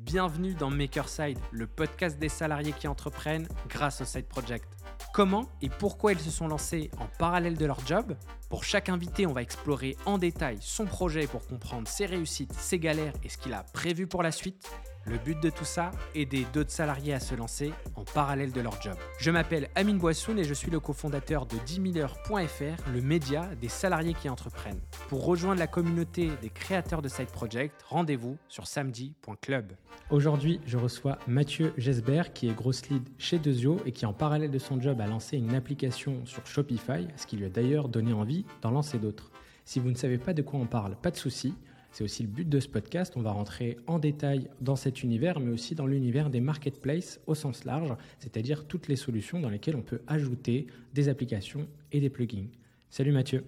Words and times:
Bienvenue 0.00 0.54
dans 0.54 0.70
Makerside, 0.70 1.38
le 1.52 1.66
podcast 1.66 2.18
des 2.18 2.30
salariés 2.30 2.72
qui 2.72 2.88
entreprennent 2.88 3.46
grâce 3.68 4.00
au 4.00 4.06
Side 4.06 4.26
Project. 4.26 4.66
Comment 5.12 5.50
et 5.60 5.68
pourquoi 5.68 6.12
ils 6.12 6.18
se 6.18 6.30
sont 6.30 6.48
lancés 6.48 6.90
en 6.98 7.06
parallèle 7.18 7.58
de 7.58 7.66
leur 7.66 7.86
job? 7.86 8.16
Pour 8.48 8.64
chaque 8.64 8.88
invité, 8.88 9.26
on 9.26 9.34
va 9.34 9.42
explorer 9.42 9.98
en 10.06 10.16
détail 10.16 10.56
son 10.62 10.86
projet 10.86 11.26
pour 11.26 11.46
comprendre 11.46 11.86
ses 11.86 12.06
réussites, 12.06 12.54
ses 12.54 12.78
galères 12.78 13.12
et 13.22 13.28
ce 13.28 13.36
qu'il 13.36 13.52
a 13.52 13.62
prévu 13.62 14.06
pour 14.06 14.22
la 14.22 14.32
suite. 14.32 14.70
Le 15.06 15.16
but 15.16 15.42
de 15.42 15.48
tout 15.48 15.64
ça, 15.64 15.90
aider 16.14 16.46
d'autres 16.52 16.70
salariés 16.70 17.14
à 17.14 17.20
se 17.20 17.34
lancer 17.34 17.72
en 17.96 18.04
parallèle 18.04 18.52
de 18.52 18.60
leur 18.60 18.80
job. 18.82 18.96
Je 19.18 19.30
m'appelle 19.30 19.68
Amine 19.74 19.98
Boissoun 19.98 20.38
et 20.38 20.44
je 20.44 20.52
suis 20.52 20.70
le 20.70 20.78
cofondateur 20.78 21.46
de 21.46 21.56
10 21.64 21.80
000heures.fr, 21.92 22.90
le 22.92 23.00
média 23.00 23.48
des 23.60 23.68
salariés 23.68 24.14
qui 24.14 24.28
entreprennent. 24.28 24.80
Pour 25.08 25.24
rejoindre 25.24 25.58
la 25.58 25.66
communauté 25.66 26.30
des 26.42 26.50
créateurs 26.50 27.00
de 27.00 27.08
Side 27.08 27.30
Project, 27.30 27.82
rendez-vous 27.88 28.36
sur 28.48 28.66
samedi.club. 28.66 29.72
Aujourd'hui, 30.10 30.60
je 30.66 30.76
reçois 30.76 31.18
Mathieu 31.26 31.72
Gesbert 31.78 32.32
qui 32.32 32.48
est 32.48 32.54
grosse 32.54 32.88
lead 32.88 33.08
chez 33.16 33.38
Dezio 33.38 33.78
et 33.86 33.92
qui 33.92 34.04
en 34.04 34.12
parallèle 34.12 34.50
de 34.50 34.58
son 34.58 34.80
job 34.80 35.00
a 35.00 35.06
lancé 35.06 35.38
une 35.38 35.54
application 35.54 36.26
sur 36.26 36.46
Shopify, 36.46 37.08
ce 37.16 37.26
qui 37.26 37.36
lui 37.36 37.46
a 37.46 37.48
d'ailleurs 37.48 37.88
donné 37.88 38.12
envie 38.12 38.44
d'en 38.60 38.70
lancer 38.70 38.98
d'autres. 38.98 39.30
Si 39.64 39.78
vous 39.78 39.90
ne 39.90 39.94
savez 39.94 40.18
pas 40.18 40.34
de 40.34 40.42
quoi 40.42 40.58
on 40.58 40.66
parle, 40.66 40.96
pas 40.96 41.10
de 41.10 41.16
souci. 41.16 41.54
C'est 41.92 42.04
aussi 42.04 42.22
le 42.22 42.28
but 42.28 42.48
de 42.48 42.60
ce 42.60 42.68
podcast. 42.68 43.14
On 43.16 43.22
va 43.22 43.32
rentrer 43.32 43.76
en 43.86 43.98
détail 43.98 44.48
dans 44.60 44.76
cet 44.76 45.02
univers, 45.02 45.40
mais 45.40 45.50
aussi 45.50 45.74
dans 45.74 45.86
l'univers 45.86 46.30
des 46.30 46.40
marketplaces 46.40 47.20
au 47.26 47.34
sens 47.34 47.64
large, 47.64 47.94
c'est-à-dire 48.18 48.66
toutes 48.66 48.88
les 48.88 48.96
solutions 48.96 49.40
dans 49.40 49.50
lesquelles 49.50 49.76
on 49.76 49.82
peut 49.82 50.00
ajouter 50.06 50.66
des 50.94 51.08
applications 51.08 51.68
et 51.92 52.00
des 52.00 52.10
plugins. 52.10 52.46
Salut 52.90 53.12
Mathieu. 53.12 53.44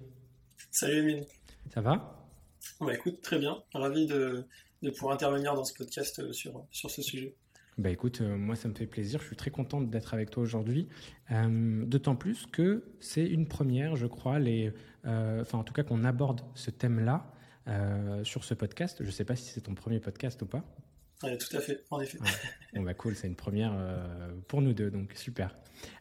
Salut 0.70 0.98
Emile. 0.98 1.24
Ça 1.72 1.80
va? 1.80 2.28
Bah, 2.80 2.94
Écoute, 2.94 3.20
très 3.22 3.38
bien. 3.38 3.62
Ravi 3.74 4.06
de, 4.06 4.44
pouvoir 4.96 5.14
intervenir 5.14 5.54
dans 5.54 5.64
ce 5.64 5.74
podcast 5.74 6.18
euh, 6.18 6.32
sur, 6.32 6.66
sur 6.70 6.90
ce 6.90 7.02
sujet. 7.02 7.34
Bah 7.78 7.88
écoute, 7.88 8.20
euh, 8.20 8.36
moi 8.36 8.54
ça 8.54 8.68
me 8.68 8.74
fait 8.74 8.86
plaisir, 8.86 9.20
je 9.20 9.26
suis 9.28 9.36
très 9.36 9.50
contente 9.50 9.88
d'être 9.88 10.12
avec 10.12 10.30
toi 10.30 10.42
aujourd'hui, 10.42 10.88
euh, 11.30 11.86
d'autant 11.86 12.16
plus 12.16 12.44
que 12.44 12.84
c'est 13.00 13.24
une 13.24 13.48
première, 13.48 13.96
je 13.96 14.06
crois, 14.06 14.38
les, 14.38 14.74
enfin 15.04 15.58
en 15.58 15.64
tout 15.64 15.72
cas 15.72 15.82
qu'on 15.82 16.04
aborde 16.04 16.42
ce 16.54 16.70
thème-là 16.70 17.31
euh, 17.68 18.24
sur 18.24 18.42
ce 18.42 18.54
podcast. 18.54 18.98
Je 19.00 19.06
ne 19.06 19.10
sais 19.12 19.24
pas 19.24 19.36
si 19.36 19.44
c'est 19.50 19.60
ton 19.60 19.74
premier 19.74 20.00
podcast 20.00 20.42
ou 20.42 20.46
pas. 20.46 20.64
Oui, 21.22 21.38
tout 21.38 21.56
à 21.56 21.60
fait, 21.60 21.84
en 21.90 22.00
effet. 22.00 22.18
Bon, 22.74 22.82
bah 22.82 22.94
cool, 22.94 23.14
c'est 23.14 23.28
une 23.28 23.36
première 23.36 23.72
euh, 23.76 24.32
pour 24.48 24.60
nous 24.60 24.72
deux, 24.72 24.90
donc 24.90 25.12
super. 25.14 25.56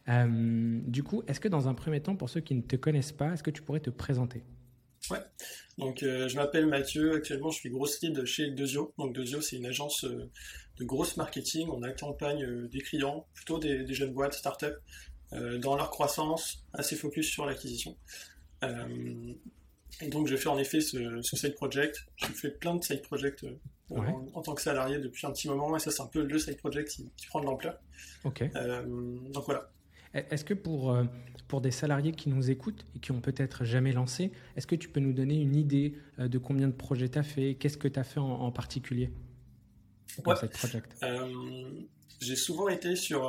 Euh, 0.08 0.80
du 0.84 1.04
coup, 1.04 1.22
est-ce 1.28 1.38
que 1.38 1.46
dans 1.46 1.68
un 1.68 1.74
premier 1.74 2.00
temps, 2.02 2.16
pour 2.16 2.28
ceux 2.28 2.40
qui 2.40 2.56
ne 2.56 2.62
te 2.62 2.74
connaissent 2.74 3.12
pas, 3.12 3.32
est-ce 3.32 3.44
que 3.44 3.50
tu 3.50 3.62
pourrais 3.62 3.80
te 3.80 3.90
présenter? 3.90 4.42
Ouais, 5.10 5.20
donc 5.78 5.98
je 6.00 6.34
m'appelle 6.36 6.66
Mathieu, 6.66 7.14
actuellement 7.14 7.50
je 7.50 7.58
suis 7.58 7.70
grosse 7.70 8.00
lead 8.02 8.24
chez 8.24 8.50
Dezio. 8.50 8.94
Donc 8.98 9.14
Dezio, 9.14 9.40
c'est 9.40 9.56
une 9.56 9.66
agence 9.66 10.04
de 10.04 10.84
grosse 10.84 11.16
marketing. 11.16 11.68
On 11.70 11.82
accompagne 11.82 12.68
des 12.68 12.80
clients, 12.80 13.26
plutôt 13.34 13.58
des, 13.58 13.84
des 13.84 13.94
jeunes 13.94 14.12
boîtes, 14.12 14.34
startups, 14.34 14.66
dans 15.30 15.76
leur 15.76 15.90
croissance, 15.90 16.64
assez 16.72 16.96
focus 16.96 17.28
sur 17.28 17.46
l'acquisition. 17.46 17.96
Et 20.00 20.08
donc, 20.08 20.26
j'ai 20.26 20.36
fait 20.36 20.48
en 20.48 20.58
effet 20.58 20.80
ce, 20.80 21.20
side 21.22 21.54
project. 21.54 22.06
J'ai 22.16 22.26
fait 22.28 22.50
plein 22.50 22.74
de 22.74 22.82
side 22.82 23.02
projects 23.02 23.44
euh, 23.44 23.96
en, 24.34 24.42
tant 24.42 24.54
que 24.54 24.62
salarié 24.62 24.98
depuis 24.98 25.26
un 25.26 25.32
petit 25.32 25.48
moment. 25.48 25.76
Et 25.76 25.78
ça, 25.78 25.90
c'est 25.90 26.02
un 26.02 26.06
peu 26.06 26.22
le 26.22 26.38
side 26.38 26.58
project 26.58 26.88
qui, 26.88 27.26
prend 27.26 27.40
de 27.40 27.46
l'ampleur. 27.46 27.78
Ok. 28.24 28.42
Euh, 28.42 28.82
donc 29.32 29.44
voilà. 29.44 29.70
Est-ce 30.14 30.44
que 30.44 30.54
pour, 30.54 30.92
euh, 30.92 31.04
pour 31.48 31.60
des 31.60 31.70
salariés 31.70 32.12
qui 32.12 32.28
nous 32.28 32.50
écoutent 32.50 32.86
et 32.94 32.98
qui 32.98 33.12
ont 33.12 33.20
peut-être 33.20 33.64
jamais 33.64 33.92
lancé, 33.92 34.32
est-ce 34.56 34.66
que 34.66 34.76
tu 34.76 34.88
peux 34.88 35.00
nous 35.00 35.14
donner 35.14 35.40
une 35.40 35.56
idée 35.56 35.96
de 36.18 36.38
combien 36.38 36.68
de 36.68 36.74
projets 36.74 37.08
tu 37.08 37.18
as 37.18 37.22
fait? 37.22 37.54
Qu'est-ce 37.54 37.78
que 37.78 37.88
tu 37.88 37.98
as 37.98 38.04
fait 38.04 38.20
en, 38.20 38.50
particulier 38.52 39.10
pour 40.16 40.34
ouais. 40.34 40.48
project? 40.48 40.94
J'ai 42.20 42.36
souvent 42.36 42.68
été 42.68 42.94
sur 42.94 43.22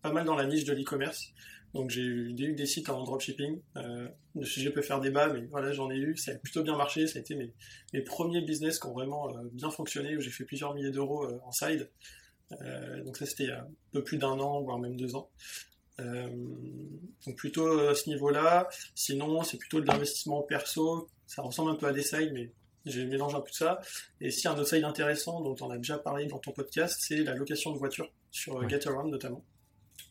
pas 0.00 0.12
mal 0.12 0.24
dans 0.24 0.34
la 0.36 0.46
niche 0.46 0.64
de 0.64 0.72
l'e-commerce. 0.72 1.32
Donc 1.74 1.90
j'ai 1.90 2.02
eu 2.02 2.32
des, 2.32 2.66
sites 2.66 2.88
en 2.88 3.04
dropshipping. 3.04 3.60
Euh, 3.76 4.08
le 4.34 4.44
sujet 4.44 4.70
peut 4.70 4.82
faire 4.82 5.00
débat, 5.00 5.28
mais 5.32 5.46
voilà, 5.46 5.72
j'en 5.72 5.90
ai 5.90 5.96
eu. 5.96 6.16
Ça 6.16 6.32
a 6.32 6.34
plutôt 6.34 6.62
bien 6.62 6.76
marché. 6.76 7.06
Ça 7.06 7.18
a 7.18 7.20
été 7.20 7.34
mes, 7.34 7.52
mes 7.92 8.02
premiers 8.02 8.42
business 8.42 8.78
qui 8.78 8.86
ont 8.86 8.92
vraiment 8.92 9.28
euh, 9.36 9.42
bien 9.52 9.70
fonctionné, 9.70 10.16
où 10.16 10.20
j'ai 10.20 10.30
fait 10.30 10.44
plusieurs 10.44 10.74
milliers 10.74 10.90
d'euros 10.90 11.24
euh, 11.24 11.38
en 11.44 11.52
side. 11.52 11.88
Euh, 12.60 13.04
donc 13.04 13.16
ça, 13.16 13.26
c'était 13.26 13.44
il 13.44 13.48
y 13.50 13.52
a 13.52 13.60
un 13.60 13.68
peu 13.92 14.02
plus 14.02 14.18
d'un 14.18 14.38
an, 14.38 14.62
voire 14.62 14.78
même 14.78 14.96
deux 14.96 15.14
ans. 15.14 15.30
donc 15.98 17.36
plutôt 17.36 17.88
à 17.88 17.94
ce 17.94 18.08
niveau-là. 18.08 18.68
Sinon, 18.94 19.42
c'est 19.42 19.58
plutôt 19.58 19.80
de 19.80 19.86
l'investissement 19.86 20.42
perso. 20.42 21.08
Ça 21.26 21.42
ressemble 21.42 21.70
un 21.70 21.76
peu 21.76 21.86
à 21.86 21.92
des 21.92 22.02
sides, 22.02 22.32
mais 22.32 22.50
j'ai 22.86 23.04
mélangé 23.06 23.36
un 23.36 23.40
peu 23.40 23.50
de 23.50 23.54
ça. 23.54 23.80
Et 24.20 24.30
si 24.30 24.48
un 24.48 24.54
autre 24.54 24.66
side 24.66 24.84
intéressant 24.84 25.40
dont 25.40 25.54
on 25.60 25.70
a 25.70 25.76
déjà 25.76 25.98
parlé 25.98 26.26
dans 26.26 26.38
ton 26.38 26.52
podcast, 26.52 26.96
c'est 27.00 27.22
la 27.22 27.34
location 27.34 27.72
de 27.72 27.78
voitures 27.78 28.10
sur 28.30 28.68
GetAround 28.68 29.10
notamment 29.10 29.44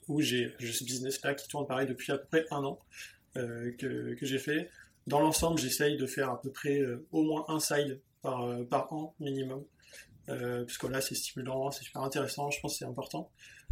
où 0.08 0.22
j'ai 0.22 0.54
ce 0.60 0.84
business-là 0.84 1.34
qui 1.36 1.48
tourne 1.48 1.68
pareil 1.68 1.88
depuis 1.88 2.12
à 2.12 2.18
peu 2.18 2.26
près 2.26 2.46
un 2.52 2.64
an 2.64 2.80
euh, 3.38 3.72
que, 3.78 4.16
que 4.16 4.26
j'ai 4.26 4.40
fait. 4.40 4.70
Dans 5.08 5.20
l'ensemble, 5.20 5.60
j'essaye 5.60 5.98
de 5.98 6.06
faire 6.06 6.30
à 6.30 6.42
peu 6.42 6.52
près 6.52 6.80
euh, 6.80 7.06
au 7.12 7.24
moins 7.24 7.46
un 7.48 7.60
side 7.60 8.00
par, 8.22 8.44
euh, 8.44 8.64
par 8.64 8.92
an 8.92 9.16
minimum. 9.20 9.64
puisque 10.66 10.84
là, 10.84 11.02
c'est 11.02 11.16
stimulant, 11.16 11.72
c'est 11.72 11.84
super 11.84 12.04
intéressant, 12.04 12.52
je 12.52 12.60
pense 12.60 12.74
que 12.74 12.80
c'est 12.80 12.86
important. 12.86 13.32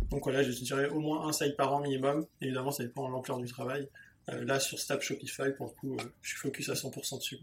Donc 0.09 0.23
voilà, 0.23 0.43
je 0.43 0.51
dirais 0.51 0.89
au 0.89 0.99
moins 0.99 1.27
un 1.27 1.31
side 1.31 1.55
par 1.55 1.73
an 1.73 1.81
minimum. 1.81 2.25
Évidemment, 2.41 2.71
ça 2.71 2.83
dépend 2.83 3.07
de 3.07 3.13
l'ampleur 3.13 3.37
du 3.37 3.47
travail. 3.47 3.87
là, 4.27 4.59
sur 4.59 4.79
Snap 4.79 5.01
Shopify, 5.01 5.51
pour 5.55 5.67
le 5.67 5.71
coup, 5.71 5.97
je 6.21 6.29
suis 6.29 6.37
focus 6.37 6.69
à 6.69 6.73
100% 6.73 7.17
dessus. 7.17 7.39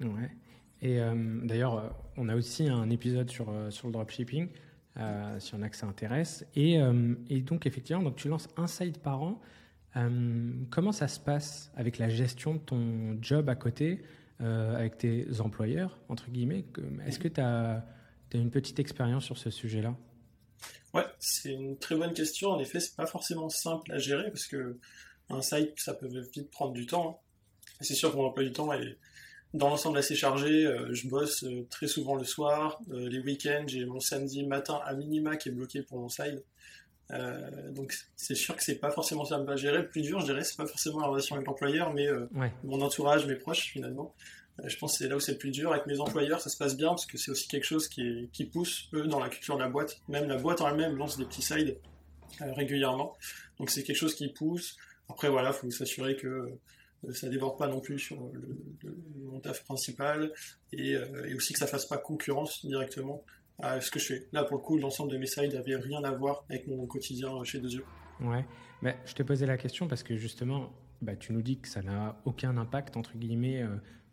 Ouais. 0.00 0.30
Et 0.82 0.98
d'ailleurs, 1.44 1.94
on 2.16 2.28
a 2.28 2.36
aussi 2.36 2.68
un 2.68 2.90
épisode 2.90 3.30
sur, 3.30 3.52
sur 3.70 3.86
le 3.86 3.92
dropshipping. 3.92 4.50
Euh, 5.00 5.40
si 5.40 5.54
on 5.54 5.62
a 5.62 5.68
que 5.68 5.76
ça 5.76 5.86
intéresse. 5.86 6.44
Et, 6.54 6.78
euh, 6.78 7.14
et, 7.30 7.40
donc, 7.40 7.64
effectivement, 7.64 8.02
donc 8.02 8.16
tu 8.16 8.28
lances 8.28 8.48
un 8.56 8.66
site 8.66 8.98
par 8.98 9.22
an. 9.22 9.40
Euh, 9.96 10.52
comment 10.70 10.92
ça 10.92 11.08
se 11.08 11.18
passe 11.18 11.72
avec 11.74 11.98
la 11.98 12.08
gestion 12.08 12.54
de 12.54 12.60
ton 12.60 13.16
job 13.20 13.48
à 13.48 13.54
côté, 13.54 14.02
avec 14.40 14.96
tes 14.96 15.40
employeurs, 15.40 15.98
entre 16.08 16.30
guillemets? 16.30 16.64
Est-ce 17.06 17.18
que 17.18 17.28
tu 17.28 17.40
as, 17.40 17.84
une 18.32 18.50
petite 18.50 18.78
expérience 18.78 19.24
sur 19.24 19.36
ce 19.36 19.50
sujet-là? 19.50 19.94
Ouais, 20.94 21.04
c'est 21.18 21.52
une 21.52 21.78
très 21.78 21.94
bonne 21.96 22.14
question. 22.14 22.50
En 22.50 22.58
effet, 22.58 22.80
c'est 22.80 22.96
pas 22.96 23.06
forcément 23.06 23.48
simple 23.48 23.92
à 23.92 23.98
gérer 23.98 24.30
parce 24.30 24.46
que 24.46 24.78
un 25.28 25.42
site, 25.42 25.72
ça 25.76 25.94
peut 25.94 26.08
vite 26.08 26.50
prendre 26.50 26.72
du 26.72 26.86
temps. 26.86 27.22
C'est 27.80 27.94
sûr 27.94 28.12
que 28.12 28.16
mon 28.16 28.24
emploi 28.24 28.44
du 28.44 28.52
temps 28.52 28.72
est, 28.72 28.98
dans 29.54 29.68
l'ensemble 29.68 29.98
assez 29.98 30.14
chargé. 30.14 30.66
Euh, 30.66 30.92
je 30.92 31.08
bosse 31.08 31.44
euh, 31.44 31.66
très 31.70 31.86
souvent 31.86 32.14
le 32.14 32.24
soir. 32.24 32.80
Euh, 32.92 33.08
les 33.08 33.18
week-ends, 33.18 33.64
j'ai 33.66 33.84
mon 33.84 34.00
samedi 34.00 34.44
matin 34.44 34.80
à 34.84 34.94
minima 34.94 35.36
qui 35.36 35.48
est 35.48 35.52
bloqué 35.52 35.82
pour 35.82 35.98
mon 35.98 36.08
side. 36.08 36.42
donc 37.74 37.92
c'est 38.14 38.36
sûr 38.36 38.54
que 38.54 38.62
c'est 38.62 38.78
pas 38.78 38.90
forcément 38.90 39.24
ça 39.24 39.36
à 39.36 39.56
gérer. 39.56 39.78
Le 39.78 39.88
plus 39.88 40.02
dur, 40.02 40.20
je 40.20 40.26
dirais, 40.26 40.44
c'est 40.44 40.56
pas 40.56 40.66
forcément 40.66 41.00
la 41.00 41.08
relation 41.08 41.34
avec 41.34 41.46
l'employeur, 41.46 41.92
mais 41.92 42.06
mon 42.62 42.80
entourage, 42.80 43.26
mes 43.26 43.34
proches 43.34 43.62
finalement. 43.72 44.14
je 44.64 44.76
pense 44.76 44.92
que 44.92 44.98
c'est 44.98 45.08
là 45.08 45.16
où 45.16 45.20
c'est 45.20 45.32
le 45.32 45.38
plus 45.38 45.50
dur. 45.50 45.72
Avec 45.72 45.86
mes 45.86 45.98
employeurs, 45.98 46.40
ça 46.40 46.50
se 46.50 46.56
passe 46.56 46.76
bien 46.76 46.90
parce 46.90 47.06
que 47.06 47.18
c'est 47.18 47.32
aussi 47.32 47.48
quelque 47.48 47.66
chose 47.66 47.88
qui, 47.88 48.28
qui 48.32 48.44
pousse 48.44 48.88
eux 48.94 49.08
dans 49.08 49.18
la 49.18 49.28
culture 49.28 49.56
de 49.56 49.62
la 49.62 49.68
boîte. 49.68 50.00
Même 50.08 50.28
la 50.28 50.36
boîte 50.36 50.60
en 50.60 50.68
elle-même 50.68 50.96
lance 50.96 51.16
des 51.16 51.24
petits 51.24 51.42
sides 51.42 51.76
régulièrement. 52.40 53.16
Donc 53.58 53.70
c'est 53.70 53.82
quelque 53.82 53.96
chose 53.96 54.14
qui 54.14 54.28
pousse. 54.28 54.76
Après 55.08 55.28
voilà, 55.28 55.52
faut 55.52 55.70
s'assurer 55.70 56.16
que 56.16 56.26
euh, 56.26 56.60
ça 57.12 57.28
déborde 57.28 57.58
pas 57.58 57.66
non 57.66 57.80
plus 57.80 57.98
sur 57.98 58.18
mon 59.16 59.40
taf 59.40 59.64
principal 59.64 60.32
euh, 60.74 61.24
et, 61.24 61.34
aussi 61.34 61.52
que 61.52 61.58
ça 61.58 61.66
fasse 61.66 61.86
pas 61.86 61.98
concurrence 61.98 62.64
directement 62.64 63.24
à 63.58 63.80
ce 63.80 63.90
que 63.90 63.98
je 63.98 64.06
fais. 64.06 64.28
Là, 64.32 64.44
pour 64.44 64.58
le 64.58 64.62
coup, 64.62 64.78
l'ensemble 64.78 65.12
de 65.12 65.18
mes 65.18 65.26
sites 65.26 65.52
n'avait 65.52 65.76
rien 65.76 66.02
à 66.04 66.12
voir 66.12 66.44
avec 66.48 66.66
mon 66.66 66.86
quotidien 66.86 67.42
chez 67.44 67.58
Deux 67.58 67.74
Yeux. 67.74 67.84
Ouais, 68.20 68.44
mais 68.82 68.96
je 69.06 69.14
t'ai 69.14 69.24
posé 69.24 69.46
la 69.46 69.56
question 69.56 69.88
parce 69.88 70.02
que 70.02 70.16
justement, 70.16 70.72
bah, 71.00 71.16
tu 71.16 71.32
nous 71.32 71.42
dis 71.42 71.58
que 71.58 71.68
ça 71.68 71.82
n'a 71.82 72.20
aucun 72.24 72.56
impact, 72.56 72.96
entre 72.96 73.16
guillemets, 73.16 73.62
euh, 73.62 73.68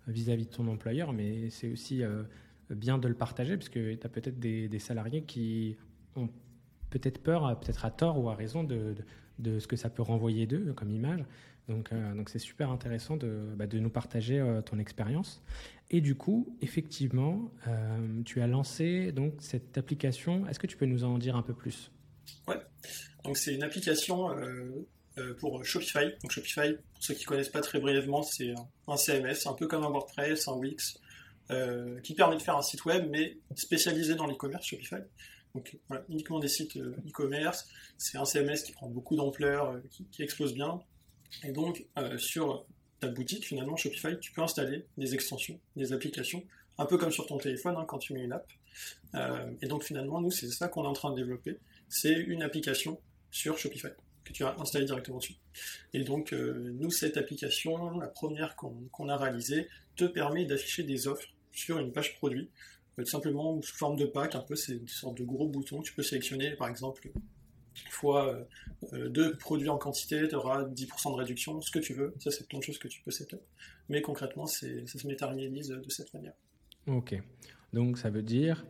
vis-à-vis 0.08 0.46
de 0.46 0.52
ton 0.52 0.68
employeur, 0.68 1.12
mais 1.12 1.50
c'est 1.50 1.70
aussi 1.70 2.02
bien 2.70 2.98
de 2.98 3.10
le 3.10 3.14
partager 3.14 3.58
parce 3.58 3.68
que 3.68 3.94
tu 3.94 4.06
as 4.06 4.10
peut-être 4.10 4.40
des, 4.40 4.80
salariés 4.80 5.24
qui 5.24 5.76
ont 6.16 6.30
peut-être 6.90 7.22
peur, 7.22 7.60
peut-être 7.60 7.84
à 7.84 7.92
tort 7.92 8.18
ou 8.18 8.30
à 8.30 8.36
raison, 8.36 8.64
de, 8.64 8.96
de 9.40 9.60
ce 9.60 9.68
que 9.68 9.76
ça 9.76 9.90
peut 9.90 10.02
renvoyer 10.02 10.48
d'eux 10.48 10.74
comme 10.74 10.92
image. 10.92 11.26
Donc, 11.68 11.92
euh, 11.92 12.14
donc 12.14 12.30
c'est 12.30 12.40
super 12.40 12.70
intéressant 12.72 13.18
de, 13.18 13.54
bah, 13.56 13.66
nous 13.72 13.90
partager 13.90 14.40
euh, 14.40 14.62
ton 14.62 14.80
expérience. 14.80 15.42
Et 15.90 16.02
du 16.02 16.16
coup, 16.16 16.56
effectivement, 16.62 17.52
euh, 17.68 18.24
tu 18.24 18.42
as 18.42 18.48
lancé 18.48 19.12
donc 19.12 19.34
cette 19.40 19.78
application. 19.78 20.48
Est-ce 20.48 20.60
que 20.60 20.68
tu 20.68 20.78
peux 20.78 20.86
nous 20.86 21.04
en 21.04 21.18
dire 21.18 21.36
un 21.36 21.42
peu 21.42 21.54
plus? 21.54 21.92
Ouais. 22.48 22.58
Donc 23.24 23.38
c'est 23.38 23.54
une 23.54 23.64
application 23.64 24.30
pour 25.40 25.64
Shopify. 25.66 26.06
Donc 26.22 26.32
Shopify, 26.32 26.74
pour 26.94 27.04
ceux 27.04 27.14
qui 27.14 27.26
connaissent 27.26 27.50
pas 27.50 27.62
très 27.62 27.80
brièvement, 27.80 28.22
c'est 28.22 28.54
un, 28.88 28.98
CMS, 28.98 29.48
un 29.48 29.54
peu 29.54 29.68
comme 29.68 29.84
un 29.84 29.90
WordPress, 29.90 30.48
un 30.48 30.54
Wix, 30.54 31.00
qui 32.04 32.14
permet 32.16 32.36
de 32.36 32.42
faire 32.42 32.58
un 32.58 32.62
site 32.62 32.86
web, 32.86 33.10
mais 33.10 33.38
spécialisé 33.56 34.16
dans 34.16 34.28
l'e-commerce 34.28 34.66
Shopify. 34.66 35.02
Donc 35.56 35.78
uniquement 36.10 36.40
des 36.40 36.48
sites 36.48 36.78
e-commerce. 36.78 37.68
C'est 37.98 38.18
un 38.18 38.26
CMS 38.26 38.64
qui 38.64 38.74
prend 38.74 38.88
beaucoup 38.88 39.16
d'ampleur, 39.16 39.82
qui 40.12 40.22
explose 40.22 40.54
bien. 40.54 40.82
Et 41.44 41.52
donc, 41.52 41.86
euh, 41.98 42.18
sur 42.18 42.66
ta 43.00 43.08
boutique, 43.08 43.46
finalement, 43.46 43.76
Shopify, 43.76 44.20
tu 44.20 44.32
peux 44.32 44.42
installer 44.42 44.86
des 44.98 45.14
extensions, 45.14 45.60
des 45.76 45.94
applications 45.94 46.44
un 46.78 46.86
peu 46.86 46.98
comme 46.98 47.12
sur 47.12 47.26
ton 47.26 47.38
téléphone 47.38 47.76
hein, 47.78 47.86
quand 47.88 47.98
tu 47.98 48.14
mets 48.14 48.24
une 48.24 48.34
app. 48.34 48.48
et 49.62 49.68
donc 49.68 49.84
finalement, 49.84 50.22
nous, 50.22 50.30
c'est 50.30 50.48
ça 50.50 50.68
qu'on 50.68 50.84
est 50.84 50.88
en 50.88 50.94
train 50.94 51.10
de 51.12 51.16
développer. 51.16 51.58
C'est 51.90 52.14
une 52.14 52.44
application 52.44 53.00
sur 53.32 53.58
Shopify 53.58 53.88
que 54.24 54.34
tu 54.34 54.44
as 54.44 54.56
installée 54.60 54.86
directement 54.86 55.18
dessus. 55.18 55.38
Et 55.94 56.04
donc, 56.04 56.34
nous, 56.34 56.92
cette 56.92 57.18
application, 57.18 57.98
la 57.98 58.08
première 58.08 58.56
qu'on 58.56 59.10
a 59.10 59.18
réalisée, 59.18 59.70
te 59.96 60.06
permet 60.06 60.46
d'afficher 60.46 60.84
des 60.84 61.08
offres 61.08 61.28
sur 61.52 61.80
une 61.80 61.92
page 61.92 62.16
produit, 62.18 62.50
tout 62.98 63.06
simplement 63.06 63.62
sous 63.62 63.76
forme 63.76 63.96
de 63.96 64.06
pack, 64.06 64.36
un 64.36 64.40
peu, 64.40 64.56
c'est 64.56 64.74
une 64.74 64.88
sorte 64.88 65.18
de 65.18 65.24
gros 65.24 65.48
bouton. 65.48 65.82
Tu 65.82 65.94
peux 65.94 66.04
sélectionner, 66.04 66.52
par 66.52 66.68
exemple, 66.68 67.10
fois 67.90 68.48
euh, 68.94 69.10
deux 69.10 69.36
produits 69.38 69.70
en 69.70 69.78
quantité, 69.78 70.28
tu 70.28 70.36
auras 70.36 70.64
10% 70.64 71.12
de 71.12 71.18
réduction, 71.18 71.62
ce 71.62 71.72
que 71.72 71.80
tu 71.80 71.94
veux. 71.94 72.14
Ça, 72.20 72.32
c'est 72.32 72.48
plein 72.48 72.60
de 72.60 72.64
choses 72.64 72.78
que 72.78 72.88
tu 72.88 73.02
peux 73.02 73.12
setup. 73.12 73.42
Mais 73.90 74.02
concrètement, 74.02 74.46
ça 74.46 74.68
se 74.86 75.08
matérialise 75.08 75.70
de 75.70 75.90
cette 75.90 76.14
manière. 76.14 76.34
Ok. 76.88 77.22
Donc, 77.74 77.98
ça 77.98 78.10
veut 78.10 78.24
dire 78.24 78.66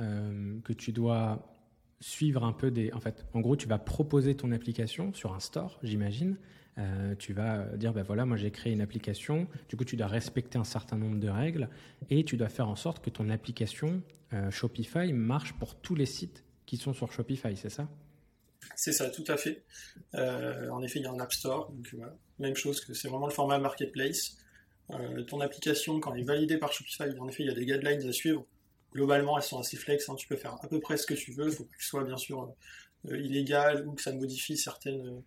euh, 0.00 0.58
que 0.64 0.72
tu 0.72 0.92
dois 0.92 1.56
suivre 2.00 2.44
un 2.44 2.52
peu 2.52 2.70
des. 2.70 2.92
En 2.92 3.00
fait, 3.00 3.26
en 3.32 3.40
gros, 3.40 3.56
tu 3.56 3.68
vas 3.68 3.78
proposer 3.78 4.36
ton 4.36 4.52
application 4.52 5.12
sur 5.12 5.34
un 5.34 5.40
store, 5.40 5.78
j'imagine. 5.82 6.36
Euh, 6.76 7.14
tu 7.14 7.32
vas 7.32 7.64
dire, 7.76 7.92
ben 7.92 8.02
voilà, 8.02 8.26
moi 8.26 8.36
j'ai 8.36 8.50
créé 8.50 8.72
une 8.72 8.80
application, 8.80 9.46
du 9.68 9.76
coup 9.76 9.84
tu 9.84 9.94
dois 9.94 10.08
respecter 10.08 10.58
un 10.58 10.64
certain 10.64 10.98
nombre 10.98 11.20
de 11.20 11.28
règles 11.28 11.68
et 12.10 12.24
tu 12.24 12.36
dois 12.36 12.48
faire 12.48 12.68
en 12.68 12.74
sorte 12.74 13.02
que 13.02 13.10
ton 13.10 13.30
application 13.30 14.02
Shopify 14.50 15.12
marche 15.12 15.52
pour 15.52 15.76
tous 15.76 15.94
les 15.94 16.04
sites 16.04 16.44
qui 16.66 16.76
sont 16.76 16.92
sur 16.92 17.12
Shopify, 17.12 17.56
c'est 17.56 17.70
ça? 17.70 17.88
C'est 18.76 18.92
ça, 18.92 19.10
tout 19.10 19.24
à 19.28 19.36
fait. 19.36 19.62
Euh, 20.14 20.68
en 20.70 20.82
effet, 20.82 20.98
il 20.98 21.02
y 21.02 21.06
a 21.06 21.10
un 21.10 21.18
App 21.18 21.32
Store, 21.32 21.70
donc 21.70 21.94
même 22.38 22.56
chose 22.56 22.80
que 22.80 22.94
c'est 22.94 23.08
vraiment 23.08 23.26
le 23.26 23.32
format 23.32 23.58
marketplace. 23.58 24.36
Euh, 24.90 25.22
ton 25.22 25.40
application, 25.40 26.00
quand 26.00 26.14
elle 26.14 26.20
est 26.20 26.24
validée 26.24 26.58
par 26.58 26.72
Shopify, 26.72 27.04
en 27.18 27.28
effet, 27.28 27.44
il 27.44 27.46
y 27.46 27.50
a 27.50 27.54
des 27.54 27.64
guidelines 27.64 28.06
à 28.06 28.12
suivre. 28.12 28.46
Globalement, 28.92 29.36
elles 29.36 29.44
sont 29.44 29.58
assez 29.58 29.76
flex, 29.76 30.08
hein. 30.08 30.14
tu 30.14 30.28
peux 30.28 30.36
faire 30.36 30.56
à 30.62 30.68
peu 30.68 30.78
près 30.80 30.96
ce 30.96 31.06
que 31.06 31.14
tu 31.14 31.32
veux, 31.32 31.48
il 31.48 31.52
faut 31.52 31.64
que 31.64 31.70
ce 31.78 31.88
soit 31.88 32.04
bien 32.04 32.16
sûr 32.16 32.54
euh, 33.08 33.18
illégal 33.18 33.86
ou 33.86 33.92
que 33.92 34.02
ça 34.02 34.12
modifie 34.12 34.56
certaines, 34.56 35.22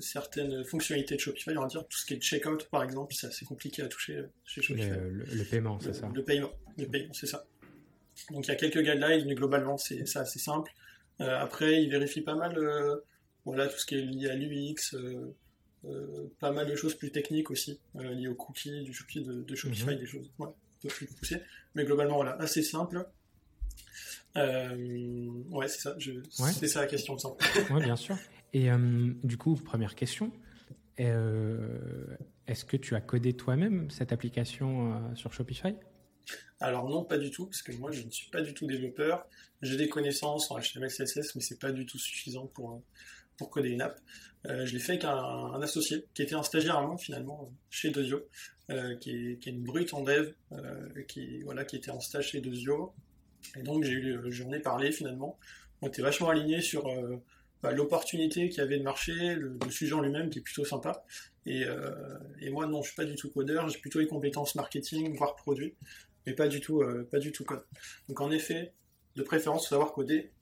certaines 0.00 0.64
fonctionnalités 0.64 1.14
de 1.14 1.20
Shopify. 1.20 1.50
On 1.56 1.62
va 1.62 1.66
dire 1.68 1.86
tout 1.86 1.98
ce 1.98 2.06
qui 2.06 2.14
est 2.14 2.20
checkout, 2.20 2.68
par 2.70 2.82
exemple, 2.82 3.14
c'est 3.14 3.28
assez 3.28 3.44
compliqué 3.44 3.82
à 3.82 3.88
toucher 3.88 4.24
chez 4.44 4.62
Shopify. 4.62 4.88
Le, 4.88 5.44
paiement, 5.44 5.78
c'est 5.80 5.92
ça. 5.92 6.10
Le 6.12 6.24
paiement, 6.24 6.50
le 6.76 6.86
paiement, 6.86 7.12
c'est 7.12 7.26
ça. 7.26 7.44
Donc 8.30 8.46
il 8.46 8.48
y 8.48 8.52
a 8.52 8.56
quelques 8.56 8.80
guidelines, 8.80 9.26
mais 9.26 9.34
globalement, 9.34 9.76
c'est 9.78 10.16
assez 10.16 10.38
simple. 10.38 10.70
Euh, 11.20 11.38
après, 11.40 11.82
il 11.82 11.90
vérifie 11.90 12.20
pas 12.20 12.34
mal 12.34 12.56
euh, 12.58 12.96
voilà, 13.44 13.68
tout 13.68 13.78
ce 13.78 13.86
qui 13.86 13.96
est 13.96 14.02
lié 14.02 14.30
à 14.30 14.34
l'UX, 14.34 14.94
euh, 14.94 15.34
pas 16.40 16.52
mal 16.52 16.68
de 16.68 16.76
choses 16.76 16.94
plus 16.94 17.10
techniques 17.10 17.50
aussi, 17.50 17.80
liées 17.94 18.28
aux 18.28 18.34
cookies 18.34 18.82
du 18.82 18.90
de, 18.90 19.54
Shopify, 19.54 19.86
mhm. 19.86 19.98
des 19.98 20.06
choses 20.06 20.30
un 20.40 20.52
peu 20.80 20.88
plus 20.88 21.06
poussées. 21.06 21.42
Mais 21.74 21.84
globalement, 21.84 22.16
voilà, 22.16 22.32
assez 22.40 22.62
simple. 22.62 23.04
ouais, 24.36 25.68
c'est 25.68 25.80
ça. 25.80 25.96
C'est 26.52 26.68
ça 26.68 26.82
la 26.82 26.86
question, 26.86 27.18
simple. 27.18 27.44
oui, 27.70 27.82
bien 27.82 27.96
sûr. 27.96 28.16
Et 28.52 28.68
du 29.24 29.36
coup, 29.38 29.56
première 29.56 29.94
question. 29.94 30.30
Est-ce 30.98 32.64
que 32.64 32.76
tu 32.76 32.94
as 32.94 33.00
codé 33.00 33.32
toi-même 33.32 33.90
cette 33.90 34.12
application 34.12 35.14
sur 35.16 35.32
Shopify? 35.32 35.74
Alors 36.60 36.88
non, 36.88 37.04
pas 37.04 37.18
du 37.18 37.30
tout, 37.30 37.46
parce 37.46 37.62
que 37.62 37.72
moi 37.72 37.90
je 37.90 38.02
ne 38.02 38.10
suis 38.10 38.30
pas 38.30 38.40
du 38.40 38.54
tout 38.54 38.66
développeur. 38.66 39.26
J'ai 39.62 39.76
des 39.76 39.88
connaissances 39.88 40.50
en 40.50 40.58
HTML, 40.58 40.90
CSS, 40.90 41.34
mais 41.34 41.40
c'est 41.40 41.58
pas 41.58 41.72
du 41.72 41.86
tout 41.86 41.98
suffisant 41.98 42.46
pour, 42.46 42.82
pour 43.36 43.50
coder 43.50 43.70
une 43.70 43.82
app. 43.82 44.00
Euh, 44.46 44.66
je 44.66 44.72
l'ai 44.72 44.78
fait 44.78 44.92
avec 44.92 45.04
un, 45.04 45.60
associé, 45.60 46.06
qui 46.14 46.22
était 46.22 46.34
un 46.34 46.42
stagiaire 46.42 46.76
à 46.76 46.86
moi 46.86 46.96
finalement, 46.98 47.52
chez 47.70 47.90
Dezio, 47.90 48.28
euh, 48.70 48.96
qui, 48.96 49.10
est, 49.10 49.46
une 49.46 49.62
brute 49.62 49.94
en 49.94 50.02
dev, 50.02 50.32
euh, 50.52 51.02
qui, 51.08 51.40
voilà, 51.42 51.64
qui 51.64 51.76
était 51.76 51.90
en 51.90 52.00
stage 52.00 52.30
chez 52.30 52.40
Dezio. 52.40 52.92
Et 53.56 53.62
donc 53.62 53.84
j'ai 53.84 53.92
eu, 53.92 54.20
j'en 54.26 54.52
ai 54.52 54.60
parlé 54.60 54.92
finalement. 54.92 55.38
On 55.80 55.88
était 55.88 56.02
vachement 56.02 56.28
alignés 56.28 56.60
sur 56.60 56.88
bah, 57.60 57.72
l'opportunité 57.72 58.48
qu'il 58.48 58.58
y 58.58 58.60
avait 58.60 58.78
de 58.78 58.84
marché, 58.84 59.34
le, 59.34 59.58
sujet 59.68 59.94
en 59.94 60.00
lui-même 60.00 60.30
qui 60.30 60.38
est 60.38 60.42
plutôt 60.42 60.64
sympa. 60.64 61.04
Et, 61.44 61.64
et, 62.40 62.50
moi 62.50 62.66
non, 62.66 62.82
je 62.82 62.88
suis 62.88 62.96
pas 62.96 63.04
du 63.04 63.16
tout 63.16 63.30
codeur, 63.30 63.68
j'ai 63.68 63.80
plutôt 63.80 63.98
les 63.98 64.06
compétences 64.06 64.54
marketing, 64.54 65.16
voire 65.16 65.34
produit 65.34 65.74
mais 66.26 66.34
pas 66.34 66.48
du 66.48 66.60
tout, 66.60 66.82
euh, 66.82 67.08
pas 67.10 67.18
du 67.18 67.32
tout 67.32 67.44
code. 67.44 67.64
Donc 68.08 68.20
en 68.20 68.30
effet, 68.30 68.72
de 69.16 69.22
préférence, 69.22 69.68
savoir 69.68 69.92
coder. 69.92 70.32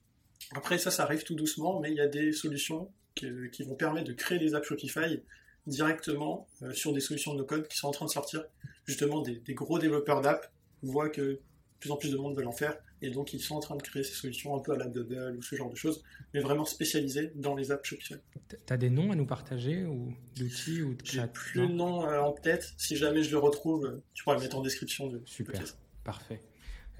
Après 0.52 0.78
ça, 0.78 0.90
ça 0.90 1.04
arrive 1.04 1.22
tout 1.22 1.34
doucement, 1.34 1.80
mais 1.80 1.90
il 1.90 1.96
y 1.96 2.00
a 2.00 2.06
des 2.06 2.32
solutions 2.32 2.90
qui, 3.14 3.62
vont 3.64 3.74
permettre 3.74 4.08
de 4.08 4.12
créer 4.12 4.38
des 4.38 4.54
apps 4.54 4.66
Shopify 4.66 5.22
directement 5.66 6.48
euh, 6.62 6.72
sur 6.72 6.92
des 6.92 7.00
solutions 7.00 7.34
de 7.34 7.38
no-code 7.38 7.68
qui 7.68 7.76
sont 7.76 7.88
en 7.88 7.92
train 7.92 8.06
de 8.06 8.10
sortir. 8.10 8.44
Justement, 8.86 9.20
des, 9.20 9.42
gros 9.54 9.78
développeurs 9.78 10.20
d'app 10.22 10.50
voient 10.82 11.10
que 11.10 11.20
de 11.20 11.40
plus 11.80 11.90
en 11.90 11.96
plus 11.96 12.10
de 12.10 12.16
monde 12.16 12.36
veulent 12.36 12.48
en 12.48 12.52
faire, 12.52 12.78
et 13.02 13.10
donc 13.10 13.32
ils 13.32 13.40
sont 13.40 13.56
en 13.56 13.60
train 13.60 13.76
de 13.76 13.82
créer 13.82 14.02
ces 14.02 14.14
solutions 14.14 14.56
un 14.56 14.60
peu 14.60 14.72
à 14.72 14.76
la 14.76 14.88
Bubble 14.88 15.36
ou 15.38 15.42
ce 15.42 15.56
genre 15.56 15.70
de 15.70 15.76
choses, 15.76 16.02
mais 16.34 16.40
vraiment 16.40 16.64
spécialisées 16.64 17.32
dans 17.34 17.54
les 17.54 17.72
apps 17.72 17.88
Shopify. 17.88 18.14
Tu 18.48 18.72
as 18.72 18.76
des 18.76 18.90
noms 18.90 19.12
à 19.12 19.14
nous 19.14 19.26
partager, 19.26 19.84
ou 19.84 20.12
d'outils, 20.36 20.82
ou 20.82 20.94
de 20.94 21.04
J'ai 21.04 21.26
plus 21.26 21.60
le 21.60 21.68
nom 21.68 22.06
euh, 22.06 22.20
en 22.20 22.32
tête, 22.32 22.74
si 22.76 22.96
jamais 22.96 23.22
je 23.22 23.30
le 23.30 23.38
retrouve, 23.38 24.00
tu 24.14 24.24
pourras 24.24 24.36
le 24.36 24.42
mettre 24.42 24.56
en 24.56 24.62
description 24.62 25.08
de 25.08 25.22
Super, 25.24 25.62
parfait. 26.04 26.42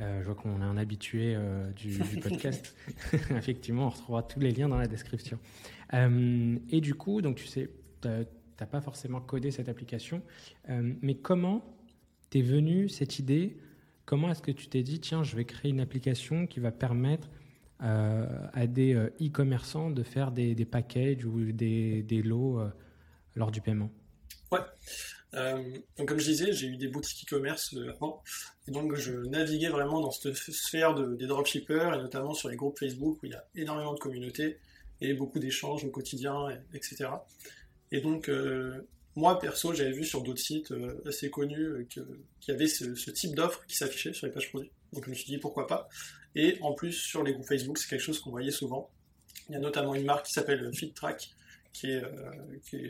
Euh, 0.00 0.20
je 0.20 0.26
vois 0.26 0.34
qu'on 0.34 0.62
est 0.62 0.64
un 0.64 0.78
habitué 0.78 1.34
euh, 1.36 1.70
du, 1.72 1.98
podcast. 2.22 2.74
Effectivement, 3.30 3.86
on 3.86 3.90
retrouvera 3.90 4.22
tous 4.22 4.40
les 4.40 4.50
liens 4.50 4.68
dans 4.68 4.78
la 4.78 4.88
description. 4.88 5.38
et 5.92 6.80
du 6.80 6.94
coup, 6.94 7.20
donc 7.20 7.36
tu 7.36 7.46
sais, 7.46 7.70
tu 8.00 8.08
n'as 8.08 8.66
pas 8.66 8.80
forcément 8.80 9.20
codé 9.20 9.50
cette 9.50 9.68
application, 9.68 10.22
mais 10.68 11.16
comment 11.16 11.76
t'es 12.30 12.42
venu 12.42 12.88
cette 12.88 13.18
idée 13.18 13.58
Comment 14.10 14.32
est-ce 14.32 14.42
que 14.42 14.50
tu 14.50 14.66
t'es 14.66 14.82
dit, 14.82 14.98
tiens, 14.98 15.22
je 15.22 15.36
vais 15.36 15.44
créer 15.44 15.70
une 15.70 15.78
application 15.78 16.48
qui 16.48 16.58
va 16.58 16.72
permettre 16.72 17.30
euh, 17.80 18.26
à 18.52 18.66
des 18.66 18.92
euh, 18.92 19.14
e-commerçants 19.20 19.88
de 19.88 20.02
faire 20.02 20.32
des, 20.32 20.64
packages 20.64 21.24
ou 21.24 21.52
des, 21.52 22.22
lots 22.24 22.58
euh, 22.58 22.68
lors 23.36 23.52
du 23.52 23.60
paiement? 23.60 23.88
Ouais. 24.50 24.58
donc 25.96 26.08
comme 26.08 26.18
je 26.18 26.24
disais, 26.24 26.52
j'ai 26.52 26.66
eu 26.66 26.76
des 26.76 26.88
boutiques 26.88 27.32
e-commerce 27.32 27.72
avant, 27.88 28.20
et 28.66 28.72
donc 28.72 28.96
je 28.96 29.12
naviguais 29.12 29.68
vraiment 29.68 30.00
dans 30.00 30.10
cette 30.10 30.34
sphère 30.34 30.92
des 30.96 31.26
dropshippers, 31.28 31.94
et 31.94 31.98
notamment 31.98 32.34
sur 32.34 32.48
les 32.48 32.56
groupes 32.56 32.80
Facebook 32.80 33.22
où 33.22 33.26
il 33.26 33.30
y 33.30 33.36
a 33.36 33.46
énormément 33.54 33.94
de 33.94 34.00
communautés 34.00 34.58
et 35.00 35.14
beaucoup 35.14 35.38
d'échanges 35.38 35.84
au 35.84 35.90
quotidien, 35.90 36.48
etc. 36.74 37.10
Et 37.92 38.00
donc 38.00 38.28
moi, 39.20 39.38
perso, 39.38 39.74
j'avais 39.74 39.92
vu 39.92 40.04
sur 40.04 40.22
d'autres 40.22 40.40
sites 40.40 40.72
euh, 40.72 41.02
assez 41.06 41.30
connus 41.30 41.62
euh, 41.62 41.84
qu'il 41.84 42.04
y 42.48 42.50
avait 42.50 42.66
ce, 42.66 43.10
type 43.10 43.34
d'offre 43.34 43.64
qui 43.66 43.76
s'affichait 43.76 44.14
sur 44.14 44.26
les 44.26 44.32
pages 44.32 44.48
produits. 44.48 44.72
Donc 44.94 45.04
je 45.04 45.10
me 45.10 45.14
suis 45.14 45.26
dit 45.26 45.36
pourquoi 45.36 45.66
pas. 45.66 45.88
Et 46.34 46.56
en 46.62 46.72
plus, 46.72 46.92
sur 46.92 47.22
les 47.22 47.34
groupes 47.34 47.46
Facebook, 47.46 47.76
c'est 47.76 47.88
quelque 47.88 48.00
chose 48.00 48.18
qu'on 48.18 48.30
voyait 48.30 48.50
souvent. 48.50 48.90
Il 49.48 49.52
y 49.52 49.56
a 49.56 49.58
notamment 49.58 49.94
une 49.94 50.06
marque 50.06 50.26
qui 50.26 50.32
s'appelle 50.32 50.72
FitTrack, 50.74 51.28
qui 51.72 51.90
est, 51.90 52.02
euh, 52.02 52.08
qui, 52.62 52.80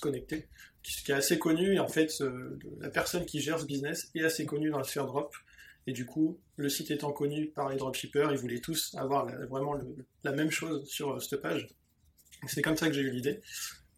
connectées, 0.00 0.46
qui, 0.82 1.10
est 1.10 1.14
assez 1.14 1.38
connue. 1.38 1.74
Et 1.74 1.78
en 1.78 1.88
fait, 1.88 2.22
la 2.78 2.90
personne 2.90 3.24
qui 3.24 3.40
gère 3.40 3.58
ce 3.58 3.64
business 3.64 4.10
est 4.14 4.24
assez 4.24 4.44
connue 4.44 4.70
dans 4.70 4.78
la 4.78 4.84
sphère 4.84 5.06
drop. 5.06 5.34
Et 5.86 5.92
du 5.92 6.04
coup, 6.04 6.38
le 6.56 6.68
site 6.68 6.90
étant 6.90 7.12
connu 7.12 7.46
par 7.46 7.70
les 7.70 7.76
dropshippers, 7.76 8.28
ils 8.30 8.38
voulaient 8.38 8.60
tous 8.60 8.94
avoir 8.94 9.26
vraiment 9.48 9.74
la 10.22 10.32
même 10.32 10.50
chose 10.50 10.86
sur 10.86 11.22
cette 11.22 11.40
page. 11.40 11.66
C'est 12.46 12.62
comme 12.62 12.76
ça 12.76 12.88
que 12.88 12.92
j'ai 12.92 13.00
eu 13.00 13.10
l'idée. 13.10 13.40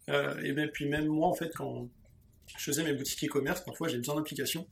Euh, 0.09 0.39
et 0.41 0.53
même, 0.53 0.69
puis 0.71 0.87
même 0.87 1.07
moi, 1.07 1.27
en 1.27 1.33
fait, 1.33 1.51
quand 1.55 1.89
je 2.57 2.63
faisais 2.63 2.83
mes 2.83 2.93
boutiques 2.93 3.23
e-commerce, 3.25 3.61
parfois 3.61 3.87
j'ai 3.87 3.97
besoin 3.97 4.15
d'applications, 4.15 4.67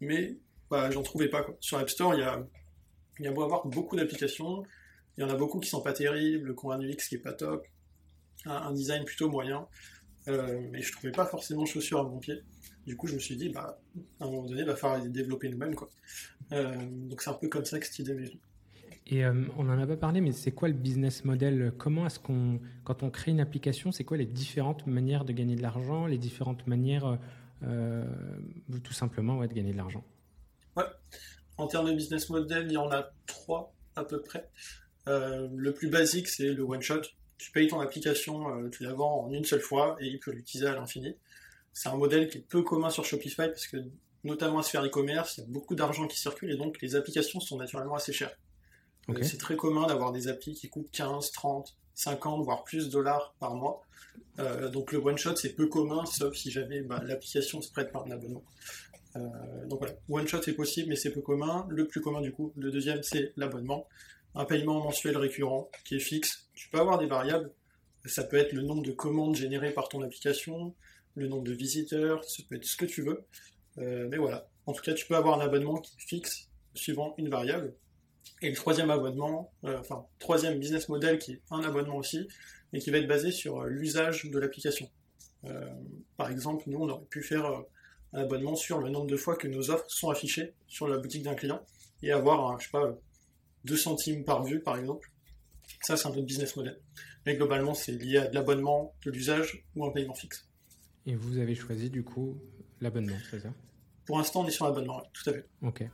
mais 0.00 0.36
bah, 0.70 0.90
j'en 0.90 1.02
trouvais 1.02 1.28
pas. 1.28 1.46
Sur 1.60 1.78
App 1.78 1.90
Store, 1.90 2.14
il 2.14 2.20
y 2.20 2.24
a, 2.24 2.46
y 3.20 3.26
a 3.26 3.32
beau 3.32 3.42
avoir 3.42 3.66
beaucoup 3.66 3.96
d'applications, 3.96 4.64
il 5.16 5.22
y 5.22 5.24
en 5.24 5.30
a 5.30 5.34
beaucoup 5.34 5.60
qui 5.60 5.68
sont 5.68 5.82
pas 5.82 5.92
terribles, 5.92 6.54
qui 6.54 6.66
ont 6.66 6.70
un 6.70 6.80
UX 6.80 7.08
qui 7.08 7.14
est 7.16 7.22
pas 7.22 7.32
top, 7.32 7.66
un, 8.44 8.72
design 8.72 9.04
plutôt 9.04 9.28
moyen, 9.28 9.66
euh, 10.28 10.60
mais 10.70 10.82
je 10.82 10.92
trouvais 10.92 11.12
pas 11.12 11.26
forcément 11.26 11.64
chaussures 11.64 12.00
à 12.00 12.04
mon 12.04 12.18
pied. 12.18 12.42
Du 12.86 12.96
coup, 12.96 13.06
je 13.06 13.14
me 13.14 13.18
suis 13.18 13.36
dit, 13.36 13.48
bah, 13.48 13.80
à 14.20 14.24
un 14.24 14.30
moment 14.30 14.44
donné, 14.44 14.60
il 14.60 14.66
va 14.66 14.76
falloir 14.76 15.02
les 15.02 15.08
développer 15.08 15.48
nous-mêmes. 15.48 15.74
Quoi. 15.74 15.88
Euh, 16.52 16.74
donc 16.90 17.22
c'est 17.22 17.30
un 17.30 17.34
peu 17.34 17.48
comme 17.48 17.64
ça 17.64 17.80
que 17.80 17.86
cette 17.86 17.98
idée 17.98 18.14
m'est 18.14 18.26
venue. 18.26 18.40
Et 19.08 19.24
euh, 19.24 19.44
on 19.56 19.64
n'en 19.64 19.78
a 19.80 19.86
pas 19.86 19.96
parlé, 19.96 20.20
mais 20.20 20.32
c'est 20.32 20.50
quoi 20.50 20.66
le 20.68 20.74
business 20.74 21.24
model? 21.24 21.72
Comment 21.78 22.06
est-ce 22.06 22.18
qu'on, 22.18 22.60
quand 22.82 23.04
on 23.04 23.10
crée 23.10 23.30
une 23.30 23.40
application, 23.40 23.92
c'est 23.92 24.02
quoi 24.02 24.16
les 24.16 24.26
différentes 24.26 24.86
manières 24.86 25.24
de 25.24 25.32
gagner 25.32 25.54
de 25.54 25.62
l'argent, 25.62 26.06
les 26.06 26.18
différentes 26.18 26.66
manières, 26.66 27.18
euh, 27.62 28.04
tout 28.82 28.92
simplement, 28.92 29.40
de 29.40 29.52
gagner 29.52 29.72
de 29.72 29.76
l'argent? 29.76 30.04
Ouais. 30.76 30.84
En 31.56 31.68
termes 31.68 31.88
de 31.88 31.94
business 31.94 32.28
model, 32.30 32.66
il 32.66 32.72
y 32.72 32.76
en 32.76 32.90
a 32.90 33.10
trois 33.26 33.72
à 33.94 34.04
peu 34.04 34.20
près. 34.20 34.50
Euh, 35.06 35.48
le 35.54 35.72
plus 35.72 35.88
basique, 35.88 36.26
c'est 36.26 36.52
le 36.52 36.64
one 36.64 36.82
shot. 36.82 37.02
Tu 37.38 37.52
payes 37.52 37.68
ton 37.68 37.80
application, 37.80 38.68
tu 38.70 38.82
la 38.82 38.92
vends 38.92 39.26
en 39.26 39.32
une 39.32 39.44
seule 39.44 39.60
fois 39.60 39.96
et 40.00 40.06
il 40.06 40.18
peut 40.18 40.32
l'utiliser 40.32 40.68
à 40.68 40.74
l'infini. 40.74 41.14
C'est 41.72 41.90
un 41.90 41.96
modèle 41.96 42.28
qui 42.28 42.38
est 42.38 42.40
peu 42.40 42.62
commun 42.62 42.90
sur 42.90 43.04
Shopify 43.04 43.36
parce 43.36 43.68
que, 43.68 43.76
notamment 44.24 44.58
à 44.58 44.62
sphère 44.62 44.84
e-commerce, 44.84 45.36
il 45.36 45.42
y 45.42 45.44
a 45.44 45.46
beaucoup 45.46 45.76
d'argent 45.76 46.08
qui 46.08 46.18
circule 46.18 46.50
et 46.50 46.56
donc 46.56 46.80
les 46.82 46.96
applications 46.96 47.38
sont 47.38 47.58
naturellement 47.58 47.94
assez 47.94 48.12
chères. 48.12 48.34
C'est 49.22 49.38
très 49.38 49.56
commun 49.56 49.86
d'avoir 49.86 50.12
des 50.12 50.28
applis 50.28 50.54
qui 50.54 50.68
coûtent 50.68 50.90
15, 50.90 51.30
30, 51.30 51.76
50, 51.94 52.44
voire 52.44 52.64
plus 52.64 52.86
de 52.86 52.90
dollars 52.90 53.34
par 53.38 53.54
mois. 53.54 53.82
Euh, 54.38 54.68
donc 54.68 54.92
le 54.92 54.98
one 54.98 55.16
shot 55.16 55.36
c'est 55.36 55.54
peu 55.54 55.66
commun, 55.66 56.04
sauf 56.06 56.34
si 56.34 56.50
jamais 56.50 56.82
bah, 56.82 57.00
l'application 57.04 57.60
se 57.62 57.70
prête 57.70 57.92
par 57.92 58.06
un 58.06 58.10
abonnement. 58.10 58.44
donc 59.66 59.78
voilà, 59.78 59.94
one 60.10 60.26
shot 60.26 60.42
est 60.46 60.52
possible, 60.52 60.88
mais 60.90 60.96
c'est 60.96 61.12
peu 61.12 61.22
commun. 61.22 61.66
Le 61.70 61.86
plus 61.86 62.00
commun 62.00 62.20
du 62.20 62.32
coup, 62.32 62.52
le 62.56 62.70
deuxième, 62.70 63.02
c'est 63.02 63.32
l'abonnement. 63.36 63.86
Un 64.34 64.44
paiement 64.44 64.84
mensuel 64.84 65.16
récurrent 65.16 65.70
qui 65.84 65.96
est 65.96 66.00
fixe. 66.00 66.48
Tu 66.54 66.68
peux 66.68 66.78
avoir 66.78 66.98
des 66.98 67.06
variables. 67.06 67.50
Ça 68.04 68.24
peut 68.24 68.36
être 68.36 68.52
le 68.52 68.62
nombre 68.62 68.82
de 68.82 68.92
commandes 68.92 69.34
générées 69.34 69.72
par 69.72 69.88
ton 69.88 70.02
application, 70.02 70.74
le 71.14 71.28
nombre 71.28 71.44
de 71.44 71.52
visiteurs, 71.52 72.22
ça 72.24 72.42
peut 72.48 72.56
être 72.56 72.64
ce 72.64 72.76
que 72.76 72.84
tu 72.84 73.02
veux. 73.02 73.24
mais 73.78 74.18
voilà. 74.18 74.48
En 74.66 74.72
tout 74.72 74.82
cas, 74.82 74.92
tu 74.92 75.06
peux 75.06 75.16
avoir 75.16 75.40
un 75.40 75.44
abonnement 75.44 75.80
qui 75.80 75.96
est 75.96 76.02
fixe 76.02 76.48
suivant 76.74 77.14
une 77.18 77.30
variable. 77.30 77.74
Et 78.42 78.50
le 78.50 78.56
troisième 78.56 78.90
abonnement, 78.90 79.52
euh, 79.64 79.78
enfin, 79.78 80.06
troisième 80.18 80.58
business 80.58 80.88
model 80.88 81.18
qui 81.18 81.32
est 81.32 81.42
un 81.50 81.62
abonnement 81.62 81.96
aussi, 81.96 82.28
et 82.72 82.78
qui 82.78 82.90
va 82.90 82.98
être 82.98 83.08
basé 83.08 83.30
sur 83.30 83.60
euh, 83.62 83.68
l'usage 83.68 84.26
de 84.26 84.38
l'application. 84.38 84.90
Euh, 85.44 85.70
par 86.16 86.30
exemple, 86.30 86.64
nous, 86.66 86.78
on 86.78 86.88
aurait 86.88 87.06
pu 87.06 87.22
faire 87.22 87.46
un 88.12 88.20
abonnement 88.20 88.54
sur 88.54 88.78
le 88.78 88.90
nombre 88.90 89.06
de 89.06 89.16
fois 89.16 89.36
que 89.36 89.48
nos 89.48 89.70
offres 89.70 89.86
sont 89.88 90.10
affichées 90.10 90.54
sur 90.66 90.86
la 90.86 90.98
boutique 90.98 91.22
d'un 91.22 91.34
client 91.34 91.64
et 92.02 92.12
avoir, 92.12 92.58
je 92.60 92.66
sais 92.66 92.70
pas, 92.70 92.94
2 93.64 93.76
centimes 93.76 94.24
par 94.24 94.44
vue, 94.44 94.60
par 94.60 94.76
exemple. 94.76 95.10
Ça, 95.82 95.96
c'est 95.96 96.06
un 96.06 96.10
autre 96.10 96.22
business 96.22 96.56
model. 96.56 96.78
Mais 97.24 97.36
globalement, 97.36 97.74
c'est 97.74 97.92
lié 97.92 98.18
à 98.18 98.26
de 98.28 98.34
l'abonnement, 98.34 98.94
de 99.04 99.10
l'usage 99.10 99.64
ou 99.74 99.84
un 99.84 99.90
paiement 99.90 100.14
fixe. 100.14 100.46
Et 101.06 101.14
vous 101.14 101.38
avez 101.38 101.54
choisi, 101.54 101.90
du 101.90 102.04
coup, 102.04 102.38
l'abonnement, 102.80 103.16
c'est 103.30 103.40
ça? 103.40 103.52
Pour 104.04 104.18
l'instant, 104.18 104.42
on 104.42 104.46
est 104.46 104.52
sur 104.52 104.66
l'abonnement, 104.66 105.02
tout 105.12 105.30
à 105.30 105.32
fait. 105.32 105.46
Ok. 105.62 105.84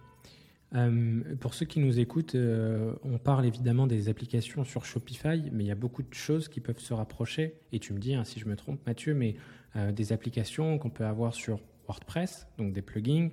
Euh, 0.74 1.20
pour 1.40 1.54
ceux 1.54 1.66
qui 1.66 1.80
nous 1.80 2.00
écoutent, 2.00 2.34
euh, 2.34 2.94
on 3.02 3.18
parle 3.18 3.44
évidemment 3.44 3.86
des 3.86 4.08
applications 4.08 4.64
sur 4.64 4.84
Shopify, 4.84 5.50
mais 5.52 5.64
il 5.64 5.66
y 5.66 5.72
a 5.72 5.76
beaucoup 5.76 6.02
de 6.02 6.14
choses 6.14 6.48
qui 6.48 6.60
peuvent 6.60 6.78
se 6.78 6.94
rapprocher. 6.94 7.54
Et 7.72 7.78
tu 7.78 7.92
me 7.92 7.98
dis 7.98 8.14
hein, 8.14 8.24
si 8.24 8.40
je 8.40 8.46
me 8.46 8.56
trompe, 8.56 8.80
Mathieu, 8.86 9.14
mais 9.14 9.36
euh, 9.76 9.92
des 9.92 10.12
applications 10.12 10.78
qu'on 10.78 10.90
peut 10.90 11.04
avoir 11.04 11.34
sur 11.34 11.60
WordPress, 11.86 12.46
donc 12.58 12.72
des 12.72 12.82
plugins. 12.82 13.30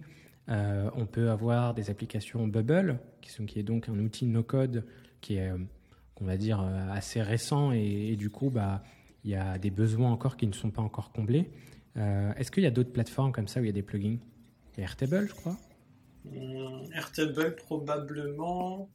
on 0.48 1.06
peut 1.06 1.30
avoir 1.30 1.74
des 1.74 1.90
applications 1.90 2.48
Bubble, 2.48 3.00
qui, 3.22 3.60
est 3.60 3.64
donc 3.64 3.88
un 3.88 4.00
outil 4.00 4.26
no-code 4.26 4.84
qui 5.22 5.36
est, 5.36 5.52
on 6.20 6.26
va 6.26 6.36
dire, 6.36 6.60
assez 6.92 7.22
récent 7.22 7.72
et, 7.72 8.16
du 8.16 8.32
coup, 8.32 8.50
bah, 8.50 8.82
il 9.24 9.30
y 9.30 9.36
a 9.36 9.60
des 9.60 9.70
besoins 9.70 10.12
encore 10.12 10.36
qui 10.36 10.48
ne 10.48 10.54
sont 10.54 10.72
pas 10.72 10.82
encore 10.82 11.12
comblés. 11.12 11.52
Est-ce 11.96 12.50
qu'il 12.50 12.64
y 12.64 12.68
a 12.68 12.72
d'autres 12.72 12.92
plateformes 12.92 13.32
comme 13.32 13.48
ça 13.48 13.60
où 13.60 13.64
il 13.64 13.68
y 13.68 13.70
a 13.70 13.74
des 13.74 13.84
plugins? 13.84 14.18
Airtable, 14.78 15.28
je 15.28 15.36
crois. 15.36 15.56
Hmm, 16.32 16.92
Airtable 16.94 17.56
probablement. 17.56 18.90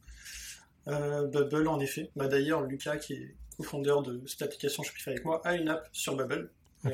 Euh, 0.87 1.27
Bubble 1.27 1.67
en 1.67 1.79
effet. 1.79 2.11
Bah, 2.15 2.27
D'ailleurs, 2.27 2.61
Lucas, 2.63 2.97
qui 2.97 3.13
est 3.13 3.35
co-fondeur 3.57 4.03
de 4.03 4.21
cette 4.27 4.41
application 4.43 4.83
Shopify 4.83 5.11
avec 5.11 5.25
moi, 5.25 5.41
a 5.45 5.55
une 5.55 5.69
app 5.69 5.87
sur 5.91 6.15
Bubble 6.15 6.49
euh, 6.85 6.91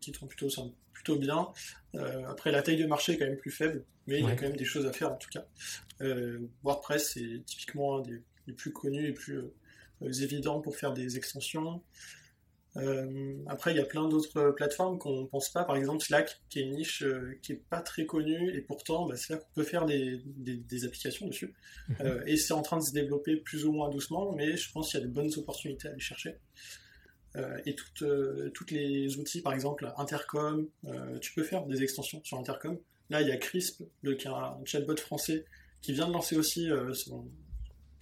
qui, 0.00 0.12
tourne 0.12 0.28
plutôt, 0.28 0.48
plutôt 0.92 1.16
bien. 1.16 1.48
Euh, 1.94 2.24
après, 2.28 2.50
la 2.50 2.62
taille 2.62 2.78
de 2.78 2.86
marché 2.86 3.12
est 3.12 3.18
quand 3.18 3.26
même 3.26 3.36
plus 3.36 3.50
faible, 3.50 3.84
mais 4.06 4.20
il 4.20 4.26
y 4.26 4.30
a 4.30 4.34
quand 4.34 4.46
même 4.46 4.56
des 4.56 4.64
choses 4.64 4.86
à 4.86 4.92
faire 4.92 5.12
en 5.12 5.16
tout 5.16 5.30
cas. 5.30 5.44
WordPress, 6.64 7.12
c'est 7.14 7.42
typiquement 7.44 7.98
un 7.98 8.02
des, 8.02 8.22
plus 8.54 8.72
connus 8.72 9.08
et 9.08 9.12
plus 9.12 9.42
évidents 10.00 10.60
pour 10.60 10.76
faire 10.76 10.92
des 10.92 11.16
extensions. 11.16 11.82
Euh, 12.76 13.36
après, 13.46 13.72
il 13.72 13.76
y 13.76 13.80
a 13.80 13.84
plein 13.84 14.08
d'autres 14.08 14.50
plateformes 14.50 14.98
qu'on 14.98 15.22
ne 15.22 15.26
pense 15.26 15.50
pas. 15.50 15.64
Par 15.64 15.76
exemple, 15.76 16.02
Slack, 16.02 16.40
qui 16.48 16.60
est 16.60 16.62
une 16.62 16.74
niche 16.74 17.02
euh, 17.02 17.38
qui 17.42 17.52
n'est 17.52 17.58
pas 17.58 17.80
très 17.80 18.06
connue, 18.06 18.54
et 18.56 18.60
pourtant, 18.62 19.06
bah, 19.06 19.16
c'est 19.16 19.34
là 19.34 19.38
qu'on 19.38 19.52
peut 19.54 19.62
faire 19.62 19.84
des, 19.84 20.22
des, 20.24 20.84
applications 20.84 21.26
dessus. 21.26 21.54
Mhm. 21.88 21.96
Euh, 22.00 22.22
et 22.26 22.36
c'est 22.36 22.54
en 22.54 22.62
train 22.62 22.78
de 22.78 22.82
se 22.82 22.92
développer 22.92 23.36
plus 23.36 23.66
ou 23.66 23.72
moins 23.72 23.90
doucement, 23.90 24.32
mais 24.32 24.56
je 24.56 24.72
pense 24.72 24.90
qu'il 24.90 25.00
y 25.00 25.02
a 25.02 25.06
de 25.06 25.12
bonnes 25.12 25.30
opportunités 25.36 25.88
à 25.88 25.90
aller 25.90 26.00
chercher. 26.00 26.36
et 27.64 27.74
toutes, 27.74 28.04
toutes 28.52 28.70
les 28.70 29.16
outils, 29.16 29.40
par 29.40 29.54
exemple, 29.54 29.90
Intercom, 29.96 30.68
tu 31.20 31.32
peux 31.34 31.42
faire 31.42 31.64
des 31.66 31.82
extensions 31.82 32.20
sur 32.24 32.38
Intercom. 32.38 32.78
Là, 33.10 33.20
il 33.20 33.28
y 33.28 33.32
a 33.32 33.36
Crisp, 33.36 33.82
le, 34.02 34.14
qui 34.14 34.26
est 34.26 34.30
un 34.30 34.58
chatbot 34.64 34.96
français, 34.96 35.44
qui 35.80 35.92
vient 35.92 36.08
de 36.08 36.12
lancer 36.12 36.36
aussi 36.36 36.68
son, 36.92 37.26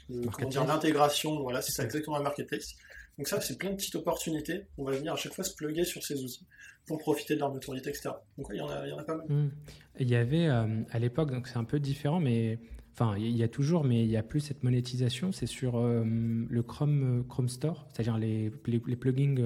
l'intégration. 0.09 1.41
Voilà, 1.43 1.63
c'est 1.63 1.73
ça 1.73 1.85
exactement 1.85 2.17
la 2.17 2.25
marketplace. 2.25 2.75
Donc 3.21 3.29
ça, 3.29 3.39
c'est 3.39 3.59
plein 3.59 3.69
de 3.69 3.77
petites 3.77 3.97
opportunités. 3.97 4.63
On 4.79 4.85
va 4.85 4.93
venir 4.93 5.13
à 5.13 5.17
chaque 5.17 5.35
fois 5.35 5.45
se 5.45 5.55
plugger 5.55 5.85
sur 5.85 6.03
ces 6.03 6.25
outils 6.25 6.47
pour 6.87 6.97
profiter 6.97 7.35
de 7.35 7.41
leur 7.41 7.53
notoriété, 7.53 7.91
etc. 7.91 8.13
Donc 8.39 8.47
il 8.51 8.57
y, 8.57 8.63
en 8.63 8.69
a, 8.71 8.87
il 8.87 8.89
y 8.89 8.93
en 8.95 8.97
a 8.97 9.05
pas 9.05 9.15
mal. 9.15 9.27
Hmm. 9.29 9.51
Il 9.99 10.09
y 10.09 10.17
avait 10.17 10.47
euh, 10.47 10.83
à 10.91 10.99
l'époque, 10.99 11.31
donc 11.31 11.47
c'est 11.47 11.59
un 11.59 11.65
peu 11.65 11.81
différent, 11.81 12.19
mais 12.19 12.59
enfin 12.95 13.19
il 13.19 13.37
y 13.37 13.43
a 13.43 13.49
toujours, 13.49 13.85
mais 13.85 14.05
il 14.05 14.09
n'y 14.09 14.17
a 14.17 14.23
plus 14.23 14.41
cette 14.41 14.63
monétisation. 14.63 15.33
C'est 15.33 15.45
sur 15.45 15.77
euh, 15.77 16.03
le 16.03 16.63
Chrome, 16.63 17.21
euh, 17.21 17.23
Chrome 17.29 17.51
Store, 17.51 17.87
c'est-à-dire 17.93 18.17
les, 18.17 18.51
les, 18.67 18.97
plugins 18.97 19.37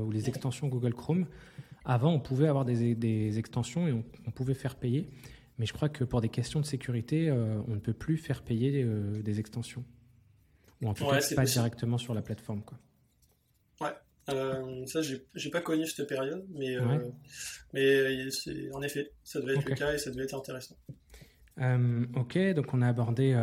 ou 0.00 0.12
les 0.12 0.28
extensions 0.28 0.68
Google 0.68 0.94
Chrome. 0.94 1.26
Avant, 1.84 2.12
on 2.12 2.20
pouvait 2.20 2.46
avoir 2.46 2.64
des, 2.64 2.94
des 2.94 3.36
extensions 3.36 3.88
et 3.88 3.92
on, 3.92 4.30
pouvait 4.30 4.54
faire 4.54 4.76
payer. 4.76 5.10
Mais 5.58 5.66
je 5.66 5.72
crois 5.72 5.88
que 5.88 6.04
pour 6.04 6.20
des 6.20 6.28
questions 6.28 6.60
de 6.60 6.66
sécurité, 6.66 7.32
on 7.32 7.74
ne 7.74 7.80
peut 7.80 7.94
plus 7.94 8.16
faire 8.16 8.42
payer 8.42 8.86
des 9.24 9.40
extensions. 9.40 9.84
Ou 10.82 10.88
en 10.88 10.94
tout 10.94 11.04
cas, 11.04 11.18
pas 11.34 11.44
directement 11.44 11.98
sur 11.98 12.14
la 12.14 12.22
plateforme. 12.22 12.62
Quoi. 12.62 12.78
Ouais, 13.80 13.92
euh, 14.30 14.86
ça 14.86 15.00
j'ai 15.02 15.50
pas 15.50 15.60
connu 15.60 15.86
cette 15.86 16.08
période, 16.08 16.44
mais, 16.50 16.76
euh, 16.76 16.98
mais 17.72 18.72
en 18.72 18.82
effet, 18.82 19.12
ça 19.22 19.40
devait 19.40 19.54
être 19.54 19.68
le 19.68 19.74
cas 19.74 19.92
et 19.92 19.98
ça 19.98 20.10
devait 20.10 20.24
être 20.24 20.36
intéressant. 20.36 20.76
Euh, 21.60 22.06
ok, 22.16 22.38
donc 22.54 22.72
on 22.72 22.82
a 22.82 22.88
abordé 22.88 23.36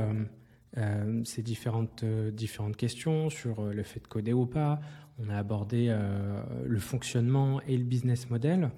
ces 1.23 1.43
différentes, 1.43 2.03
différentes 2.05 2.77
questions 2.77 3.29
sur 3.29 3.63
le 3.63 3.83
fait 3.83 3.99
de 3.99 4.07
coder 4.07 4.33
ou 4.33 4.45
pas. 4.45 4.79
On 5.19 5.29
a 5.29 5.37
abordé 5.37 5.95
le 6.65 6.79
fonctionnement 6.79 7.61
et 7.61 7.77
le 7.77 7.83
business 7.83 8.29
model. 8.29 8.71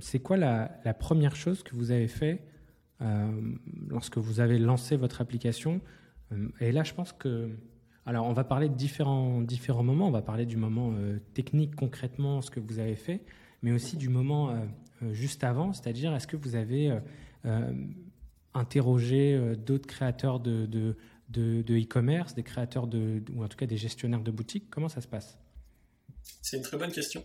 C'est 0.00 0.18
quoi 0.18 0.36
la, 0.36 0.78
la, 0.84 0.92
première 0.92 1.36
chose 1.36 1.62
que 1.62 1.74
vous 1.74 1.90
avez 1.90 2.08
fait 2.08 2.42
lorsque 3.88 4.18
vous 4.18 4.40
avez 4.40 4.58
lancé 4.58 4.96
votre 4.96 5.22
application? 5.22 5.80
Et 6.60 6.70
là, 6.70 6.82
je 6.82 6.92
pense 6.92 7.12
que 7.12 7.48
alors, 8.06 8.26
on 8.26 8.32
va 8.32 8.44
parler 8.44 8.68
de 8.68 8.74
différents, 8.74 9.42
moments. 9.82 10.06
On 10.06 10.12
va 10.12 10.22
parler 10.22 10.46
du 10.46 10.56
moment 10.56 10.94
euh, 10.94 11.18
technique, 11.34 11.74
concrètement, 11.74 12.40
ce 12.40 12.52
que 12.52 12.60
vous 12.60 12.78
avez 12.78 12.94
fait, 12.94 13.24
mais 13.62 13.72
aussi 13.72 13.96
du 13.96 14.08
moment 14.08 14.50
euh, 14.50 14.54
euh, 15.02 15.12
juste 15.12 15.42
avant, 15.42 15.72
c'est-à-dire 15.72 16.14
est-ce 16.14 16.28
que 16.28 16.36
vous 16.36 16.54
avez 16.54 16.96
interrogé 18.54 19.54
d'autres 19.56 19.86
créateurs 19.86 20.40
de, 20.40 20.96
e-commerce, 21.36 22.34
des 22.34 22.42
créateurs 22.44 22.86
de, 22.86 23.22
ou 23.34 23.44
en 23.44 23.48
tout 23.48 23.56
cas 23.56 23.66
des 23.66 23.76
gestionnaires 23.76 24.22
de 24.22 24.30
boutiques? 24.30 24.70
Comment 24.70 24.88
ça 24.88 25.00
se 25.00 25.08
passe? 25.08 25.36
C'est 26.42 26.56
une 26.56 26.62
très 26.62 26.76
bonne 26.76 26.92
question. 26.92 27.24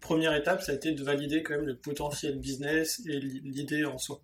première 0.00 0.34
étape, 0.34 0.62
ça 0.62 0.72
a 0.72 0.74
été 0.74 0.92
de 0.92 1.02
valider 1.02 1.42
quand 1.42 1.54
même 1.54 1.66
le 1.66 1.76
potentiel 1.76 2.38
business 2.38 3.02
et 3.06 3.20
l'idée 3.20 3.84
en 3.84 3.98
soi. 3.98 4.20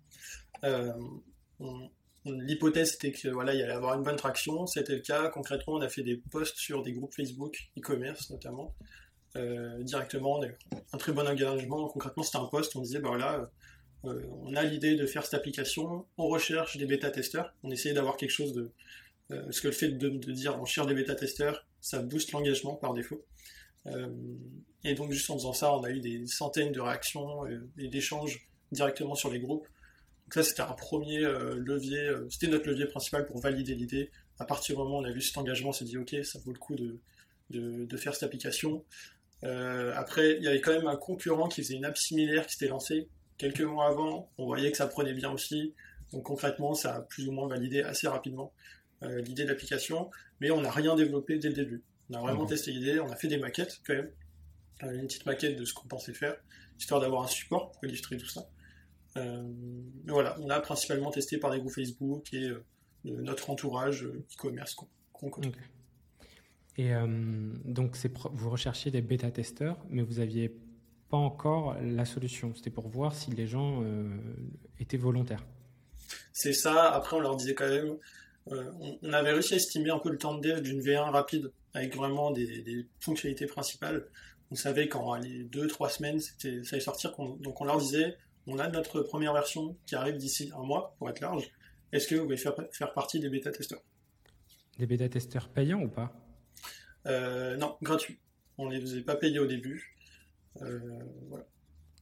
L'hypothèse 2.31 2.95
était 2.95 3.11
que 3.11 3.27
voilà, 3.29 3.53
il 3.53 3.59
y 3.59 3.63
allait 3.63 3.73
avoir 3.73 3.95
une 3.95 4.03
bonne 4.03 4.15
traction. 4.15 4.65
C'était 4.67 4.95
le 4.95 5.01
cas. 5.01 5.29
Concrètement, 5.29 5.73
on 5.75 5.81
a 5.81 5.89
fait 5.89 6.03
des 6.03 6.17
posts 6.17 6.57
sur 6.57 6.83
des 6.83 6.93
groupes 6.93 7.13
Facebook, 7.13 7.57
e-commerce 7.77 8.29
notamment, 8.29 8.75
euh, 9.35 9.83
directement. 9.83 10.39
On 10.39 10.43
a 10.43 10.47
un 10.93 10.97
très 10.97 11.11
bon 11.11 11.27
engagement. 11.27 11.87
Concrètement, 11.87 12.23
c'était 12.23 12.37
un 12.37 12.45
post. 12.45 12.75
On 12.75 12.81
disait, 12.81 12.99
bah 12.99 13.09
voilà, 13.09 13.49
euh, 14.05 14.21
on 14.43 14.55
a 14.55 14.63
l'idée 14.63 14.95
de 14.95 15.05
faire 15.05 15.23
cette 15.23 15.33
application. 15.33 16.05
On 16.17 16.27
recherche 16.27 16.77
des 16.77 16.85
bêta-testeurs. 16.85 17.53
On 17.63 17.71
essayait 17.71 17.95
d'avoir 17.95 18.17
quelque 18.17 18.31
chose 18.31 18.53
de. 18.53 18.71
Euh, 19.31 19.43
parce 19.43 19.59
que 19.59 19.67
le 19.67 19.73
fait 19.73 19.89
de, 19.89 20.09
dire 20.31 20.57
on 20.59 20.65
cherche 20.65 20.87
des 20.87 20.93
bêta-testeurs, 20.93 21.65
ça 21.81 21.99
booste 22.01 22.31
l'engagement 22.31 22.75
par 22.75 22.93
défaut. 22.93 23.25
et 24.83 24.93
donc, 24.95 25.11
juste 25.11 25.29
en 25.29 25.35
faisant 25.35 25.53
ça, 25.53 25.73
on 25.73 25.83
a 25.83 25.89
eu 25.91 25.99
des 26.01 26.27
centaines 26.27 26.71
de 26.71 26.81
réactions 26.81 27.45
et 27.77 27.87
d'échanges 27.87 28.49
directement 28.71 29.15
sur 29.15 29.31
les 29.31 29.39
groupes. 29.39 29.67
Donc 30.27 30.33
ça, 30.33 30.43
c'était 30.43 30.61
un 30.61 30.73
premier 30.73 31.23
euh, 31.23 31.55
levier, 31.55 31.99
euh, 31.99 32.27
c'était 32.29 32.47
notre 32.47 32.67
levier 32.67 32.85
principal 32.85 33.25
pour 33.25 33.39
valider 33.39 33.75
l'idée. 33.75 34.11
À 34.39 34.45
partir 34.45 34.75
du 34.75 34.81
moment 34.81 34.97
où 34.97 35.01
on 35.01 35.05
a 35.05 35.11
vu 35.11 35.21
cet 35.21 35.37
engagement, 35.37 35.69
on 35.69 35.71
s'est 35.71 35.85
dit, 35.85 35.97
ok, 35.97 36.17
ça 36.23 36.37
vaut 36.43 36.51
le 36.51 36.59
coup 36.59 36.75
de, 36.75 36.99
de, 37.49 37.97
faire 37.97 38.13
cette 38.13 38.23
application. 38.23 38.83
Euh, 39.45 39.93
après, 39.95 40.35
il 40.35 40.43
y 40.43 40.49
avait 40.49 40.59
quand 40.59 40.73
même 40.73 40.87
un 40.87 40.97
concurrent 40.97 41.47
qui 41.47 41.63
faisait 41.63 41.75
une 41.75 41.85
app 41.85 41.97
similaire 41.97 42.45
qui 42.45 42.53
s'était 42.53 42.67
lancée 42.67 43.07
quelques 43.37 43.61
mois 43.61 43.87
avant. 43.87 44.29
On 44.37 44.45
voyait 44.45 44.69
que 44.69 44.75
ça 44.75 44.87
prenait 44.87 45.13
bien 45.13 45.31
aussi. 45.31 45.73
Donc 46.11 46.23
concrètement, 46.23 46.73
ça 46.73 46.95
a 46.95 47.01
plus 47.01 47.29
ou 47.29 47.31
moins 47.31 47.47
validé 47.47 47.81
assez 47.81 48.07
rapidement 48.07 48.51
l'idée 49.01 49.43
de 49.43 49.49
l'application. 49.49 50.09
Mais 50.41 50.51
on 50.51 50.61
n'a 50.61 50.71
rien 50.71 50.95
développé 50.95 51.37
dès 51.37 51.49
le 51.49 51.53
début. 51.53 51.83
On 52.09 52.15
a 52.15 52.21
vraiment 52.21 52.45
testé 52.45 52.71
l'idée, 52.71 52.99
on 52.99 53.09
a 53.09 53.15
fait 53.15 53.27
des 53.27 53.37
maquettes 53.37 53.79
quand 53.85 53.93
même. 53.93 54.11
Une 54.81 55.07
petite 55.07 55.25
maquette 55.25 55.57
de 55.57 55.65
ce 55.65 55.73
qu'on 55.73 55.87
pensait 55.87 56.13
faire, 56.13 56.35
histoire 56.77 56.99
d'avoir 56.99 57.23
un 57.23 57.27
support 57.27 57.71
pour 57.71 57.85
illustrer 57.85 58.17
tout 58.17 58.27
ça. 58.27 58.47
Euh, 59.17 59.43
voilà, 60.05 60.37
on 60.39 60.49
a 60.49 60.59
principalement 60.59 61.11
testé 61.11 61.37
par 61.37 61.51
des 61.51 61.59
groupes 61.59 61.73
Facebook 61.73 62.33
et 62.33 62.49
euh, 62.49 62.63
notre 63.03 63.49
entourage 63.49 64.03
euh, 64.03 64.25
e-commerce 64.33 64.75
qu'on 65.13 65.29
connaît. 65.29 65.51
Et 66.79 66.91
donc, 67.65 67.97
vous 68.33 68.51
recherchiez 68.51 68.91
des 68.91 69.01
bêta-testeurs, 69.01 69.83
mais 69.89 70.03
vous 70.03 70.19
n'aviez 70.19 70.55
pas 71.09 71.17
encore 71.17 71.75
la 71.81 72.05
solution. 72.05 72.53
C'était 72.53 72.69
pour 72.69 72.87
voir 72.87 73.15
si 73.15 73.31
les 73.31 73.47
gens 73.47 73.83
étaient 74.79 74.95
volontaires. 74.95 75.43
C'est 76.33 76.53
ça. 76.53 76.93
Après, 76.93 77.17
on 77.17 77.19
leur 77.19 77.35
disait 77.35 77.55
quand 77.55 77.67
même, 77.67 77.97
on, 78.45 79.11
avait 79.11 79.31
réussi 79.31 79.55
à 79.55 79.57
estimer 79.57 79.89
un 79.89 79.97
peu 79.97 80.11
le 80.11 80.19
temps 80.19 80.35
de 80.35 80.47
dev 80.47 80.61
d'une 80.61 80.79
V1 80.79 81.09
rapide, 81.09 81.51
avec 81.73 81.95
vraiment 81.95 82.29
des, 82.29 82.85
fonctionnalités 82.99 83.47
principales. 83.47 84.05
On 84.51 84.55
savait 84.55 84.87
qu'en 84.87 85.15
les 85.15 85.45
2-3 85.45 85.89
semaines, 85.89 86.19
ça 86.19 86.47
allait 86.47 86.79
sortir. 86.79 87.11
Donc, 87.39 87.59
on 87.59 87.65
leur 87.65 87.79
disait, 87.79 88.15
on 88.47 88.59
a 88.59 88.69
notre 88.69 89.01
première 89.01 89.33
version 89.33 89.77
qui 89.85 89.95
arrive 89.95 90.17
d'ici 90.17 90.51
un 90.55 90.63
mois, 90.63 90.95
pour 90.97 91.09
être 91.09 91.19
large. 91.19 91.51
Est-ce 91.91 92.07
que 92.07 92.15
vous 92.15 92.23
voulez 92.23 92.37
faire, 92.37 92.55
faire 92.71 92.93
partie 92.93 93.19
des 93.19 93.29
bêta-testeurs? 93.29 93.81
Des 94.79 94.85
bêta-testeurs 94.85 95.49
payants 95.49 95.81
ou 95.81 95.89
pas? 95.89 96.13
Euh, 97.05 97.57
Non, 97.57 97.77
gratuits. 97.81 98.19
On 98.57 98.67
ne 98.67 98.73
les 98.73 98.81
faisait 98.81 99.01
pas 99.01 99.15
payer 99.15 99.39
au 99.39 99.45
début. 99.45 99.95
Euh, 100.61 100.79
voilà. 101.29 101.45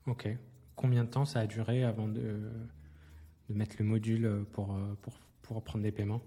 Ok. 0.07 0.27
Combien 0.75 1.03
de 1.03 1.09
temps 1.09 1.25
ça 1.25 1.39
a 1.41 1.47
duré 1.47 1.83
avant 1.83 2.07
de, 2.07 2.21
de 3.49 3.53
mettre 3.53 3.75
le 3.79 3.85
module 3.85 4.45
pour, 4.51 4.77
pour, 5.01 5.13
pour 5.41 5.63
prendre 5.63 5.83
des 5.83 5.91
paiements? 5.91 6.21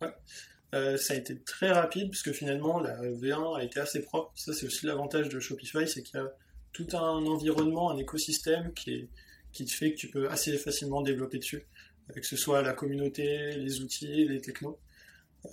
Ouais. 0.00 0.96
ça 0.98 1.14
a 1.14 1.16
été 1.16 1.40
très 1.42 1.70
rapide 1.70 2.10
puisque 2.10 2.32
finalement 2.32 2.80
la 2.80 3.00
V1 3.00 3.58
a 3.58 3.64
été 3.64 3.80
assez 3.80 4.02
propre. 4.02 4.32
Ça 4.34 4.52
c'est 4.52 4.66
aussi 4.66 4.86
l'avantage 4.86 5.28
de 5.28 5.40
Shopify, 5.40 5.86
c'est 5.88 6.02
qu'il 6.02 6.18
y 6.18 6.22
a 6.22 6.30
tout 6.72 6.86
un 6.92 7.24
environnement, 7.26 7.90
un 7.90 7.96
écosystème 7.96 8.72
qui, 8.74 8.90
est, 8.94 9.08
qui 9.54 9.64
te 9.64 9.72
fait 9.72 9.92
que 9.92 9.96
tu 9.96 10.08
peux 10.08 10.28
assez 10.28 10.56
facilement 10.58 11.00
développer 11.00 11.38
dessus, 11.38 11.66
que 12.14 12.26
ce 12.26 12.36
soit 12.36 12.60
la 12.60 12.74
communauté, 12.74 13.52
les 13.52 13.80
outils, 13.80 14.26
les 14.26 14.40
technos. 14.40 14.78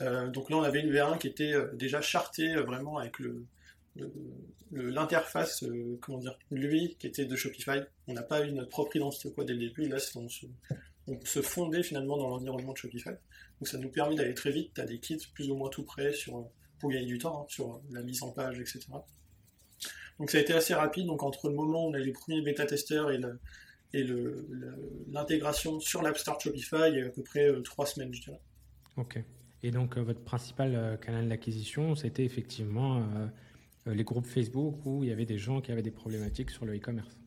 Euh, 0.01 0.27
donc 0.29 0.49
là, 0.49 0.57
on 0.57 0.63
avait 0.63 0.81
une 0.81 0.91
V1 0.91 1.17
qui 1.17 1.27
était 1.27 1.53
euh, 1.53 1.71
déjà 1.73 2.01
chartée 2.01 2.55
euh, 2.55 2.63
vraiment 2.63 2.97
avec 2.97 3.19
le, 3.19 3.45
l'interface, 4.71 5.65
comment 6.01 6.17
dire, 6.17 6.37
lui 6.49 6.95
qui 6.97 7.07
était 7.07 7.25
de 7.25 7.35
Shopify. 7.35 7.81
On 8.07 8.13
n'a 8.13 8.23
pas 8.23 8.45
eu 8.45 8.51
notre 8.51 8.69
propre 8.69 8.95
identité 8.95 9.31
quoi 9.31 9.43
dès 9.43 9.53
le 9.53 9.59
début. 9.59 9.87
Là, 9.87 9.97
on 10.15 10.29
se, 10.29 10.45
on 11.07 11.19
se 11.25 11.41
fondait 11.41 11.83
finalement 11.83 12.17
dans 12.17 12.29
l'environnement 12.29 12.71
de 12.71 12.77
Shopify. 12.77 13.09
Donc 13.59 13.67
ça 13.67 13.77
nous 13.77 13.89
permet 13.89 14.15
d'aller 14.15 14.33
très 14.33 14.51
vite. 14.51 14.71
Tu 14.73 14.81
as 14.81 14.85
des 14.85 14.99
kits 14.99 15.19
plus 15.33 15.51
ou 15.51 15.55
moins 15.55 15.69
tout 15.69 15.83
prêts 15.83 16.13
sur, 16.13 16.49
pour 16.79 16.89
gagner 16.89 17.05
du 17.05 17.17
temps, 17.17 17.41
hein, 17.41 17.45
sur 17.49 17.81
la 17.91 18.01
mise 18.01 18.23
en 18.23 18.31
page, 18.31 18.59
etc. 18.59 18.79
Donc 20.19 20.31
ça 20.31 20.37
a 20.37 20.41
été 20.41 20.53
assez 20.53 20.73
rapide. 20.73 21.07
Donc 21.07 21.21
entre 21.21 21.49
le 21.49 21.55
moment 21.55 21.85
où 21.85 21.89
on 21.89 21.93
a 21.93 21.99
les 21.99 22.13
premiers 22.13 22.41
bêta-testeurs 22.41 23.11
et 23.11 23.19
l'intégration 23.93 25.79
sur 25.79 26.01
l'App 26.01 26.17
Store 26.17 26.39
Shopify, 26.39 26.89
il 26.89 26.97
y 26.97 27.01
a 27.01 27.05
à 27.05 27.09
peu 27.09 27.23
près 27.23 27.49
euh, 27.49 27.61
trois 27.61 27.85
semaines, 27.85 28.13
je 28.13 28.21
dirais. 28.21 28.39
Ok. 28.97 29.19
Et 29.63 29.71
donc 29.71 29.97
euh, 29.97 30.01
votre 30.01 30.21
principal 30.21 30.75
euh, 30.75 30.97
canal 30.97 31.27
d'acquisition, 31.29 31.95
c'était 31.95 32.25
effectivement 32.25 33.05
les 33.87 34.03
groupes 34.03 34.27
Facebook 34.27 34.85
où 34.85 35.03
il 35.03 35.09
y 35.09 35.11
avait 35.11 35.25
des 35.25 35.39
gens 35.39 35.59
qui 35.59 35.71
avaient 35.71 35.81
des 35.81 35.91
problématiques 35.91 36.51
sur 36.51 36.65
le 36.65 36.75
e-commerce. 36.75 37.17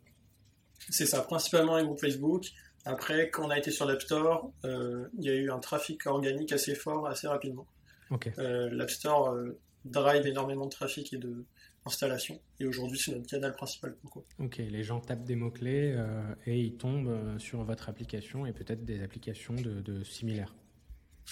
C'est 0.88 1.06
ça, 1.06 1.20
principalement 1.22 1.76
les 1.76 1.84
groupes 1.84 2.00
Facebook. 2.00 2.50
Après, 2.84 3.30
quand 3.30 3.46
on 3.46 3.50
a 3.50 3.58
été 3.58 3.70
sur 3.70 3.86
l'App 3.86 4.02
Store, 4.02 4.52
il 4.62 5.24
y 5.24 5.30
a 5.30 5.34
eu 5.34 5.50
un 5.50 5.58
trafic 5.58 6.06
organique 6.06 6.52
assez 6.52 6.74
fort, 6.74 7.06
assez 7.08 7.26
rapidement. 7.26 7.66
Ok. 8.10 8.30
L'App 8.36 8.90
Store 8.90 9.36
drive 9.84 10.26
énormément 10.26 10.66
de 10.66 10.70
trafic 10.70 11.12
et 11.12 11.18
de, 11.18 11.44
installation. 11.86 12.40
Et 12.60 12.66
aujourd'hui, 12.66 12.98
c'est 12.98 13.12
notre 13.12 13.26
canal 13.26 13.54
principal. 13.54 13.94
Pourquoi 14.00 14.24
ok, 14.38 14.58
les 14.58 14.82
gens 14.82 15.00
tapent 15.00 15.24
des 15.24 15.36
mots-clés 15.36 15.92
euh, 15.96 16.22
et 16.46 16.58
ils 16.58 16.76
tombent 16.76 17.08
euh, 17.08 17.38
sur 17.38 17.62
votre 17.64 17.88
application 17.88 18.46
et 18.46 18.52
peut-être 18.52 18.84
des 18.84 19.02
applications 19.02 19.54
de, 19.54 20.02
similaires. 20.04 20.54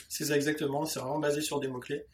C'est 0.09 0.27
ça 0.27 0.37
exactement, 0.37 0.87
c'est 0.87 1.01
vraiment 1.01 1.19
basé 1.19 1.41
sur 1.41 1.61
des 1.61 1.69
mots-clés. 1.69 2.07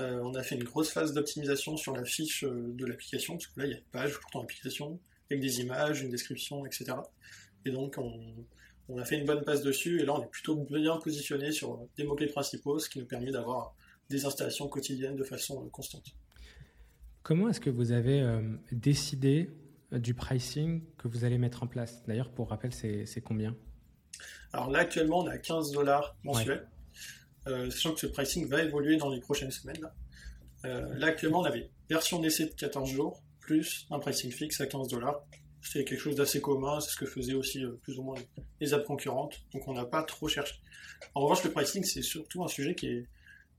Euh, 0.00 0.20
on 0.22 0.34
a 0.34 0.42
fait 0.42 0.54
une 0.54 0.64
grosse 0.64 0.90
phase 0.90 1.12
d'optimisation 1.12 1.76
sur 1.76 1.94
la 1.94 2.04
fiche 2.04 2.44
de 2.44 2.86
l'application, 2.86 3.34
parce 3.34 3.46
que 3.46 3.60
là, 3.60 3.66
il 3.66 3.70
y 3.72 3.74
a 3.74 3.78
une 3.78 3.84
page 3.84 4.18
pour 4.20 4.30
ton 4.30 4.40
application, 4.40 4.98
avec 5.30 5.40
des 5.40 5.60
images, 5.60 6.02
une 6.02 6.10
description, 6.10 6.66
etc. 6.66 6.94
Et 7.64 7.70
donc, 7.70 7.96
on, 7.98 8.34
on 8.88 8.98
a 8.98 9.04
fait 9.04 9.18
une 9.18 9.26
bonne 9.26 9.44
passe 9.44 9.62
dessus, 9.62 10.00
et 10.00 10.04
là, 10.04 10.14
on 10.14 10.22
est 10.22 10.30
plutôt 10.30 10.56
bien 10.56 10.96
positionné 10.96 11.52
sur 11.52 11.86
des 11.96 12.04
mots-clés 12.04 12.26
principaux, 12.26 12.78
ce 12.78 12.88
qui 12.88 12.98
nous 12.98 13.06
permet 13.06 13.30
d'avoir 13.30 13.74
des 14.10 14.24
installations 14.24 14.68
quotidiennes 14.68 15.16
de 15.16 15.24
façon 15.24 15.68
constante. 15.70 16.14
Comment 17.22 17.48
est-ce 17.48 17.60
que 17.60 17.70
vous 17.70 17.92
avez 17.92 18.20
euh, 18.20 18.40
décidé 18.72 19.50
euh, 19.92 19.98
du 19.98 20.12
pricing 20.12 20.82
que 20.98 21.06
vous 21.06 21.24
allez 21.24 21.38
mettre 21.38 21.62
en 21.62 21.68
place? 21.68 22.02
D'ailleurs, 22.06 22.30
pour 22.30 22.48
rappel, 22.48 22.72
c'est 22.72 23.20
combien? 23.24 23.56
Alors 24.52 24.70
là, 24.70 24.80
actuellement, 24.80 25.20
on 25.20 25.26
a 25.28 25.38
15 25.38 25.70
dollars 25.70 26.16
mensuels, 26.24 26.68
euh, 27.46 27.70
sachant 27.70 27.94
que 27.94 28.00
ce 28.00 28.06
pricing 28.08 28.48
va 28.48 28.62
évoluer 28.62 28.96
dans 28.96 29.08
les 29.08 29.20
prochaines 29.20 29.52
semaines. 29.52 29.88
Là, 30.64 31.06
actuellement, 31.06 31.40
on 31.40 31.44
avait 31.44 31.70
version 31.88 32.20
d'essai 32.20 32.46
de 32.46 32.54
14 32.54 32.88
jours, 32.90 33.20
plus 33.40 33.86
un 33.90 33.98
pricing 33.98 34.30
fixe 34.30 34.60
à 34.60 34.66
15 34.66 34.88
dollars. 34.88 35.24
C'est 35.60 35.84
quelque 35.84 36.00
chose 36.00 36.16
d'assez 36.16 36.40
commun, 36.40 36.80
c'est 36.80 36.90
ce 36.90 36.96
que 36.96 37.06
faisaient 37.06 37.34
aussi 37.34 37.64
plus 37.82 37.98
ou 37.98 38.02
moins 38.02 38.16
les 38.60 38.72
apps 38.72 38.86
concurrentes, 38.86 39.44
donc 39.52 39.66
on 39.66 39.74
n'a 39.74 39.84
pas 39.84 40.04
trop 40.04 40.28
cherché. 40.28 40.54
En 41.14 41.22
revanche, 41.22 41.42
le 41.42 41.50
pricing, 41.50 41.82
c'est 41.82 42.02
surtout 42.02 42.44
un 42.44 42.48
sujet 42.48 42.76
qui 42.76 42.86
est 42.86 43.08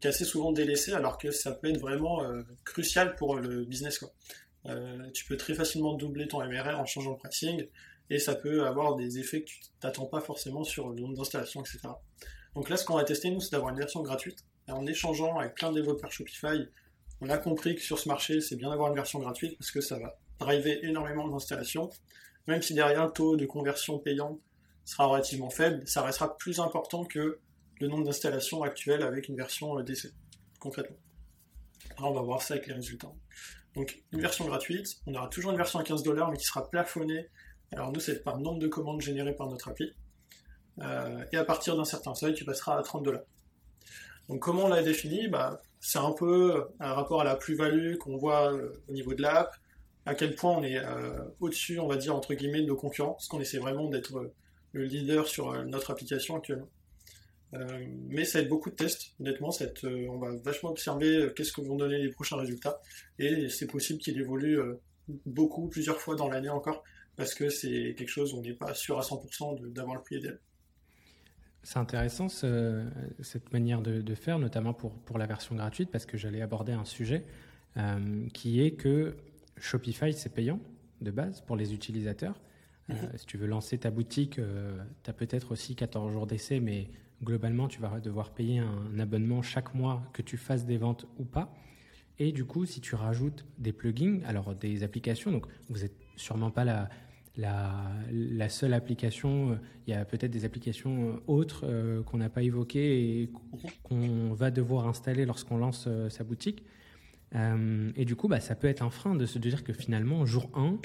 assez 0.08 0.26
souvent 0.26 0.52
délaissé 0.52 0.94
alors 0.94 1.18
que 1.18 1.32
ça 1.32 1.52
peut 1.52 1.70
être 1.70 1.80
vraiment 1.80 2.24
euh, 2.24 2.44
crucial 2.64 3.16
pour 3.16 3.36
le 3.36 3.64
business. 3.66 4.00
Quoi. 4.00 4.12
Euh, 4.68 5.10
tu 5.14 5.26
peux 5.26 5.38
très 5.38 5.54
facilement 5.54 5.94
doubler 5.94 6.28
ton 6.28 6.44
MRR 6.44 6.80
en 6.80 6.86
changeant 6.86 7.12
le 7.12 7.18
pricing 7.18 7.68
et 8.10 8.20
ça 8.20 8.36
peut 8.36 8.66
avoir 8.66 8.96
des 8.96 9.20
effets 9.20 9.42
que 9.42 9.48
tu 9.48 9.60
t'attends 9.80 10.06
pas 10.06 10.22
forcément 10.22 10.64
sur 10.64 10.90
le 10.90 11.02
nombre 11.02 11.16
d'installations, 11.16 11.62
etc. 11.62 11.80
Donc 12.56 12.70
là, 12.70 12.78
ce 12.78 12.86
qu'on 12.86 12.96
va 12.96 13.04
tester, 13.04 13.30
nous, 13.30 13.40
c'est 13.40 13.52
d'avoir 13.52 13.72
une 13.72 13.80
version 13.80 14.02
gratuite. 14.02 14.46
Et 14.68 14.72
en 14.72 14.86
échangeant 14.86 15.40
avec 15.40 15.56
plein 15.56 15.72
de 15.72 15.76
développeurs 15.76 16.12
Shopify, 16.12 16.68
on 17.22 17.30
a 17.30 17.38
compris 17.38 17.76
que 17.76 17.82
sur 17.82 18.00
ce 18.00 18.08
marché, 18.08 18.42
c'est 18.42 18.56
bien 18.56 18.70
d'avoir 18.70 18.90
une 18.90 18.96
version 18.96 19.20
gratuite 19.20 19.58
parce 19.58 19.72
que 19.72 19.82
ça 19.82 19.98
va 19.98 20.18
driver 20.40 20.84
énormément 20.84 21.28
d'installations. 21.28 21.90
Même 22.48 22.62
si 22.62 22.74
derrière 22.74 23.06
le 23.06 23.12
taux 23.12 23.38
de 23.38 23.46
conversion 23.46 23.98
payant 24.00 24.40
sera 24.86 25.06
relativement 25.06 25.50
faible, 25.50 25.88
ça 25.88 26.02
restera 26.02 26.38
plus 26.38 26.60
important 26.60 27.06
que 27.06 27.40
le 27.84 27.90
nombre 27.90 28.06
d'installations 28.06 28.64
actuelles 28.64 29.04
avec 29.04 29.28
une 29.28 29.36
version 29.36 29.78
euh, 29.78 29.84
DC, 29.84 30.14
concrètement. 30.60 30.96
On 32.00 32.12
va 32.12 32.22
voir 32.22 32.42
ça 32.42 32.54
avec 32.54 32.68
les 32.68 32.74
résultats. 32.74 33.12
Donc 33.76 34.02
une 34.14 34.22
version 34.22 34.46
gratuite, 34.46 35.02
on 35.06 35.14
aura 35.14 35.28
toujours 35.28 35.52
une 35.52 35.58
version 35.58 35.80
à 35.80 35.84
15 35.84 36.02
dollars 36.02 36.32
mais 36.32 36.38
qui 36.38 36.46
sera 36.46 36.70
plafonnée. 36.70 37.28
Alors 37.74 37.92
nous 37.92 38.00
c'est 38.00 38.24
par 38.24 38.40
nombre 38.40 38.60
de 38.60 38.68
commandes 38.68 39.02
générées 39.02 39.36
par 39.36 39.50
notre 39.50 39.68
appli. 39.68 39.92
Euh, 40.82 41.26
et 41.34 41.38
à 41.38 41.44
partir 41.44 41.76
d'un 41.76 41.84
certain 41.84 42.16
seuil, 42.16 42.34
tu 42.34 42.46
passeras 42.46 42.80
à 42.80 42.84
30 42.84 43.04
dollars. 43.04 43.26
Donc 44.30 44.40
comment 44.40 44.66
on 44.66 44.68
l'a 44.70 44.82
défini? 44.82 45.28
Bah, 45.28 45.62
C'est 45.82 46.00
un 46.00 46.14
peu 46.14 46.66
un 46.80 46.94
rapport 46.94 47.20
à 47.20 47.26
la 47.26 47.36
plus-value 47.36 47.98
qu'on 47.98 48.16
voit 48.16 48.54
euh, 48.54 48.82
au 48.88 48.94
niveau 48.94 49.14
de 49.14 49.22
l'app, 49.22 49.54
à 50.06 50.16
quel 50.16 50.36
point 50.36 50.52
on 50.52 50.64
est 50.64 50.82
au-dessus, 51.40 51.80
on 51.80 51.88
va 51.88 51.96
dire, 51.96 52.14
entre 52.14 52.34
guillemets, 52.34 52.62
de 52.62 52.68
nos 52.68 52.76
concurrents, 52.76 53.14
parce 53.14 53.28
qu'on 53.28 53.40
essaie 53.40 53.60
vraiment 53.60 53.88
d'être 53.90 54.34
le 54.74 54.84
leader 54.84 55.28
sur 55.28 55.64
notre 55.66 55.92
application 55.92 56.36
actuellement. 56.36 56.68
Euh, 57.54 57.86
mais 58.10 58.26
ça 58.26 58.40
va 58.40 58.44
être 58.44 58.50
beaucoup 58.50 58.70
de 58.70 58.76
tests, 58.76 59.14
honnêtement. 59.20 59.52
Euh, 59.62 60.08
on 60.10 60.18
va 60.18 60.36
vachement 60.44 60.72
observer 60.72 61.18
euh, 61.18 61.30
qu'est-ce 61.30 61.52
que 61.52 61.62
vont 61.62 61.76
donner 61.76 62.00
les 62.00 62.10
prochains 62.10 62.38
résultats. 62.38 62.80
Et 63.20 63.50
c'est 63.50 63.68
possible 63.68 64.00
qu'il 64.00 64.20
évolue 64.20 64.60
beaucoup, 65.26 65.68
plusieurs 65.68 66.00
fois 66.00 66.16
dans 66.16 66.30
l'année 66.30 66.50
encore, 66.50 66.84
parce 67.16 67.34
que 67.34 67.50
c'est 67.50 67.96
quelque 67.98 68.10
chose 68.10 68.34
où 68.34 68.38
on 68.38 68.42
n'est 68.42 68.54
pas 68.54 68.74
sûr 68.74 68.98
à 68.98 69.02
100% 69.02 69.72
d'avoir 69.72 69.96
le 69.96 70.02
prix 70.02 70.18
idéal. 70.18 70.40
C'est 71.62 71.80
intéressant 71.80 72.28
cette 72.28 73.54
manière 73.54 73.82
de, 73.82 74.16
faire, 74.16 74.40
notamment 74.40 74.74
pour, 74.74 74.94
pour 75.00 75.18
la 75.18 75.26
version 75.26 75.56
gratuite, 75.56 75.92
parce 75.92 76.06
que 76.06 76.18
j'allais 76.18 76.42
aborder 76.42 76.74
un 76.74 76.86
sujet 76.86 77.24
qui 78.34 78.62
est 78.62 78.72
que 78.72 79.16
Shopify, 79.58 80.12
c'est 80.12 80.34
payant 80.34 80.60
de 81.02 81.12
base 81.12 81.42
pour 81.42 81.56
les 81.56 81.74
utilisateurs. 81.74 82.40
Mm-hmm. 82.90 83.18
si 83.18 83.26
tu 83.26 83.38
veux 83.38 83.48
lancer 83.48 83.78
ta 83.78 83.92
boutique, 83.92 84.42
tu 85.04 85.10
as 85.10 85.14
peut-être 85.14 85.52
aussi 85.52 85.76
14 85.76 86.12
jours 86.12 86.28
d'essai, 86.28 86.60
mais 86.60 86.90
globalement, 87.24 87.68
tu 87.68 87.82
vas 87.82 88.00
devoir 88.00 88.32
payer 88.32 88.60
un 88.60 89.00
abonnement 89.00 89.42
chaque 89.42 89.74
mois 89.74 90.04
que 90.14 90.22
tu 90.22 90.38
fasses 90.38 90.66
des 90.66 90.78
ventes 90.78 91.08
ou 91.18 91.26
pas. 91.26 91.54
Et 92.20 92.32
du 92.32 92.46
coup, 92.46 92.66
si 92.66 92.80
tu 92.82 92.96
rajoutes 92.96 93.46
des 93.58 93.74
plugins, 93.74 94.20
alors 94.26 94.54
des 94.54 94.84
applications, 94.84 95.32
donc 95.32 95.48
vous 95.70 95.80
n'êtes 95.80 95.96
sûrement 96.16 96.52
pas 96.52 96.64
la, 96.64 96.90
la, 97.36 98.50
seule 98.50 98.74
application, 98.74 99.58
il 99.88 99.94
y 99.94 99.98
a 99.98 100.06
peut-être 100.06 100.32
des 100.32 100.46
applications 100.46 101.22
autres 101.28 101.66
euh, 101.66 102.04
qu'on 102.04 102.18
n'a 102.18 102.30
pas 102.30 102.44
évoquées 102.44 103.22
et 103.22 103.30
qu'on 103.82 104.34
va 104.34 104.52
devoir 104.52 104.88
installer 104.88 105.26
lorsqu'on 105.26 105.58
lance 105.58 105.86
euh, 105.88 106.10
sa 106.10 106.24
boutique. 106.24 106.64
Euh, 107.34 107.92
et 107.96 108.06
du 108.06 108.16
coup, 108.16 108.28
bah, 108.28 108.40
ça 108.40 108.54
peut 108.54 108.68
être 108.68 108.84
un 108.84 108.92
frein 108.92 109.16
de 109.16 109.26
se 109.26 109.40
dire 109.40 109.64
que 109.64 109.74
finalement, 109.74 110.26
jour 110.26 110.52
1, 110.54 110.78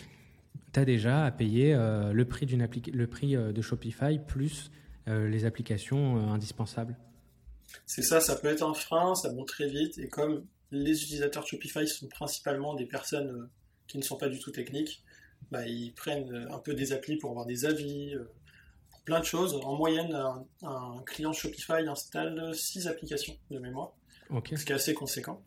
tu 0.73 0.81
as 0.81 0.87
déjà 0.87 1.27
à 1.27 1.31
payer 1.31 1.75
le 1.75 2.25
prix, 2.25 2.47
le 2.47 3.07
prix 3.07 3.37
de 3.37 3.63
Shopify 3.63 4.19
plus 4.19 4.71
euh, 4.71 4.87
les 5.09 5.45
applications 5.45 6.17
euh, 6.17 6.29
indispensables 6.29 6.97
C'est 7.87 8.03
ça, 8.03 8.21
ça 8.21 8.37
peut 8.37 8.49
être 8.49 8.63
un 8.63 8.75
frein, 8.75 9.15
ça 9.15 9.33
monte 9.33 9.49
très 9.49 9.69
vite, 9.69 9.99
et 9.99 10.09
comme 10.09 10.45
les 10.71 11.03
utilisateurs 11.03 11.47
Shopify 11.47 11.87
sont 11.87 12.09
principalement 12.09 12.75
des 12.75 12.87
personnes 12.87 13.31
euh, 13.31 13.51
qui 13.87 13.99
ne 13.99 14.03
sont 14.03 14.17
pas 14.17 14.29
du 14.29 14.39
tout 14.39 14.51
techniques, 14.51 15.03
bah, 15.51 15.67
ils 15.67 15.93
prennent 15.95 16.49
un 16.51 16.59
peu 16.59 16.75
des 16.75 16.93
applis 16.93 17.17
pour 17.17 17.31
avoir 17.31 17.47
des 17.47 17.65
avis, 17.65 18.15
pour 18.91 19.01
plein 19.03 19.21
de 19.21 19.25
choses. 19.25 19.55
En 19.63 19.77
moyenne, 19.77 20.13
un, 20.63 21.03
client 21.07 21.33
Shopify 21.33 21.87
installe 21.89 22.55
6 22.55 22.89
applications 22.89 23.35
de 23.51 23.59
mémoire, 23.59 23.95
ce 24.31 24.65
qui 24.65 24.73
est 24.73 24.75
assez 24.75 24.95
conséquent. 24.95 25.43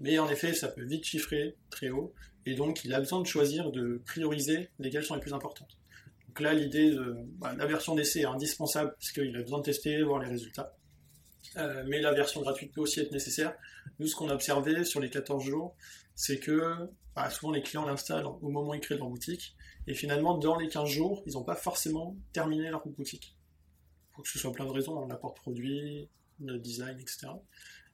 mais 0.00 0.18
en 0.18 0.28
effet, 0.28 0.54
ça 0.54 0.68
peut 0.68 0.82
vite 0.82 1.04
chiffrer 1.04 1.56
très 1.70 1.90
haut, 1.90 2.14
et 2.46 2.54
donc 2.54 2.84
il 2.84 2.94
a 2.94 2.98
besoin 2.98 3.20
de 3.20 3.26
choisir, 3.26 3.70
de 3.70 4.02
prioriser 4.06 4.70
lesquelles 4.80 5.04
sont 5.04 5.14
les 5.14 5.20
plus 5.20 5.34
importantes. 5.34 5.76
Donc 6.32 6.40
là, 6.40 6.54
l'idée 6.54 6.92
de 6.92 7.14
bah, 7.36 7.54
la 7.58 7.66
version 7.66 7.94
d'essai 7.94 8.20
est 8.20 8.24
indispensable 8.24 8.94
parce 8.98 9.12
qu'il 9.12 9.36
a 9.36 9.42
besoin 9.42 9.58
de 9.58 9.64
tester, 9.64 10.02
voir 10.02 10.18
les 10.18 10.30
résultats. 10.30 10.74
mais 11.84 12.00
la 12.00 12.14
version 12.14 12.40
gratuite 12.40 12.72
peut 12.72 12.80
aussi 12.80 13.00
être 13.00 13.12
nécessaire. 13.12 13.54
Nous, 13.98 14.06
ce 14.06 14.16
qu'on 14.16 14.30
a 14.30 14.34
observé 14.34 14.82
sur 14.84 14.98
les 14.98 15.10
14 15.10 15.44
jours, 15.44 15.76
c'est 16.14 16.38
que 16.38 16.88
bah, 17.14 17.28
souvent 17.28 17.52
les 17.52 17.60
clients 17.60 17.84
l'installent 17.84 18.24
au 18.24 18.48
moment 18.48 18.70
où 18.70 18.74
ils 18.74 18.80
créent 18.80 18.96
leur 18.96 19.10
boutique, 19.10 19.54
et 19.86 19.92
finalement, 19.92 20.38
dans 20.38 20.56
les 20.56 20.68
15 20.68 20.88
jours, 20.88 21.22
ils 21.26 21.34
n'ont 21.34 21.44
pas 21.44 21.54
forcément 21.54 22.16
terminé 22.32 22.70
leur 22.70 22.88
boutique. 22.88 23.36
Faut 24.16 24.22
que 24.22 24.28
ce 24.30 24.38
soit 24.38 24.52
plein 24.52 24.64
de 24.64 24.70
raisons, 24.70 25.02
hein, 25.02 25.06
l'apport 25.10 25.34
de 25.34 25.38
produits, 25.38 26.08
le 26.40 26.58
design, 26.60 26.98
etc. 26.98 27.26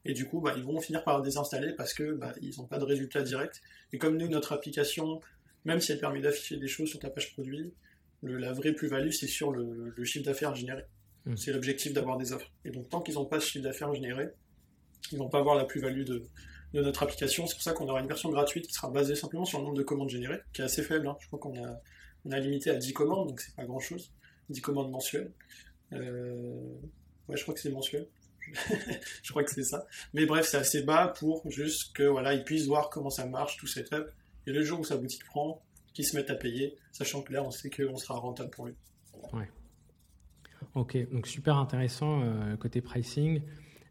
Et 0.04 0.12
du 0.12 0.28
coup, 0.28 0.40
bah, 0.40 0.54
ils 0.56 0.62
vont 0.62 0.78
finir 0.80 1.02
par 1.02 1.22
désinstaller 1.22 1.72
parce 1.72 1.92
que 1.92 2.12
bah, 2.12 2.34
ils 2.40 2.56
n'ont 2.58 2.68
pas 2.68 2.78
de 2.78 2.84
résultat 2.84 3.22
direct. 3.22 3.60
Et 3.92 3.98
comme 3.98 4.16
nous, 4.16 4.28
notre 4.28 4.52
application, 4.52 5.20
même 5.64 5.80
si 5.80 5.90
elle 5.90 5.98
permet 5.98 6.20
d'afficher 6.20 6.56
des 6.56 6.68
choses 6.68 6.88
sur 6.88 7.00
ta 7.00 7.10
page 7.10 7.32
produit, 7.32 7.74
la 8.22 8.52
vraie 8.52 8.72
plus-value, 8.72 9.10
c'est 9.10 9.26
sur 9.26 9.52
le, 9.52 9.94
chiffre 10.04 10.24
d'affaires 10.24 10.54
généré. 10.54 10.82
Mmh. 11.24 11.36
C'est 11.36 11.52
l'objectif 11.52 11.92
d'avoir 11.92 12.16
des 12.16 12.32
offres. 12.32 12.50
Et 12.64 12.70
donc, 12.70 12.88
tant 12.88 13.00
qu'ils 13.00 13.14
n'ont 13.14 13.26
pas 13.26 13.40
ce 13.40 13.46
chiffre 13.46 13.64
d'affaires 13.64 13.92
généré, 13.94 14.28
ils 15.12 15.18
vont 15.18 15.28
pas 15.28 15.38
avoir 15.38 15.56
la 15.56 15.64
plus-value 15.64 16.04
de, 16.04 16.24
notre 16.74 17.02
application. 17.02 17.46
C'est 17.46 17.54
pour 17.54 17.62
ça 17.62 17.72
qu'on 17.72 17.88
aura 17.88 18.00
une 18.00 18.08
version 18.08 18.28
gratuite 18.30 18.66
qui 18.66 18.72
sera 18.72 18.90
basée 18.90 19.14
simplement 19.14 19.44
sur 19.44 19.58
le 19.58 19.64
nombre 19.64 19.76
de 19.76 19.82
commandes 19.82 20.10
générées, 20.10 20.40
qui 20.52 20.60
est 20.60 20.64
assez 20.64 20.82
faible. 20.82 21.08
Hein. 21.08 21.16
Je 21.20 21.26
crois 21.26 21.38
qu'on 21.38 21.56
a, 21.62 21.80
on 22.24 22.30
a 22.30 22.38
limité 22.38 22.70
à 22.70 22.74
10 22.74 22.92
commandes, 22.92 23.28
donc 23.28 23.40
c'est 23.40 23.54
pas 23.54 23.64
grand-chose. 23.64 24.12
10 24.50 24.60
commandes 24.60 24.90
mensuelles. 24.90 25.32
Euh, 25.92 26.74
ouais, 27.28 27.36
je 27.36 27.42
crois 27.42 27.54
que 27.54 27.60
c'est 27.60 27.70
mensuel. 27.70 28.06
je 29.22 29.30
crois 29.30 29.44
que 29.44 29.50
c'est 29.50 29.64
ça. 29.64 29.86
Mais 30.12 30.26
bref, 30.26 30.46
c'est 30.48 30.56
assez 30.56 30.82
bas 30.82 31.08
pour 31.18 31.50
juste 31.50 31.94
que 31.94 32.02
voilà, 32.02 32.34
ils 32.34 32.44
puissent 32.44 32.66
voir 32.66 32.90
comment 32.90 33.10
ça 33.10 33.26
marche, 33.26 33.56
tout 33.56 33.66
web. 33.92 34.04
Et 34.46 34.52
le 34.52 34.62
jour 34.62 34.80
où 34.80 34.84
sa 34.84 34.96
boutique 34.96 35.24
prend, 35.24 35.62
qu'ils 35.98 36.06
se 36.06 36.16
mettent 36.16 36.30
à 36.30 36.36
payer, 36.36 36.76
sachant 36.92 37.22
que 37.22 37.32
là, 37.32 37.42
on 37.42 37.50
sait 37.50 37.70
qu'on 37.70 37.96
sera 37.96 38.20
rentable 38.20 38.50
pour 38.50 38.66
lui. 38.66 38.74
Ouais. 39.32 39.50
Ok, 40.76 40.96
donc 41.10 41.26
super 41.26 41.56
intéressant 41.56 42.22
euh, 42.22 42.56
côté 42.56 42.80
pricing. 42.80 43.42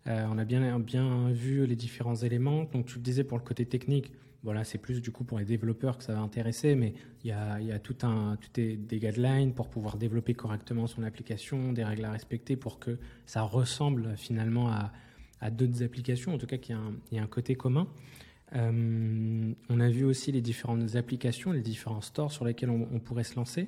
Euh, 0.08 0.26
on 0.30 0.38
a 0.38 0.46
bien, 0.46 0.80
bien 0.80 1.30
vu 1.32 1.66
les 1.66 1.76
différents 1.76 2.16
éléments. 2.16 2.64
Donc 2.64 2.86
tu 2.86 2.96
le 2.96 3.02
disais 3.02 3.26
pour 3.26 3.38
le 3.38 3.44
côté 3.44 3.66
technique, 3.66 4.14
voilà, 4.42 4.64
c'est 4.64 4.78
plus 4.78 5.02
du 5.02 5.12
coup 5.12 5.26
pour 5.26 5.38
les 5.38 5.44
développeurs 5.44 5.98
que 5.98 6.04
ça 6.06 6.14
va 6.14 6.20
intéresser, 6.20 6.76
mais 6.76 6.94
il 7.26 7.28
y 7.28 7.34
a, 7.34 7.60
y 7.60 7.74
a, 7.74 7.80
tout 7.80 7.98
un, 8.04 8.38
tout 8.38 8.48
des, 8.54 8.78
des 8.78 9.00
guidelines 9.00 9.54
pour 9.54 9.68
pouvoir 9.68 9.98
développer 9.98 10.34
correctement 10.34 10.88
son 10.88 11.04
application, 11.04 11.74
des 11.74 11.84
règles 11.84 12.06
à 12.06 12.12
respecter 12.12 12.56
pour 12.56 12.80
que 12.80 12.98
ça 13.26 13.42
ressemble 13.42 14.16
finalement 14.16 14.70
à, 14.70 14.94
à 15.42 15.52
d'autres 15.52 15.84
applications, 15.84 16.34
en 16.34 16.38
tout 16.38 16.48
cas 16.48 16.58
qu'il 16.58 16.78
y, 17.12 17.16
y, 17.16 17.20
a 17.20 17.22
un 17.22 17.28
côté 17.28 17.56
commun. 17.56 17.90
Euh, 18.56 19.54
on 19.70 19.80
a 19.80 19.90
vu 19.90 20.06
aussi 20.06 20.32
les 20.32 20.42
différentes 20.42 20.96
applications, 20.96 21.52
les 21.52 21.62
différents 21.62 22.02
stores 22.02 22.32
sur 22.32 22.46
lesquels 22.46 22.70
on, 22.70 23.00
pourrait 23.00 23.24
se 23.24 23.36
lancer. 23.36 23.68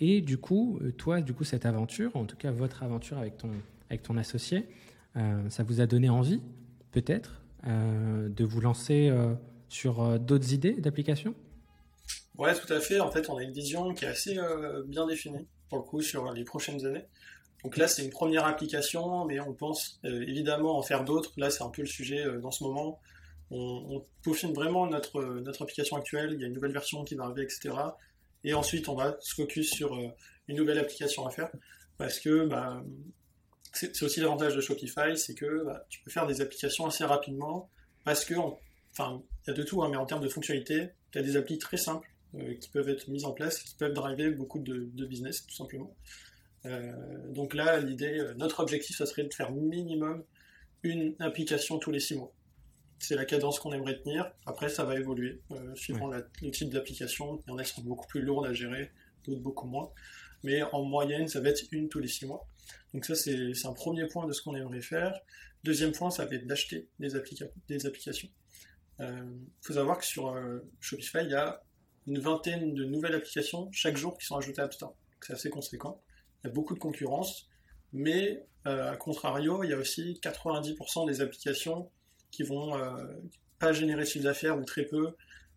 Et 0.00 0.20
du 0.20 0.38
coup, 0.38 0.78
euh, 0.82 0.92
toi, 0.92 1.20
du 1.20 1.34
coup, 1.34 1.44
cette 1.44 1.66
aventure, 1.66 2.16
en 2.16 2.24
tout 2.24 2.36
cas 2.36 2.50
votre 2.50 2.82
aventure 2.82 3.18
avec 3.18 3.36
ton, 3.36 3.50
avec 3.90 4.02
ton 4.02 4.16
associé, 4.16 4.68
euh, 5.16 5.48
ça 5.50 5.62
vous 5.62 5.80
a 5.80 5.86
donné 5.86 6.08
envie, 6.08 6.40
peut-être, 6.92 7.40
de 7.66 8.44
vous 8.44 8.60
lancer 8.60 9.10
sur 9.70 10.20
d'autres 10.20 10.52
idées 10.52 10.74
d'application 10.74 11.34
Ouais, 12.36 12.54
tout 12.54 12.70
à 12.70 12.78
fait. 12.78 13.00
En 13.00 13.10
fait, 13.10 13.30
on 13.30 13.38
a 13.38 13.42
une 13.42 13.52
vision 13.52 13.94
qui 13.94 14.04
est 14.04 14.08
assez 14.08 14.36
bien 14.86 15.06
définie, 15.06 15.46
pour 15.70 15.78
le 15.78 15.84
coup, 15.84 16.02
sur 16.02 16.30
les 16.34 16.44
prochaines 16.44 16.84
années. 16.84 17.06
Donc 17.62 17.78
là, 17.78 17.88
c'est 17.88 18.04
une 18.04 18.10
première 18.10 18.44
application, 18.44 19.24
mais 19.24 19.40
on 19.40 19.54
pense 19.54 19.98
évidemment 20.04 20.76
en 20.76 20.82
faire 20.82 21.04
d'autres. 21.04 21.32
Là, 21.38 21.48
c'est 21.48 21.62
un 21.62 21.70
peu 21.70 21.80
le 21.80 21.88
sujet 21.88 22.22
dans 22.42 22.50
ce 22.50 22.64
moment. 22.64 23.00
On, 23.56 24.04
peaufine 24.22 24.52
vraiment 24.52 24.86
notre, 24.86 25.62
application 25.62 25.96
actuelle. 25.96 26.32
Il 26.34 26.40
y 26.40 26.44
a 26.44 26.46
une 26.46 26.54
nouvelle 26.54 26.72
version 26.72 27.04
qui 27.04 27.14
va 27.14 27.24
arriver, 27.24 27.42
etc. 27.42 27.74
Et 28.42 28.54
ensuite, 28.54 28.88
on 28.88 28.94
va 28.94 29.16
se 29.20 29.34
focus 29.34 29.70
sur 29.70 29.96
une 30.48 30.56
nouvelle 30.56 30.78
application 30.78 31.26
à 31.26 31.30
faire. 31.30 31.50
Parce 31.96 32.18
que 32.18 32.46
bah, 32.46 32.82
c'est 33.72 34.02
aussi 34.02 34.20
l'avantage 34.20 34.54
de 34.54 34.60
Shopify, 34.60 35.16
c'est 35.16 35.34
que 35.34 35.64
bah, 35.64 35.84
tu 35.88 36.00
peux 36.00 36.10
faire 36.10 36.26
des 36.26 36.40
applications 36.40 36.86
assez 36.86 37.04
rapidement 37.04 37.70
parce 38.04 38.24
que, 38.24 38.34
enfin, 38.92 39.22
il 39.44 39.50
y 39.50 39.50
a 39.50 39.54
de 39.54 39.62
tout, 39.62 39.82
hein, 39.82 39.88
mais 39.90 39.96
en 39.96 40.06
termes 40.06 40.22
de 40.22 40.28
fonctionnalité, 40.28 40.90
tu 41.10 41.18
as 41.18 41.22
des 41.22 41.36
applis 41.36 41.58
très 41.58 41.76
simples 41.76 42.08
euh, 42.36 42.54
qui 42.54 42.68
peuvent 42.70 42.88
être 42.88 43.08
mises 43.08 43.24
en 43.24 43.32
place, 43.32 43.58
qui 43.58 43.74
peuvent 43.74 43.92
driver 43.92 44.30
beaucoup 44.30 44.58
de, 44.58 45.04
business, 45.06 45.46
tout 45.46 45.54
simplement. 45.54 45.94
Euh, 46.66 46.92
donc 47.32 47.54
là, 47.54 47.80
l'idée, 47.80 48.18
euh, 48.18 48.34
notre 48.34 48.60
objectif, 48.60 48.96
ça 48.96 49.06
serait 49.06 49.24
de 49.24 49.34
faire 49.34 49.50
minimum 49.52 50.22
une 50.82 51.14
application 51.20 51.78
tous 51.78 51.90
les 51.90 52.00
six 52.00 52.16
mois. 52.16 52.32
C'est 53.06 53.16
la 53.16 53.26
cadence 53.26 53.58
qu'on 53.58 53.72
aimerait 53.72 54.00
tenir. 54.00 54.32
Après, 54.46 54.70
ça 54.70 54.84
va 54.84 54.96
évoluer 54.96 55.42
suivant 55.74 56.08
le 56.08 56.50
type 56.50 56.70
d'application. 56.70 57.42
Il 57.46 57.50
y 57.50 57.52
en 57.52 57.58
a 57.58 57.64
qui 57.64 57.74
sont 57.74 57.82
beaucoup 57.82 58.06
plus 58.06 58.22
lourdes 58.22 58.46
à 58.46 58.54
gérer, 58.54 58.92
d'autres 59.24 59.42
beaucoup 59.42 59.66
moins. 59.66 59.90
Mais 60.42 60.62
en 60.62 60.82
moyenne, 60.82 61.28
ça 61.28 61.40
va 61.40 61.50
être 61.50 61.64
une 61.70 61.88
tous 61.90 62.00
les 62.00 62.08
six 62.08 62.24
mois. 62.26 62.46
Donc 62.94 63.04
ça, 63.04 63.14
c'est 63.14 63.66
un 63.66 63.72
premier 63.74 64.06
point 64.06 64.26
de 64.26 64.32
ce 64.32 64.40
qu'on 64.40 64.54
aimerait 64.54 64.80
faire. 64.80 65.20
Deuxième 65.64 65.92
point, 65.92 66.10
ça 66.10 66.24
va 66.24 66.34
être 66.34 66.46
d'acheter 66.46 66.88
des, 66.98 67.16
applications. 67.16 68.28
Il 68.98 69.04
euh, 69.04 69.24
faut 69.62 69.72
savoir 69.74 69.98
que 69.98 70.04
sur 70.04 70.28
euh, 70.28 70.60
Shopify, 70.80 71.18
il 71.22 71.30
y 71.30 71.34
a 71.34 71.62
une 72.06 72.18
vingtaine 72.18 72.74
de 72.74 72.84
nouvelles 72.84 73.14
applications 73.14 73.70
chaque 73.72 73.96
jour 73.96 74.16
qui 74.16 74.26
sont 74.26 74.36
ajoutées 74.36 74.60
à 74.60 74.64
App 74.64 74.74
Store. 74.74 74.94
C'est 75.22 75.32
assez 75.32 75.50
conséquent. 75.50 76.02
Il 76.42 76.48
y 76.48 76.50
a 76.50 76.52
beaucoup 76.52 76.74
de 76.74 76.78
concurrence, 76.78 77.48
mais 77.92 78.46
euh, 78.66 78.92
à 78.92 78.96
contrario, 78.96 79.64
il 79.64 79.70
y 79.70 79.72
a 79.72 79.78
aussi 79.78 80.20
90% 80.22 81.06
des 81.06 81.20
applications 81.22 81.90
qui 82.34 82.42
vont 82.42 82.72
pas 83.58 83.72
générer 83.72 84.02
de 84.02 84.06
chiffre 84.06 84.24
d'affaires 84.24 84.58
ou 84.58 84.64
très 84.64 84.84
peu, 84.84 85.14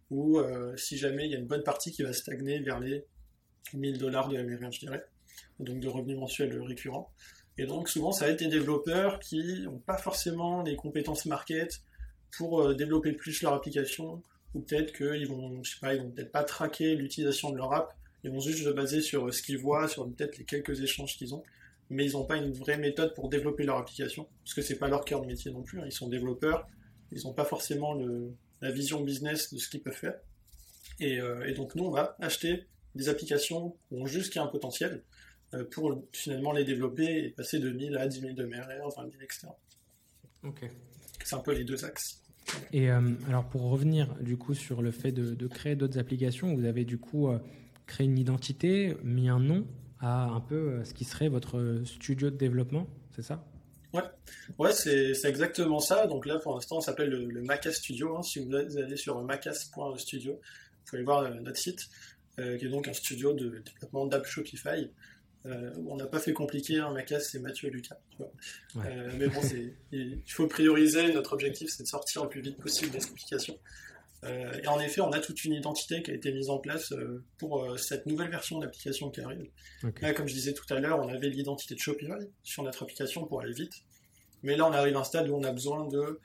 ou 0.09 0.39
si 0.75 0.97
jamais 0.97 1.25
il 1.25 1.31
y 1.31 1.35
a 1.35 1.39
une 1.39 1.47
bonne 1.47 1.63
partie 1.63 1.91
qui 1.91 2.03
va 2.03 2.13
stagner 2.13 2.59
vers 2.59 2.79
les 2.79 3.05
1000 3.73 3.97
dollars 3.97 4.29
de 4.29 4.37
l'américain, 4.37 4.71
je 4.71 4.79
dirais 4.79 5.03
donc 5.59 5.79
de 5.79 5.87
revenus 5.87 6.17
mensuels 6.17 6.61
récurrents. 6.61 7.11
Et 7.57 7.65
donc 7.65 7.89
souvent 7.89 8.11
ça 8.11 8.25
va 8.25 8.31
être 8.31 8.39
des 8.39 8.47
développeurs 8.47 9.19
qui 9.19 9.63
n'ont 9.63 9.79
pas 9.79 9.97
forcément 9.97 10.61
les 10.63 10.75
compétences 10.75 11.25
market 11.25 11.81
pour 12.37 12.61
euh, 12.61 12.75
développer 12.75 13.13
plus 13.13 13.41
leur 13.41 13.53
application, 13.53 14.21
ou 14.53 14.61
peut-être 14.61 14.93
qu'ils 14.95 15.27
vont, 15.27 15.63
je 15.63 15.71
sais 15.71 15.79
pas, 15.79 15.95
ils 15.95 16.01
vont 16.01 16.11
peut-être 16.11 16.31
pas 16.31 16.43
traquer 16.43 16.95
l'utilisation 16.95 17.51
de 17.51 17.57
leur 17.57 17.73
app, 17.73 17.95
ils 18.23 18.31
vont 18.31 18.39
juste 18.39 18.63
se 18.63 18.69
baser 18.69 19.01
sur 19.01 19.27
euh, 19.27 19.31
ce 19.31 19.41
qu'ils 19.41 19.57
voient, 19.57 19.87
sur 19.87 20.07
peut-être 20.07 20.37
les 20.37 20.45
quelques 20.45 20.81
échanges 20.81 21.17
qu'ils 21.17 21.33
ont, 21.33 21.43
mais 21.89 22.05
ils 22.05 22.13
n'ont 22.13 22.25
pas 22.25 22.37
une 22.37 22.51
vraie 22.51 22.77
méthode 22.77 23.13
pour 23.13 23.29
développer 23.29 23.63
leur 23.63 23.77
application, 23.77 24.27
parce 24.43 24.53
que 24.53 24.61
c'est 24.61 24.77
pas 24.77 24.87
leur 24.87 25.05
cœur 25.05 25.21
de 25.21 25.27
métier 25.27 25.51
non 25.51 25.63
plus, 25.63 25.79
hein. 25.79 25.83
ils 25.85 25.91
sont 25.91 26.09
développeurs, 26.09 26.67
ils 27.11 27.23
n'ont 27.23 27.33
pas 27.33 27.45
forcément 27.45 27.93
le, 27.93 28.33
la 28.61 28.71
vision 28.71 29.01
business 29.01 29.53
de 29.53 29.59
ce 29.59 29.69
qu'ils 29.69 29.81
peuvent 29.81 29.93
faire. 29.93 30.15
Et, 30.99 31.19
euh, 31.19 31.47
et, 31.47 31.53
donc 31.53 31.75
nous 31.75 31.85
on 31.85 31.91
va 31.91 32.15
acheter 32.19 32.65
des 32.95 33.09
applications 33.09 33.75
qui 33.87 33.95
ont 33.95 34.05
juste 34.05 34.33
qui 34.33 34.39
a 34.39 34.43
un 34.43 34.47
potentiel, 34.47 35.03
euh, 35.53 35.63
pour 35.63 36.03
finalement 36.11 36.51
les 36.51 36.65
développer 36.65 37.25
et 37.25 37.29
passer 37.29 37.59
de 37.59 37.69
1000 37.69 37.97
à 37.97 38.07
10 38.07 38.19
000 38.19 38.33
de 38.33 38.45
MRR, 38.45 38.89
20 38.97 39.11
000, 39.11 39.11
etc. 39.21 39.47
Ok. 40.43 40.69
C'est 41.23 41.35
un 41.35 41.39
peu 41.39 41.53
les 41.53 41.63
deux 41.63 41.85
axes. 41.85 42.21
Et 42.71 42.89
euh, 42.89 43.01
alors 43.27 43.47
pour 43.47 43.69
revenir 43.69 44.15
du 44.21 44.37
coup 44.37 44.53
sur 44.53 44.81
le 44.81 44.91
fait 44.91 45.11
de, 45.11 45.47
créer 45.47 45.75
d'autres 45.75 45.99
applications, 45.99 46.55
vous 46.55 46.65
avez 46.65 46.85
du 46.85 46.97
coup 46.97 47.29
créé 47.85 48.07
une 48.07 48.17
identité, 48.17 48.95
mis 49.03 49.27
un 49.27 49.39
nom 49.39 49.67
à 49.99 50.25
un 50.25 50.39
peu 50.39 50.83
ce 50.83 50.93
qui 50.93 51.05
serait 51.05 51.29
votre 51.29 51.81
studio 51.85 52.29
de 52.29 52.35
développement, 52.37 52.87
c'est 53.15 53.23
ça? 53.23 53.43
Ouais, 53.93 54.03
ouais 54.59 54.73
c'est 54.73 55.25
exactement 55.25 55.79
ça. 55.79 56.07
Donc 56.07 56.25
là 56.25 56.39
pour 56.39 56.55
l'instant 56.55 56.77
on 56.77 56.81
s'appelle 56.81 57.09
le, 57.09 57.25
le, 57.25 57.41
Macas 57.41 57.73
Studio. 57.73 58.17
Hein. 58.17 58.23
Si 58.23 58.39
vous 58.43 58.53
allez 58.53 58.97
sur 58.97 59.21
macas.studio, 59.23 60.33
vous 60.33 60.39
pouvez 60.85 61.03
voir 61.03 61.29
notre 61.41 61.57
site, 61.57 61.89
qui 62.37 62.43
est 62.43 62.69
donc 62.69 62.87
un 62.87 62.93
studio 62.93 63.33
de 63.33 63.63
développement 63.65 64.05
d'app 64.05 64.25
Shopify. 64.25 64.89
Euh, 65.47 65.71
on 65.87 65.95
n'a 65.95 66.07
pas 66.07 66.19
fait 66.19 66.33
compliqué, 66.33 66.77
hein, 66.77 66.91
Macas, 66.91 67.19
c'est 67.19 67.39
Mathieu 67.39 67.69
et 67.69 67.71
Lucas. 67.71 67.97
Euh, 68.19 69.11
mais 69.17 69.27
bon, 69.27 69.41
il 69.91 70.21
faut 70.27 70.47
prioriser. 70.47 71.13
Notre 71.13 71.33
objectif, 71.33 71.69
c'est 71.69 71.83
de 71.83 71.87
sortir 71.87 72.23
le 72.23 72.29
plus 72.29 72.41
vite 72.41 72.57
possible 72.57 72.91
des 72.91 72.99
complications. 72.99 73.57
Euh, 74.23 74.59
et 74.63 74.67
en 74.67 74.79
effet, 74.79 75.01
on 75.01 75.11
a 75.11 75.19
toute 75.19 75.43
une 75.45 75.53
identité 75.53 76.01
qui 76.01 76.11
a 76.11 76.13
été 76.13 76.31
mise 76.31 76.49
en 76.49 76.57
place 76.57 76.93
pour 77.37 77.77
cette 77.77 78.05
nouvelle 78.05 78.31
version 78.31 78.59
d'application 78.59 79.09
qui 79.09 79.21
arrive. 79.21 79.49
Là, 80.01 80.13
comme 80.13 80.27
je 80.27 80.33
disais 80.33 80.53
tout 80.53 80.65
à 80.73 80.79
l'heure, 80.79 80.99
on 80.99 81.09
avait 81.09 81.29
l'identité 81.29 81.75
de 81.75 81.79
Shopify 81.79 82.27
sur 82.43 82.63
notre 82.63 82.83
application 82.83 83.25
pour 83.25 83.41
aller 83.41 83.53
vite. 83.53 83.73
Mais 84.43 84.55
là, 84.55 84.67
on 84.67 84.73
arrive 84.73 84.95
à 84.95 84.99
un 84.99 85.03
stade 85.03 85.29
où 85.29 85.35
on 85.35 85.43
a 85.43 85.51
besoin 85.51 85.87
de 85.87 86.19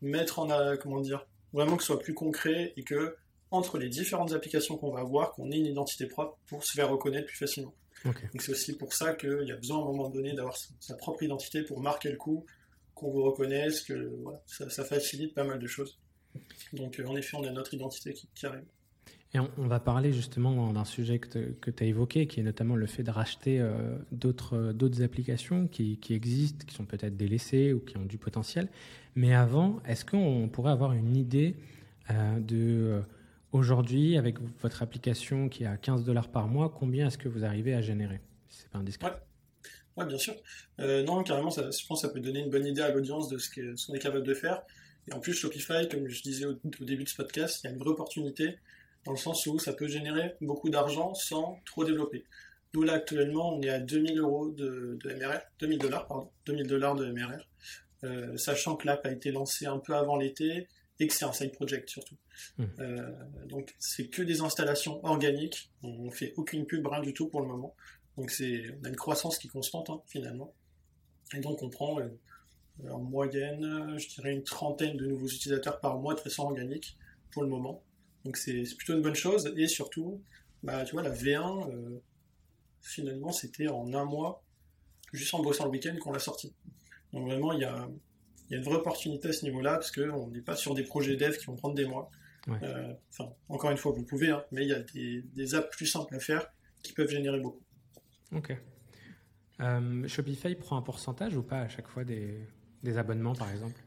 mettre 0.00 0.38
en, 0.38 0.76
comment 0.76 1.00
dire, 1.00 1.26
vraiment 1.52 1.76
que 1.76 1.82
ce 1.82 1.88
soit 1.88 2.00
plus 2.00 2.14
concret 2.14 2.72
et 2.76 2.82
que 2.82 3.16
entre 3.50 3.78
les 3.78 3.88
différentes 3.88 4.32
applications 4.32 4.76
qu'on 4.76 4.90
va 4.90 5.00
avoir, 5.00 5.32
qu'on 5.32 5.50
ait 5.50 5.58
une 5.58 5.66
identité 5.66 6.06
propre 6.06 6.38
pour 6.46 6.64
se 6.64 6.72
faire 6.72 6.90
reconnaître 6.90 7.26
plus 7.26 7.36
facilement. 7.36 7.74
Donc 8.04 8.42
c'est 8.42 8.52
aussi 8.52 8.76
pour 8.76 8.92
ça 8.92 9.14
qu'il 9.14 9.46
y 9.46 9.52
a 9.52 9.56
besoin 9.56 9.78
à 9.78 9.82
un 9.82 9.84
moment 9.84 10.10
donné 10.10 10.34
d'avoir 10.34 10.56
sa 10.80 10.94
propre 10.96 11.22
identité 11.22 11.62
pour 11.62 11.80
marquer 11.80 12.10
le 12.10 12.16
coup, 12.16 12.44
qu'on 12.94 13.10
vous 13.10 13.22
reconnaisse, 13.22 13.80
que 13.82 14.12
ça, 14.46 14.84
facilite 14.84 15.34
pas 15.34 15.44
mal 15.44 15.58
de 15.58 15.66
choses. 15.66 15.98
Donc 16.72 16.98
euh, 16.98 17.06
en 17.06 17.16
effet, 17.16 17.36
on 17.36 17.44
a 17.44 17.50
notre 17.50 17.74
identité 17.74 18.12
qui, 18.12 18.46
arrive. 18.46 18.64
Et 19.34 19.38
on, 19.40 19.66
va 19.66 19.80
parler 19.80 20.12
justement 20.12 20.72
d'un 20.72 20.84
sujet 20.84 21.18
que 21.18 21.70
tu 21.70 21.82
as 21.82 21.86
évoqué, 21.86 22.28
qui 22.28 22.38
est 22.38 22.44
notamment 22.44 22.76
le 22.76 22.86
fait 22.86 23.02
de 23.02 23.10
racheter 23.10 23.60
euh, 23.60 23.96
euh, 24.52 24.72
d'autres 24.72 25.02
applications 25.02 25.66
qui, 25.66 25.98
qui, 25.98 26.14
existent, 26.14 26.64
qui 26.64 26.74
sont 26.74 26.84
peut-être 26.84 27.16
délaissées 27.16 27.72
ou 27.72 27.80
qui 27.80 27.96
ont 27.96 28.04
du 28.04 28.16
potentiel. 28.16 28.68
Mais 29.16 29.34
avant, 29.34 29.80
est-ce 29.86 30.04
qu'on 30.04 30.48
pourrait 30.48 30.72
avoir 30.72 30.92
une 30.92 31.16
idée 31.16 31.56
de 32.10 33.02
Aujourd'hui, 33.50 34.18
avec 34.18 34.36
votre 34.62 34.82
application 34.82 35.48
qui 35.48 35.62
est 35.62 35.68
à 35.68 35.76
15 35.76 36.04
dollars 36.04 36.28
par 36.28 36.48
mois, 36.48 36.74
combien 36.76 37.06
est-ce 37.06 37.16
que 37.16 37.28
vous 37.28 37.44
arrivez 37.44 37.72
à 37.72 37.80
générer 37.80 38.20
C'est 38.48 38.68
pas 38.68 38.78
indiscret? 38.78 39.12
Ouais, 39.96 40.04
bien 40.06 40.18
sûr. 40.18 40.34
non, 40.78 41.22
carrément, 41.22 41.50
ça, 41.50 41.70
je 41.70 41.86
pense 41.86 42.02
que 42.02 42.08
ça 42.08 42.12
peut 42.12 42.18
donner 42.18 42.40
une 42.40 42.50
bonne 42.50 42.66
idée 42.66 42.82
à 42.82 42.90
l'audience 42.90 43.28
de 43.28 43.38
ce 43.38 43.48
qu'on 43.48 43.94
est 43.94 44.00
capable 44.00 44.26
de 44.26 44.34
faire. 44.34 44.62
Et 45.08 45.12
en 45.12 45.20
plus, 45.20 45.34
Shopify, 45.34 45.88
comme 45.88 46.08
je 46.08 46.22
disais 46.22 46.46
au, 46.46 46.54
début 46.80 47.04
de 47.04 47.08
ce 47.08 47.16
podcast, 47.16 47.60
il 47.62 47.66
y 47.66 47.70
a 47.70 47.72
une 47.72 47.78
vraie 47.78 47.90
opportunité 47.90 48.58
dans 49.04 49.12
le 49.12 49.18
sens 49.18 49.46
où 49.46 49.58
ça 49.58 49.72
peut 49.72 49.86
générer 49.86 50.34
beaucoup 50.40 50.70
d'argent 50.70 51.14
sans 51.14 51.60
trop 51.66 51.84
développer. 51.84 52.24
Nous, 52.72 52.82
là, 52.82 52.94
actuellement, 52.94 53.54
on 53.54 53.62
est 53.62 53.68
à 53.68 53.78
2000 53.78 54.18
euros 54.18 54.50
de, 54.50 54.98
MRR, 55.04 55.40
2000 55.60 55.78
dollars, 55.78 56.06
pardon, 56.06 56.30
2000 56.46 56.66
dollars 56.66 56.94
de 56.96 57.12
MRR, 57.12 57.46
euh, 58.04 58.36
sachant 58.36 58.76
que 58.76 58.86
l'app 58.86 59.04
a 59.06 59.12
été 59.12 59.30
lancée 59.30 59.66
un 59.66 59.78
peu 59.78 59.94
avant 59.94 60.16
l'été 60.16 60.66
et 61.00 61.06
que 61.06 61.12
c'est 61.12 61.24
un 61.24 61.32
side 61.32 61.52
project 61.52 61.88
surtout. 61.88 62.16
Hmm. 62.58 62.64
Euh, 62.78 63.10
donc, 63.46 63.74
c'est 63.78 64.08
que 64.08 64.22
des 64.22 64.40
installations 64.40 65.04
organiques. 65.04 65.70
On 65.82 66.10
fait 66.10 66.32
aucune 66.36 66.66
pub, 66.66 66.86
rien 66.86 67.00
du 67.00 67.12
tout 67.12 67.28
pour 67.28 67.40
le 67.40 67.48
moment. 67.48 67.74
Donc, 68.16 68.30
c'est, 68.30 68.64
on 68.80 68.84
a 68.84 68.88
une 68.88 68.96
croissance 68.96 69.38
qui 69.38 69.48
est 69.48 69.50
constante, 69.50 69.90
hein, 69.90 70.00
finalement. 70.06 70.52
Et 71.34 71.40
donc, 71.40 71.62
on 71.62 71.70
prend 71.70 72.00
euh, 72.00 72.08
en 72.90 72.98
moyenne, 72.98 73.96
je 73.98 74.08
dirais 74.08 74.32
une 74.32 74.42
trentaine 74.42 74.96
de 74.96 75.06
nouveaux 75.06 75.28
utilisateurs 75.28 75.80
par 75.80 75.98
mois 75.98 76.14
de 76.14 76.20
façon 76.20 76.42
organique 76.42 76.98
pour 77.30 77.42
le 77.42 77.48
moment. 77.48 77.82
Donc 78.24 78.36
c'est 78.36 78.62
plutôt 78.76 78.94
une 78.94 79.02
bonne 79.02 79.14
chose. 79.14 79.52
Et 79.56 79.68
surtout, 79.68 80.22
bah, 80.62 80.84
tu 80.84 80.92
vois, 80.92 81.02
la 81.02 81.10
V1, 81.10 81.70
euh, 81.70 82.00
finalement, 82.80 83.32
c'était 83.32 83.68
en 83.68 83.92
un 83.92 84.04
mois, 84.04 84.42
juste 85.12 85.34
en 85.34 85.42
bossant 85.42 85.64
le 85.64 85.70
week-end, 85.70 85.94
qu'on 86.00 86.12
l'a 86.12 86.18
sorti. 86.18 86.54
Donc 87.12 87.26
vraiment, 87.26 87.52
il 87.52 87.60
y 87.60 87.64
a, 87.64 87.88
y 88.50 88.54
a, 88.54 88.56
une 88.58 88.64
vraie 88.64 88.76
opportunité 88.76 89.28
à 89.28 89.32
ce 89.32 89.44
niveau-là, 89.44 89.74
parce 89.74 89.92
qu'on 89.92 90.28
n'est 90.28 90.40
pas 90.40 90.56
sur 90.56 90.74
des 90.74 90.82
projets 90.82 91.16
dev 91.16 91.36
qui 91.36 91.46
vont 91.46 91.56
prendre 91.56 91.74
des 91.74 91.86
mois. 91.86 92.10
Euh, 92.48 92.92
enfin, 93.10 93.32
encore 93.48 93.70
une 93.70 93.78
fois, 93.78 93.92
vous 93.92 94.04
pouvez, 94.04 94.30
hein, 94.30 94.44
mais 94.52 94.64
il 94.64 94.68
y 94.68 94.74
a 94.74 94.80
des, 94.80 95.22
des, 95.34 95.54
apps 95.54 95.74
plus 95.74 95.86
simples 95.86 96.14
à 96.14 96.18
faire 96.18 96.46
qui 96.82 96.92
peuvent 96.92 97.08
générer 97.08 97.40
beaucoup. 97.40 97.62
Ok. 98.32 98.54
Euh, 99.60 100.06
Shopify 100.08 100.54
prend 100.54 100.76
un 100.76 100.82
pourcentage 100.82 101.36
ou 101.36 101.42
pas 101.42 101.60
à 101.60 101.68
chaque 101.68 101.88
fois 101.88 102.04
des, 102.04 102.46
des 102.84 102.98
abonnements, 102.98 103.34
par 103.34 103.50
exemple 103.50 103.80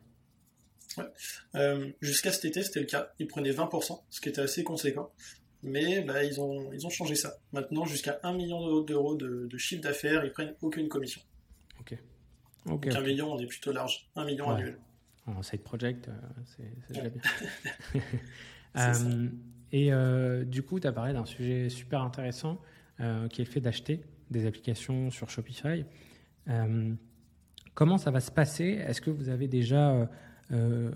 euh, 1.56 1.92
Jusqu'à 2.02 2.32
cet 2.32 2.46
été, 2.46 2.64
c'était 2.64 2.82
le 2.82 2.86
cas. 2.88 3.12
Ils 3.20 3.28
prenaient 3.28 3.52
20%, 3.52 4.02
ce 4.10 4.20
qui 4.20 4.30
était 4.30 4.42
assez 4.42 4.64
conséquent. 4.64 5.12
Mais 5.64 6.02
bah, 6.02 6.24
ils, 6.24 6.42
ont, 6.42 6.72
ils 6.74 6.86
ont 6.86 6.90
changé 6.90 7.16
ça. 7.16 7.38
Maintenant, 7.54 7.86
jusqu'à 7.86 8.20
1 8.24 8.34
million 8.34 8.82
d'euros 8.82 9.16
de, 9.16 9.48
de, 9.50 9.58
chiffre 9.58 9.82
d'affaires, 9.82 10.26
ils 10.26 10.32
prennent 10.32 10.56
aucune 10.62 10.88
commission. 10.90 11.22
Ok. 11.80 11.98
Donc 12.66 12.88
1 12.88 13.02
million, 13.02 13.32
on 13.32 13.40
est 13.40 13.48
plutôt 13.48 13.72
large. 13.72 14.10
1 14.16 14.26
million 14.26 14.50
annuel. 14.50 14.78
En 15.26 15.44
side 15.44 15.62
project, 15.62 16.08
euh, 16.08 16.12
c'est 16.46 16.94
déjà 16.94 17.10
bien. 17.10 17.22
Euh, 18.76 19.30
et 19.72 19.90
du 20.46 20.62
coup, 20.62 20.80
tu 20.80 20.86
as 20.86 20.92
parlé 20.92 21.12
d'un 21.12 21.26
sujet 21.26 21.68
super 21.70 22.02
intéressant 22.02 22.62
qui 23.00 23.42
est 23.42 23.46
le 23.46 23.50
fait 23.50 23.60
d'acheter 23.60 24.02
des 24.30 24.46
applications 24.46 25.10
sur 25.10 25.32
Shopify. 25.32 25.84
Comment 27.78 28.00
ça 28.00 28.10
va 28.10 28.22
se 28.22 28.32
passer? 28.32 28.84
Est-ce 28.88 29.02
que 29.02 29.12
vous 29.12 29.30
avez 29.30 29.48
déjà 29.48 29.92
euh, 29.92 30.08
euh, 30.52 30.92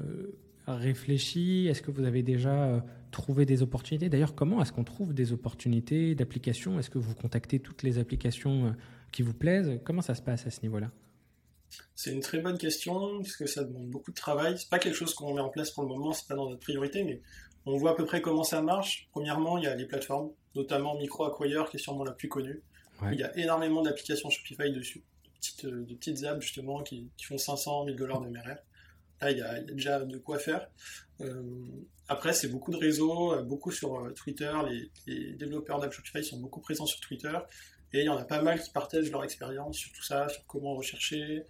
réfléchi? 0.66 1.68
Est-ce 1.68 1.84
que 1.84 1.92
vous 1.92 2.06
avez 2.06 2.24
déjà 2.24 2.56
euh, 2.56 2.80
trouvé 3.12 3.46
des 3.46 3.62
opportunités? 3.62 4.10
D'ailleurs, 4.10 4.34
comment 4.34 4.64
est-ce 4.64 4.72
qu'on 4.74 4.84
trouve 4.84 5.14
des 5.14 5.32
opportunités 5.32 6.16
d'applications? 6.16 6.80
Est-ce 6.80 6.90
que 6.90 6.98
vous 6.98 7.14
contactez 7.14 7.60
toutes 7.60 7.84
les 7.84 8.00
applications 8.00 8.76
qui 9.12 9.22
vous 9.22 9.36
plaisent? 9.36 9.80
Comment 9.84 10.02
ça 10.02 10.16
se 10.16 10.24
passe 10.24 10.48
à 10.48 10.50
ce 10.50 10.64
niveau-là? 10.64 10.90
C'est 11.94 12.14
une 12.14 12.20
très 12.20 12.40
bonne 12.40 12.58
question 12.58 13.20
parce 13.20 13.36
que 13.36 13.46
ça 13.46 13.64
demande 13.64 13.92
beaucoup 13.92 14.10
de 14.10 14.16
travail. 14.16 14.58
C'est 14.58 14.72
pas 14.72 14.80
quelque 14.80 14.96
chose 14.96 15.14
qu'on 15.14 15.36
met 15.36 15.42
en 15.42 15.50
place 15.50 15.70
pour 15.70 15.84
le 15.84 15.90
moment, 15.90 16.14
c'est 16.14 16.28
pas 16.28 16.34
dans 16.34 16.50
notre 16.50 16.62
priorité, 16.62 17.04
mais 17.04 17.22
on 17.68 17.78
voit 17.78 17.92
à 17.92 17.94
peu 17.94 18.06
près 18.06 18.24
comment 18.24 18.44
ça 18.44 18.64
marche. 18.64 19.08
Premièrement, 19.12 19.60
il 19.60 19.66
y 19.66 19.68
a 19.68 19.76
les 19.76 19.86
plateformes, 19.86 20.32
notamment 20.56 20.98
MicroAcquire 20.98 21.70
qui 21.70 21.78
est 21.78 21.80
sûrement 21.80 22.06
la 22.06 22.14
plus 22.14 22.28
connue. 22.28 22.64
Il 23.12 23.20
y 23.20 23.24
a 23.24 23.38
énormément 23.38 23.84
d'applications 23.84 24.32
Shopify 24.32 24.72
dessus 24.72 25.04
euh, 25.66 25.86
de 25.86 25.96
petites 25.96 26.24
apps 26.24 26.42
justement 26.42 26.84
qui, 26.84 27.10
font 27.24 27.38
500, 27.38 27.86
1000 27.86 27.96
dollars 27.96 28.22
de 28.22 28.30
MRR. 28.30 28.58
Là, 29.22 29.32
il 29.32 29.38
y, 29.38 29.42
a, 29.42 29.62
déjà 29.62 30.00
de 30.00 30.18
quoi 30.18 30.40
faire. 30.40 30.68
Euh, 31.22 31.44
après, 32.08 32.34
c'est 32.34 32.48
beaucoup 32.48 32.72
de 32.72 32.78
réseaux, 32.78 33.34
euh, 33.34 33.44
beaucoup 33.44 33.72
sur 33.72 34.12
Twitter. 34.16 34.52
Les, 35.06 35.34
développeurs 35.34 35.80
d'apps 35.80 35.96
Shopify 35.96 36.24
sont 36.24 36.40
beaucoup 36.40 36.60
présents 36.60 36.86
sur 36.86 37.00
Twitter. 37.00 37.38
Et 37.94 38.00
il 38.00 38.06
y 38.06 38.10
en 38.10 38.18
a 38.18 38.24
pas 38.24 38.42
mal 38.42 38.62
qui 38.62 38.72
partagent 38.72 39.12
leur 39.12 39.24
expérience 39.24 39.78
sur 39.78 39.92
tout 39.92 40.04
ça, 40.04 40.30
sur 40.30 40.46
comment 40.48 40.76
rechercher. 40.76 41.44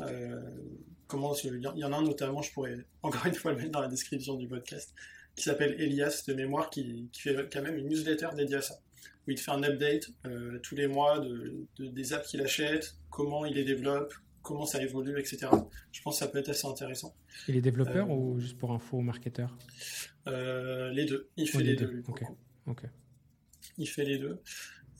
il 0.00 1.60
y 1.76 1.84
en 1.84 1.92
a 1.92 2.00
notamment, 2.02 2.42
je 2.42 2.52
pourrais 2.52 2.76
encore 3.02 3.26
une 3.26 3.34
fois 3.34 3.52
le 3.52 3.58
mettre 3.58 3.72
dans 3.72 3.80
la 3.80 3.88
description 3.88 4.34
du 4.34 4.46
podcast, 4.46 4.94
qui 5.34 5.44
s'appelle 5.44 5.80
Elias 5.80 6.24
de 6.28 6.34
mémoire, 6.34 6.70
qui, 6.70 7.08
qui, 7.12 7.22
fait 7.22 7.48
quand 7.52 7.62
même 7.62 7.76
une 7.76 7.88
newsletter 7.88 8.28
dédiée 8.36 8.56
à 8.56 8.62
ça 8.62 8.78
où 9.26 9.30
il 9.30 9.38
fait 9.38 9.50
un 9.50 9.62
update 9.62 10.10
euh, 10.26 10.58
tous 10.62 10.74
les 10.74 10.86
mois 10.86 11.18
de, 11.18 11.66
des 11.78 12.12
apps 12.12 12.28
qu'il 12.28 12.40
achète, 12.40 12.96
comment 13.10 13.44
il 13.44 13.54
les 13.54 13.64
développe, 13.64 14.14
comment 14.42 14.66
ça 14.66 14.80
évolue, 14.82 15.18
etc. 15.18 15.48
Je 15.90 16.02
pense 16.02 16.18
que 16.18 16.24
ça 16.24 16.28
peut 16.30 16.38
être 16.38 16.48
assez 16.48 16.66
intéressant. 16.66 17.14
Il 17.48 17.56
est 17.56 17.60
développeur 17.60 18.08
euh, 18.08 18.14
ou 18.14 18.38
juste 18.38 18.56
pour 18.56 18.72
info 18.72 19.00
marketeur 19.00 19.56
euh, 20.28 20.90
Les 20.90 21.04
deux. 21.04 21.28
Il 21.36 21.48
fait 21.48 21.62
les, 21.62 21.74
deux. 21.74 22.02
Il 23.78 23.88
fait 23.88 24.04
les 24.04 24.18
deux. 24.18 24.40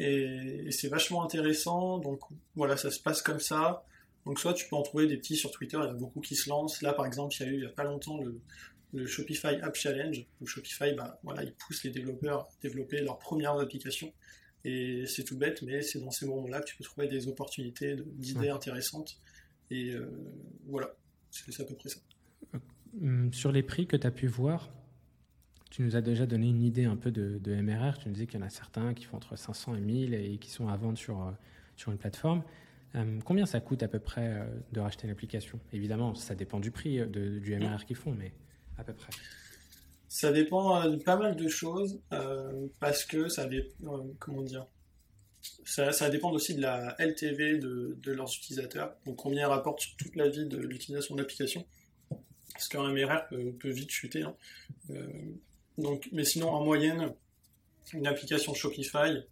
Et, 0.01 0.69
c'est 0.71 0.89
vachement 0.89 1.23
intéressant. 1.25 1.99
Donc 1.99 2.21
voilà, 2.57 2.77
ça 2.77 2.91
se 2.91 3.01
passe 3.01 3.23
comme 3.23 3.41
ça. 3.41 3.85
Donc 4.25 4.41
soit 4.41 4.55
tu 4.55 4.69
peux 4.69 4.75
en 4.75 4.83
trouver 4.83 5.07
des 5.07 5.17
petits 5.17 5.37
sur 5.37 5.53
Twitter, 5.53 5.79
il 5.81 5.87
y 5.87 5.91
a 5.91 5.95
beaucoup 5.95 6.21
qui 6.21 6.35
se 6.35 6.49
lancent. 6.49 6.83
Là 6.83 6.93
par 6.93 7.07
exemple, 7.07 7.33
il 7.39 7.47
y 7.47 7.49
a 7.49 7.53
eu 7.53 7.55
il 7.55 7.61
n'y 7.61 7.67
a 7.67 7.71
pas 7.71 7.85
longtemps 7.85 8.21
le, 8.21 8.41
le 8.93 9.07
Shopify 9.07 9.57
App 9.63 9.75
Challenge, 9.75 10.25
où 10.41 10.47
Shopify, 10.47 10.95
bah, 10.95 11.19
voilà, 11.23 11.43
il 11.43 11.53
pousse 11.53 11.85
les 11.85 11.91
développeurs 11.91 12.41
à 12.41 12.49
développer 12.63 13.01
leurs 13.01 13.19
premières 13.19 13.59
applications. 13.59 14.13
Et 14.65 15.07
c'est 15.07 15.25
tout 15.25 15.37
bête, 15.37 15.63
mais 15.63 15.83
c'est 15.83 16.01
dans 16.01 16.11
ces 16.11 16.27
moments-là 16.27 16.61
que 16.61 16.67
tu 16.67 16.77
peux 16.77 16.85
trouver 16.85 17.07
des 17.07 17.29
opportunités, 17.29 17.97
d'idées 18.15 18.49
intéressantes. 18.49 19.21
Et 19.71 19.91
euh, 19.91 20.11
voilà, 20.67 20.95
c'est 21.31 21.61
à 21.61 21.65
peu 21.65 21.75
près 21.75 21.89
ça. 21.89 22.01
Hum, 23.01 23.33
sur 23.33 23.53
les 23.53 23.63
prix 23.63 23.87
que 23.87 23.97
tu 23.97 24.07
as 24.07 24.11
pu 24.11 24.27
voir, 24.27 24.71
tu 25.71 25.83
nous 25.83 25.95
as 25.97 26.01
déjà 26.01 26.27
donné 26.27 26.49
une 26.49 26.63
idée 26.63 26.85
un 26.85 26.97
peu 26.97 27.11
de, 27.11 27.39
MRR. 27.47 27.99
Tu 27.99 28.09
nous 28.09 28.15
disais 28.15 28.27
qu'il 28.27 28.41
y 28.41 28.43
en 28.43 28.47
a 28.47 28.51
certains 28.51 28.95
qui 28.95 29.05
font 29.05 29.19
entre 29.19 29.37
500 29.37 29.77
et 29.77 29.81
1000 29.81 30.15
et 30.15 30.39
qui 30.39 30.51
sont 30.51 30.69
à 30.69 30.77
vendre 30.77 30.99
sur, 30.99 31.21
euh, 31.21 31.31
sur 31.77 31.93
une 31.93 31.99
plateforme. 31.99 32.43
Combien 33.27 33.45
ça 33.45 33.61
coûte 33.61 33.83
à 33.83 33.89
peu 33.89 33.99
près 33.99 34.27
euh, 34.27 34.47
de 34.73 34.81
racheter 34.81 35.07
une 35.07 35.13
application? 35.13 35.61
Évidemment, 35.75 36.15
ça 36.15 36.35
dépend 36.35 36.61
du 36.61 36.71
prix 36.71 37.07
du 37.07 37.55
MRR 37.55 37.85
qu'ils 37.85 37.95
font, 37.95 38.13
mais 38.13 38.33
à 38.79 38.85
peu 38.85 38.93
près 38.93 39.13
Ça 40.09 40.33
dépend 40.33 40.81
euh, 40.81 40.91
de 40.91 40.97
pas 40.97 41.17
mal 41.17 41.37
de 41.37 41.49
choses 41.49 42.01
euh, 42.13 42.67
parce 42.81 43.05
que 43.05 43.29
ça 43.29 43.47
dépend, 43.47 43.99
euh, 43.99 44.03
comment 44.19 44.43
dire, 44.43 44.67
ça, 45.65 46.11
dépend 46.11 46.33
aussi 46.33 46.55
de 46.55 46.63
la 46.63 46.97
LTV 46.99 47.59
de, 47.59 48.13
leurs 48.13 48.33
utilisateurs, 48.35 48.97
donc 49.05 49.17
combien 49.17 49.43
ils 49.43 49.51
rapportent 49.51 49.81
sur 49.81 49.97
toute 49.97 50.17
la 50.17 50.29
vie 50.29 50.47
de 50.47 50.59
l'utilisation 50.59 51.15
de 51.15 51.21
l'application. 51.21 51.65
Parce 52.53 52.69
qu'un 52.69 52.89
MRR 52.89 53.29
peut, 53.29 53.71
vite 53.71 53.91
chuter. 53.91 54.23
Hein. 54.23 54.35
donc, 55.77 56.09
mais 56.11 56.25
sinon, 56.25 56.49
en 56.49 56.65
moyenne, 56.65 57.13
une 57.93 58.07
application 58.07 58.55
Shopify, 58.55 59.23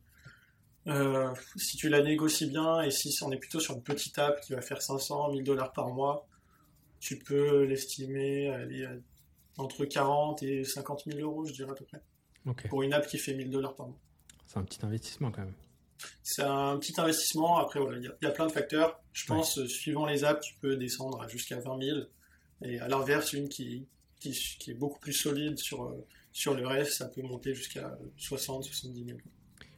si 1.56 1.76
tu 1.78 1.88
la 1.88 2.02
négocies 2.02 2.50
bien 2.50 2.82
et 2.82 2.90
si 2.90 3.16
on 3.22 3.32
est 3.32 3.38
plutôt 3.38 3.60
sur 3.60 3.74
une 3.74 3.82
petite 3.82 4.18
app 4.18 4.40
qui 4.42 4.52
va 4.52 4.60
faire 4.60 4.82
500, 4.82 5.32
1000 5.32 5.42
dollars 5.42 5.72
par 5.72 5.88
mois, 5.88 6.28
tu 7.00 7.18
peux 7.18 7.64
l'estimer 7.64 8.50
à 8.50 8.64
entre 9.56 9.84
40 9.84 10.42
et 10.42 10.64
50 10.64 11.04
000 11.06 11.18
euros, 11.20 11.44
je 11.44 11.52
dirais 11.52 11.70
à 11.70 11.74
peu 11.74 11.84
près. 11.84 12.02
Pour 12.68 12.82
une 12.82 12.92
app 12.92 13.06
qui 13.06 13.18
fait 13.18 13.34
1000 13.34 13.50
dollars 13.50 13.74
par 13.74 13.86
mois. 13.86 13.98
C'est 14.46 14.58
un 14.58 14.64
petit 14.64 14.84
investissement 14.84 15.30
quand 15.30 15.42
même. 15.42 15.54
C'est 16.22 16.42
un 16.42 16.76
petit 16.78 17.00
investissement. 17.00 17.58
Après, 17.58 17.80
voilà, 17.80 17.98
il 17.98 18.04
y, 18.04 18.26
a 18.26 18.30
plein 18.30 18.46
de 18.46 18.52
facteurs. 18.52 19.00
Je 19.12 19.26
pense, 19.26 19.58
euh, 19.58 19.66
suivant 19.66 20.06
les 20.06 20.24
apps, 20.24 20.46
tu 20.46 20.54
peux 20.60 20.76
descendre 20.76 21.26
jusqu'à 21.28 21.58
20 21.58 21.82
000. 21.82 21.98
Et 22.62 22.78
à 22.80 22.88
l'inverse, 22.88 23.32
une 23.32 23.48
qui, 23.48 23.86
qui, 24.20 24.70
est 24.70 24.74
beaucoup 24.74 24.98
plus 24.98 25.12
solide 25.12 25.58
sur, 25.58 25.84
euh, 25.84 26.06
sur 26.32 26.54
le 26.54 26.66
reste, 26.66 26.92
ça 26.92 27.06
peut 27.06 27.22
monter 27.22 27.54
jusqu'à 27.54 27.96
60, 28.16 28.64
70 28.64 29.04
000. 29.04 29.18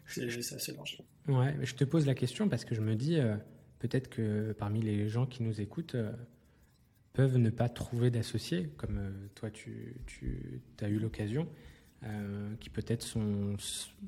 C'est 0.07 0.55
assez 0.55 0.73
large. 0.73 0.99
Ouais, 1.29 1.55
mais 1.55 1.67
je 1.67 1.75
te 1.75 1.85
pose 1.85 2.07
la 2.07 2.15
question 2.15 2.49
parce 2.49 2.65
que 2.65 2.75
je 2.75 2.81
me 2.81 2.95
dis, 2.95 3.19
euh, 3.19 3.37
peut-être 3.79 4.09
que 4.09 4.55
parmi 4.59 4.81
les 4.81 5.09
gens 5.09 5.27
qui 5.27 5.43
nous 5.43 5.61
écoutent, 5.61 5.97
peuvent 7.17 7.39
ne 7.39 7.49
pas 7.49 7.71
trouver 7.71 8.11
d'associés, 8.11 8.69
comme 8.77 8.99
euh, 8.99 9.11
toi 9.35 9.51
tu, 9.51 9.95
tu 10.07 10.61
as 10.83 10.89
eu 10.89 10.99
l'occasion, 10.99 11.49
euh, 12.05 12.55
qui 12.61 12.69
peut-être 12.69 13.03
sont, 13.03 13.57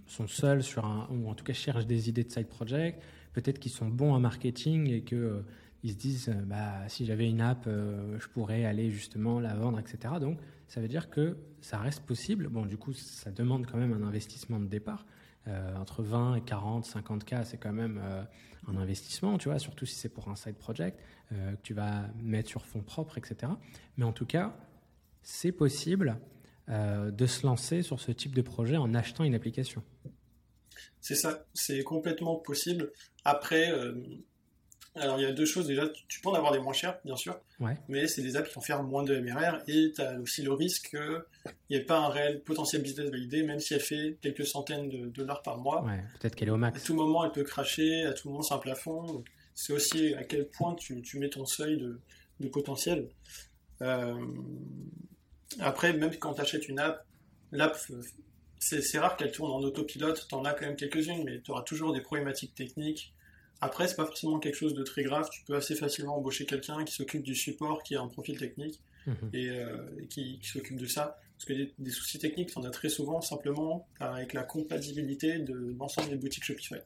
sont 0.06 0.26
seuls 0.26 0.62
sur 0.62 0.84
un, 0.84 1.08
ou 1.10 1.30
en 1.30 1.34
tout 1.34 1.42
cas 1.42 1.54
cherchent 1.54 1.86
des 1.86 2.10
idées 2.10 2.22
de 2.22 2.30
side 2.30 2.48
project, 2.48 3.02
peut-être 3.32 3.58
qu'ils 3.58 3.72
sont 3.72 3.88
bons 3.88 4.12
en 4.12 4.20
marketing 4.20 4.90
et 4.90 5.00
que 5.00 5.16
euh, 5.16 5.40
ils 5.84 5.92
se 5.92 5.96
disent 5.96 6.36
bah, 6.44 6.86
si 6.88 7.06
j'avais 7.06 7.30
une 7.30 7.40
app, 7.40 7.66
je 7.66 8.28
pourrais 8.28 8.64
aller 8.64 8.90
justement 8.90 9.38
la 9.38 9.54
vendre, 9.54 9.78
etc. 9.78 10.14
Donc 10.20 10.38
ça 10.66 10.80
veut 10.80 10.88
dire 10.88 11.08
que 11.08 11.36
ça 11.60 11.78
reste 11.78 12.04
possible. 12.04 12.48
Bon, 12.48 12.66
du 12.66 12.76
coup, 12.76 12.92
ça 12.92 13.30
demande 13.30 13.64
quand 13.64 13.78
même 13.78 13.92
un 13.92 14.04
investissement 14.04 14.58
de 14.58 14.66
départ. 14.66 15.06
entre 15.76 16.02
20 16.02 16.34
et 16.34 16.40
40, 16.40 16.84
50 16.84 17.24
k, 17.24 17.36
c'est 17.44 17.58
quand 17.58 17.72
même 17.72 18.02
un 18.66 18.76
investissement, 18.76 19.38
tu 19.38 19.48
vois, 19.48 19.60
surtout 19.60 19.86
si 19.86 19.94
c'est 19.94 20.08
pour 20.08 20.28
un 20.28 20.34
side 20.34 20.56
project. 20.56 20.98
Euh, 21.32 21.56
que 21.56 21.62
tu 21.62 21.74
vas 21.74 22.06
mettre 22.22 22.48
sur 22.48 22.64
fonds 22.64 22.80
propres, 22.80 23.18
etc. 23.18 23.52
Mais 23.98 24.06
en 24.06 24.12
tout 24.12 24.24
cas, 24.24 24.56
c'est 25.22 25.52
possible 25.52 26.18
euh, 26.70 27.10
de 27.10 27.26
se 27.26 27.46
lancer 27.46 27.82
sur 27.82 28.00
ce 28.00 28.12
type 28.12 28.34
de 28.34 28.40
projet 28.40 28.78
en 28.78 28.94
achetant 28.94 29.24
une 29.24 29.34
application. 29.34 29.82
C'est 31.02 31.16
ça, 31.16 31.44
c'est 31.52 31.82
complètement 31.82 32.36
possible. 32.36 32.92
Après, 33.26 33.70
euh, 33.70 33.92
Alors, 35.00 35.18
il 35.18 35.22
y 35.22 35.26
a 35.26 35.32
deux 35.32 35.44
choses. 35.44 35.66
Déjà, 35.66 35.88
tu 36.08 36.20
peux 36.20 36.28
en 36.28 36.34
avoir 36.34 36.52
des 36.52 36.58
moins 36.58 36.72
chers, 36.72 36.98
bien 37.04 37.16
sûr. 37.16 37.38
Mais 37.88 38.06
c'est 38.06 38.22
des 38.22 38.36
apps 38.36 38.48
qui 38.48 38.54
vont 38.54 38.60
faire 38.60 38.82
moins 38.82 39.02
de 39.02 39.18
MRR. 39.18 39.62
Et 39.66 39.92
tu 39.94 40.00
as 40.00 40.18
aussi 40.20 40.42
le 40.42 40.52
risque 40.52 40.90
qu'il 40.90 41.22
n'y 41.70 41.76
ait 41.76 41.84
pas 41.84 41.98
un 41.98 42.08
réel 42.08 42.42
potentiel 42.42 42.82
business 42.82 43.10
validé, 43.10 43.42
même 43.42 43.60
si 43.60 43.74
elle 43.74 43.80
fait 43.80 44.18
quelques 44.20 44.46
centaines 44.46 44.88
de 44.88 45.06
dollars 45.06 45.42
par 45.42 45.58
mois. 45.58 45.84
Ouais, 45.84 46.02
peut-être 46.20 46.34
qu'elle 46.34 46.48
est 46.48 46.52
au 46.52 46.56
max. 46.56 46.82
À 46.82 46.86
tout 46.86 46.94
moment, 46.94 47.24
elle 47.24 47.32
peut 47.32 47.44
cracher. 47.44 48.04
À 48.04 48.12
tout 48.12 48.28
moment, 48.28 48.42
c'est 48.42 48.54
un 48.54 48.58
plafond. 48.58 49.24
C'est 49.54 49.72
aussi 49.72 50.14
à 50.14 50.24
quel 50.24 50.48
point 50.48 50.74
tu, 50.74 51.02
mets 51.14 51.30
ton 51.30 51.46
seuil 51.46 51.78
de, 51.78 52.48
potentiel. 52.48 53.08
Euh, 53.82 54.14
après, 55.60 55.92
même 55.92 56.14
quand 56.16 56.34
tu 56.34 56.40
achètes 56.40 56.68
une 56.68 56.78
app, 56.78 57.04
l'app, 57.52 57.76
c'est 58.58 58.98
rare 58.98 59.16
qu'elle 59.16 59.32
tourne 59.32 59.50
en 59.50 59.60
autopilote. 59.60 60.26
Tu 60.28 60.34
en 60.34 60.44
as 60.44 60.52
quand 60.52 60.66
même 60.66 60.76
quelques-unes, 60.76 61.24
mais 61.24 61.40
tu 61.40 61.50
auras 61.50 61.62
toujours 61.62 61.92
des 61.92 62.00
problématiques 62.00 62.54
techniques 62.54 63.14
après, 63.60 63.88
c'est 63.88 63.96
pas 63.96 64.06
forcément 64.06 64.38
quelque 64.38 64.54
chose 64.54 64.74
de 64.74 64.84
très 64.84 65.02
grave. 65.02 65.28
Tu 65.32 65.42
peux 65.42 65.56
assez 65.56 65.74
facilement 65.74 66.16
embaucher 66.16 66.46
quelqu'un 66.46 66.84
qui 66.84 66.94
s'occupe 66.94 67.22
du 67.22 67.34
support, 67.34 67.82
qui 67.82 67.96
a 67.96 68.00
un 68.00 68.08
profil 68.08 68.38
technique 68.38 68.80
mhm. 69.06 69.30
et, 69.32 69.50
euh, 69.50 69.78
qui, 70.08 70.38
s'occupe 70.42 70.76
de 70.76 70.86
ça. 70.86 71.18
Parce 71.36 71.44
que 71.44 71.68
des, 71.78 71.90
soucis 71.90 72.18
techniques, 72.18 72.50
tu 72.50 72.58
en 72.58 72.64
as 72.64 72.70
très 72.70 72.88
souvent 72.88 73.20
simplement 73.20 73.88
avec 73.98 74.32
la 74.32 74.44
compatibilité 74.44 75.38
de 75.38 75.74
l'ensemble 75.78 76.10
des 76.10 76.16
boutiques 76.16 76.44
Shopify. 76.44 76.76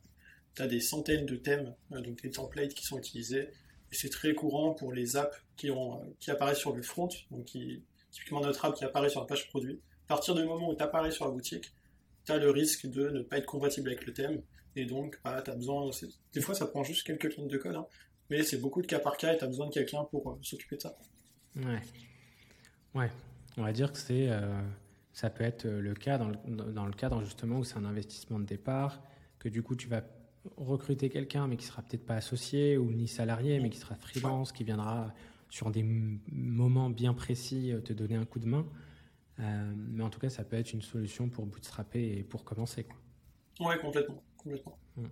Tu 0.54 0.62
as 0.62 0.66
des 0.66 0.80
centaines 0.80 1.26
de 1.26 1.36
thèmes, 1.36 1.74
euh, 1.92 2.00
donc 2.00 2.22
des 2.22 2.30
templates 2.30 2.74
qui 2.74 2.84
sont 2.86 2.98
utilisés. 2.98 3.48
Et 3.90 3.94
c'est 3.94 4.10
très 4.10 4.32
courant 4.32 4.72
pour 4.72 4.92
les 4.92 5.16
apps 5.16 5.36
qui, 5.56 5.70
ont, 5.70 6.00
euh, 6.00 6.06
qui 6.20 6.30
apparaissent 6.30 6.58
sur 6.58 6.74
le 6.74 6.82
front, 6.82 7.08
donc 7.30 7.44
qui, 7.44 7.82
typiquement 8.10 8.40
notre 8.40 8.64
app 8.64 8.74
qui 8.74 8.84
apparaît 8.84 9.10
sur 9.10 9.20
la 9.20 9.26
page 9.26 9.48
produit. 9.48 9.78
À 10.06 10.14
partir 10.14 10.34
du 10.34 10.44
moment 10.44 10.70
où 10.70 10.74
tu 10.74 10.82
apparais 10.82 11.10
sur 11.10 11.26
la 11.26 11.30
boutique, 11.32 11.70
tu 12.24 12.32
as 12.32 12.38
le 12.38 12.50
risque 12.50 12.86
de 12.86 13.10
ne 13.10 13.20
pas 13.20 13.38
être 13.38 13.46
compatible 13.46 13.88
avec 13.88 14.06
le 14.06 14.12
thème 14.14 14.42
et 14.76 14.86
donc, 14.86 15.18
bah, 15.24 15.42
tu 15.42 15.50
as 15.50 15.54
besoin. 15.54 15.90
Des 16.32 16.40
fois, 16.40 16.54
ça 16.54 16.66
prend 16.66 16.82
juste 16.82 17.06
quelques 17.06 17.36
lignes 17.36 17.48
de 17.48 17.58
code, 17.58 17.74
hein. 17.74 17.86
mais 18.30 18.42
c'est 18.42 18.58
beaucoup 18.58 18.80
de 18.80 18.86
cas 18.86 18.98
par 18.98 19.16
cas 19.16 19.34
et 19.34 19.38
tu 19.38 19.44
as 19.44 19.46
besoin 19.46 19.66
de 19.66 19.72
quelqu'un 19.72 20.04
pour 20.04 20.30
euh, 20.30 20.38
s'occuper 20.42 20.76
de 20.76 20.82
ça. 20.82 20.96
Ouais. 21.56 21.80
Ouais. 22.94 23.10
On 23.56 23.62
va 23.62 23.72
dire 23.72 23.92
que 23.92 23.98
c'est. 23.98 24.28
Euh, 24.30 24.60
ça 25.12 25.28
peut 25.28 25.44
être 25.44 25.66
euh, 25.66 25.80
le 25.80 25.92
cas 25.92 26.16
dans 26.16 26.28
le, 26.28 26.36
dans 26.72 26.86
le 26.86 26.92
cadre 26.92 27.22
justement 27.22 27.58
où 27.58 27.64
c'est 27.64 27.76
un 27.76 27.84
investissement 27.84 28.38
de 28.38 28.46
départ, 28.46 29.02
que 29.38 29.50
du 29.50 29.62
coup 29.62 29.76
tu 29.76 29.88
vas 29.88 30.02
recruter 30.56 31.10
quelqu'un 31.10 31.46
mais 31.48 31.58
qui 31.58 31.66
sera 31.66 31.82
peut-être 31.82 32.06
pas 32.06 32.14
associé 32.14 32.78
ou 32.78 32.90
ni 32.92 33.08
salarié 33.08 33.60
mais 33.60 33.68
qui 33.68 33.78
sera 33.78 33.94
freelance, 33.94 34.52
qui 34.52 34.64
viendra 34.64 35.12
sur 35.50 35.70
des 35.70 35.82
moments 35.82 36.88
bien 36.88 37.12
précis 37.12 37.74
te 37.84 37.92
donner 37.92 38.14
un 38.14 38.24
coup 38.24 38.38
de 38.38 38.46
main. 38.46 38.66
mais 39.38 40.02
en 40.02 40.08
tout 40.08 40.18
cas, 40.18 40.30
ça 40.30 40.44
peut 40.44 40.56
être 40.56 40.72
une 40.72 40.80
solution 40.80 41.28
pour 41.28 41.44
bootstrapper 41.44 42.16
et 42.16 42.22
pour 42.24 42.42
commencer. 42.42 42.84
Quoi. 42.84 42.96
Ouais, 43.60 43.78
complètement. 43.78 44.22
Mm. 44.44 45.04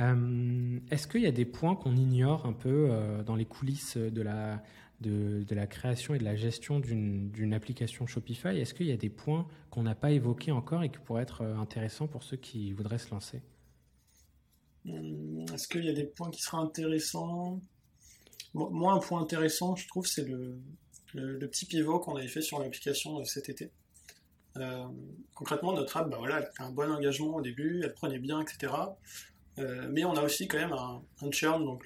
Euh, 0.00 0.80
est-ce 0.90 1.06
qu'il 1.06 1.22
y 1.22 1.26
a 1.26 1.32
des 1.32 1.44
points 1.44 1.76
qu'on 1.76 1.96
ignore 1.96 2.46
un 2.46 2.52
peu 2.52 2.88
euh, 2.90 3.22
dans 3.22 3.36
les 3.36 3.44
coulisses 3.44 3.96
de 3.96 4.22
la, 4.22 4.62
de, 5.00 5.44
la 5.50 5.66
création 5.66 6.14
et 6.14 6.18
de 6.18 6.24
la 6.24 6.34
gestion 6.34 6.80
d'une 6.80 7.54
application 7.54 8.06
Shopify? 8.06 8.48
Est-ce 8.48 8.74
qu'il 8.74 8.86
y 8.86 8.92
a 8.92 8.96
des 8.96 9.10
points 9.10 9.46
qu'on 9.70 9.82
n'a 9.82 9.94
pas 9.94 10.10
évoqués 10.10 10.52
encore 10.52 10.82
et 10.82 10.90
qui 10.90 10.98
pourraient 10.98 11.22
être 11.22 11.42
euh, 11.42 11.56
intéressants 11.56 12.08
pour 12.08 12.22
ceux 12.22 12.36
qui 12.36 12.72
voudraient 12.72 12.98
se 12.98 13.10
lancer? 13.10 13.42
Est-ce 14.86 15.68
qu'il 15.68 15.84
y 15.84 15.88
a 15.88 15.94
des 15.94 16.04
points 16.04 16.30
qui 16.30 16.42
seraient 16.42 16.62
intéressants? 16.62 17.60
Moi, 18.52 18.92
un 18.92 18.98
point 18.98 19.22
intéressant, 19.22 19.74
je 19.76 19.88
trouve, 19.88 20.06
c'est 20.06 20.24
le, 20.24 20.60
le, 21.14 21.48
petit 21.48 21.66
pivot 21.66 21.98
qu'on 21.98 22.16
avait 22.16 22.28
fait 22.28 22.42
sur 22.42 22.60
l'application 22.60 23.24
cet 23.24 23.48
été. 23.48 23.70
Euh, 24.56 24.86
concrètement, 25.34 25.72
notre 25.72 25.96
app, 25.96 26.08
bah 26.08 26.16
voilà, 26.18 26.38
elle 26.38 26.50
a 26.58 26.66
un 26.66 26.70
bon 26.70 26.90
engagement 26.90 27.36
au 27.36 27.40
début, 27.40 27.80
elle 27.82 27.92
prenait 27.92 28.18
bien, 28.18 28.40
etc. 28.40 28.72
Euh, 29.58 29.88
mais 29.90 30.04
on 30.04 30.14
a 30.14 30.22
aussi 30.22 30.48
quand 30.48 30.58
même 30.58 30.72
un, 30.72 31.30
churn, 31.30 31.64
donc 31.64 31.84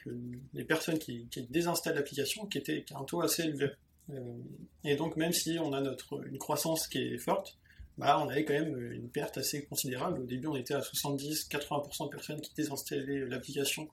les 0.55 0.65
personnes 0.65 0.99
qui, 0.99 1.29
désinstallent 1.51 1.95
l'application, 1.95 2.47
qui 2.47 2.59
était 2.59 2.83
qui 2.85 2.95
a 2.95 2.99
un 2.99 3.05
taux 3.05 3.23
assez 3.23 3.43
élevé. 3.43 3.71
Euh, 4.11 4.39
et 4.85 4.97
donc 4.97 5.17
même 5.17 5.33
si 5.33 5.59
on 5.59 5.73
a 5.73 5.81
notre 5.81 6.27
une 6.27 6.39
croissance 6.39 6.89
qui 6.89 6.99
est 6.99 7.19
forte, 7.19 7.59
bah, 7.99 8.19
on 8.25 8.29
avait 8.29 8.45
quand 8.45 8.55
même 8.55 8.93
une 8.93 9.09
perte 9.11 9.39
assez 9.39 9.65
considérable. 9.65 10.21
Au 10.21 10.27
début, 10.27 10.47
on 10.47 10.57
était 10.57 10.75
à 10.75 10.81
70-80% 10.81 12.05
de 12.05 12.11
personnes 12.11 12.41
qui 12.41 12.55
désinstallaient 12.55 13.27
l'application 13.27 13.89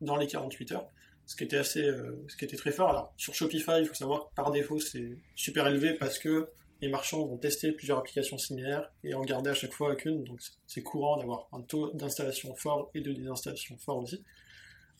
dans 0.00 0.16
les 0.16 0.26
48 0.26 0.72
heures, 0.72 0.88
ce 1.24 1.36
qui 1.36 1.44
était 1.44 1.56
assez, 1.56 1.90
ce 2.28 2.36
qui 2.36 2.44
était 2.44 2.56
très 2.56 2.72
fort. 2.72 2.90
Alors 2.90 3.14
sur 3.16 3.34
Shopify, 3.34 3.80
il 3.80 3.86
faut 3.86 3.94
savoir 3.94 4.28
que 4.28 4.34
par 4.34 4.50
défaut 4.50 4.78
c'est 4.78 5.16
super 5.34 5.66
élevé 5.68 5.94
parce 5.94 6.18
que 6.18 6.48
les 6.80 6.88
marchands 6.88 7.24
vont 7.26 7.38
tester 7.38 7.72
plusieurs 7.72 7.98
applications 7.98 8.38
similaires 8.38 8.92
et 9.02 9.14
en 9.14 9.22
garder 9.22 9.50
à 9.50 9.54
chaque 9.54 9.72
fois 9.72 9.94
qu'une. 9.96 10.24
Donc 10.24 10.40
c'est 10.66 10.82
courant 10.82 11.16
d'avoir 11.16 11.48
un 11.52 11.62
taux 11.62 11.92
d'installation 11.92 12.54
fort 12.54 12.90
et 12.94 13.00
de 13.00 13.12
désinstallation 13.12 13.76
fort 13.78 13.98
aussi. 13.98 14.22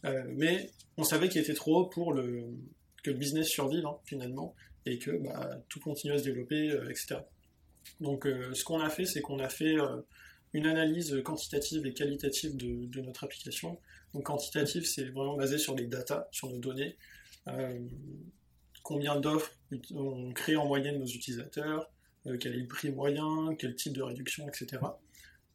Euh, 0.04 0.24
mais 0.28 0.70
on 0.96 1.04
savait 1.04 1.28
qu'il 1.28 1.40
était 1.40 1.54
trop 1.54 1.80
haut 1.80 1.86
pour 1.86 2.14
que 2.14 3.10
le 3.10 3.16
business 3.16 3.48
survive 3.48 3.84
hein, 3.86 3.96
finalement 4.04 4.54
et 4.86 4.98
que 4.98 5.10
bah, 5.10 5.60
tout 5.68 5.80
continue 5.80 6.12
à 6.14 6.18
se 6.18 6.24
développer, 6.24 6.70
euh, 6.70 6.88
etc. 6.88 7.16
Donc 8.00 8.26
euh, 8.26 8.54
ce 8.54 8.64
qu'on 8.64 8.80
a 8.80 8.88
fait, 8.88 9.04
c'est 9.04 9.20
qu'on 9.20 9.38
a 9.38 9.48
fait 9.48 9.76
une 10.52 10.66
analyse 10.66 11.22
quantitative 11.24 11.86
et 11.86 11.92
qualitative 11.92 12.56
de, 12.56 12.86
de 12.86 13.00
notre 13.00 13.24
application. 13.24 13.78
Donc 14.14 14.24
quantitative, 14.24 14.86
c'est 14.86 15.04
vraiment 15.10 15.36
basé 15.36 15.58
sur 15.58 15.74
les 15.74 15.86
data, 15.86 16.28
sur 16.30 16.48
nos 16.48 16.58
données 16.58 16.96
combien 18.86 19.18
d'offres 19.18 19.52
on 19.94 20.32
crée 20.32 20.54
en 20.54 20.64
moyenne 20.64 21.00
nos 21.00 21.06
utilisateurs, 21.06 21.90
euh, 22.26 22.36
quel 22.38 22.54
est 22.54 22.60
le 22.60 22.68
prix 22.68 22.92
moyen, 22.92 23.56
quel 23.58 23.74
type 23.74 23.92
de 23.94 24.02
réduction, 24.02 24.46
etc. 24.46 24.80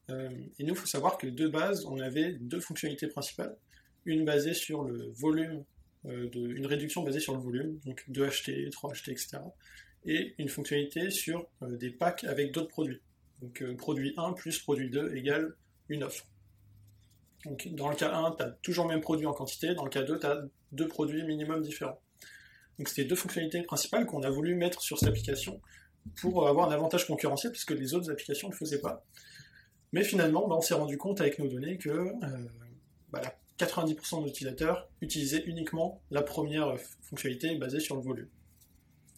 Euh, 0.09 0.29
et 0.59 0.65
nous, 0.65 0.73
il 0.73 0.77
faut 0.77 0.85
savoir 0.85 1.17
que 1.17 1.27
de 1.27 1.47
base, 1.47 1.85
on 1.85 1.97
avait 1.99 2.33
deux 2.33 2.59
fonctionnalités 2.59 3.07
principales. 3.07 3.55
Une 4.03 4.25
basée 4.25 4.53
sur 4.53 4.83
le 4.83 5.11
volume, 5.11 5.63
euh, 6.07 6.29
une 6.33 6.65
réduction 6.65 7.03
basée 7.03 7.21
sur 7.21 7.33
le 7.33 7.39
volume, 7.39 7.79
donc 7.85 8.03
2 8.09 8.25
achetés, 8.25 8.69
3 8.69 8.91
achetés, 8.91 9.11
etc. 9.11 9.37
Et 10.03 10.35
une 10.37 10.49
fonctionnalité 10.49 11.09
sur 11.09 11.47
des 11.61 11.89
packs 11.89 12.25
avec 12.25 12.51
d'autres 12.51 12.67
produits. 12.67 12.99
Donc 13.41 13.63
produit 13.77 14.13
1 14.17 14.33
plus 14.33 14.59
produit 14.59 14.89
2 14.89 15.15
égale 15.15 15.55
une 15.87 16.03
offre. 16.03 16.25
Donc 17.45 17.69
dans 17.75 17.89
le 17.89 17.95
cas 17.95 18.13
1, 18.13 18.31
tu 18.31 18.43
as 18.43 18.49
toujours 18.61 18.87
le 18.87 18.93
même 18.93 19.01
produit 19.01 19.25
en 19.25 19.33
quantité, 19.33 19.73
dans 19.73 19.85
le 19.85 19.89
cas 19.89 20.03
2, 20.03 20.19
tu 20.19 20.25
as 20.25 20.41
deux 20.73 20.87
produits 20.87 21.23
minimum 21.23 21.61
différents. 21.61 22.01
Donc 22.81 22.89
c'était 22.89 23.05
deux 23.05 23.15
fonctionnalités 23.15 23.61
principales 23.61 24.07
qu'on 24.07 24.23
a 24.23 24.31
voulu 24.31 24.55
mettre 24.55 24.81
sur 24.81 24.97
cette 24.97 25.09
application 25.09 25.61
pour 26.19 26.47
avoir 26.47 26.67
un 26.67 26.73
avantage 26.73 27.05
concurrentiel 27.05 27.51
puisque 27.51 27.69
les 27.69 27.93
autres 27.93 28.09
applications 28.09 28.47
ne 28.47 28.53
le 28.53 28.57
faisaient 28.57 28.81
pas. 28.81 29.05
Mais 29.91 30.03
finalement, 30.03 30.47
bah, 30.47 30.55
on 30.57 30.61
s'est 30.61 30.73
rendu 30.73 30.97
compte 30.97 31.21
avec 31.21 31.37
nos 31.37 31.47
données 31.47 31.77
que 31.77 31.89
90% 31.91 33.13
euh, 33.13 33.27
bah, 33.61 34.23
de 34.23 34.27
utilisateurs 34.27 34.89
utilisaient 34.99 35.43
uniquement 35.45 36.01
la 36.09 36.23
première 36.23 36.75
fonctionnalité 37.03 37.53
basée 37.53 37.79
sur 37.79 37.95
le 37.95 38.01
volume. 38.01 38.29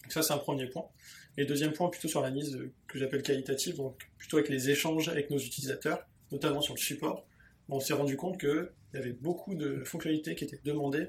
Donc 0.01 0.11
ça, 0.11 0.23
c'est 0.23 0.33
un 0.33 0.39
premier 0.39 0.67
point. 0.67 0.89
Et 1.37 1.45
deuxième 1.45 1.71
point, 1.71 1.87
plutôt 1.89 2.09
sur 2.09 2.19
l'analyse 2.19 2.59
que 2.89 2.99
j'appelle 2.99 3.23
qualitative, 3.23 3.77
donc 3.77 4.09
plutôt 4.17 4.39
avec 4.39 4.49
les 4.49 4.71
échanges 4.71 5.07
avec 5.07 5.29
nos 5.29 5.39
utilisateurs, 5.39 6.05
notamment 6.33 6.59
sur 6.59 6.73
le 6.73 6.81
support, 6.81 7.25
on 7.69 7.79
s'est 7.79 7.93
rendu 7.93 8.17
compte 8.17 8.37
qu'il 8.37 8.69
y 8.93 8.97
avait 8.97 9.13
beaucoup 9.13 9.55
de 9.55 9.85
fonctionnalités 9.85 10.35
qui 10.35 10.43
étaient 10.43 10.59
demandées 10.65 11.07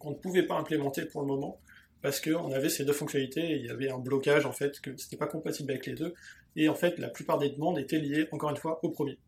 qu'on 0.00 0.10
ne 0.10 0.16
pouvait 0.16 0.42
pas 0.42 0.56
implémenter 0.56 1.04
pour 1.04 1.20
le 1.20 1.28
moment 1.28 1.60
parce 2.02 2.20
qu'on 2.20 2.50
avait 2.52 2.70
ces 2.70 2.84
deux 2.84 2.92
fonctionnalités 2.92 3.52
et 3.52 3.56
il 3.56 3.66
y 3.66 3.70
avait 3.70 3.90
un 3.90 3.98
blocage 3.98 4.46
en 4.46 4.52
fait 4.52 4.80
que 4.80 4.96
c'était 4.96 5.18
pas 5.18 5.26
compatible 5.26 5.70
avec 5.70 5.86
les 5.86 5.94
deux 5.94 6.14
et 6.56 6.68
en 6.68 6.74
fait 6.74 6.98
la 6.98 7.08
plupart 7.08 7.38
des 7.38 7.50
demandes 7.50 7.78
étaient 7.78 7.98
liées 7.98 8.26
encore 8.32 8.50
une 8.50 8.56
fois 8.56 8.80
au 8.82 8.88
premier. 8.88 9.18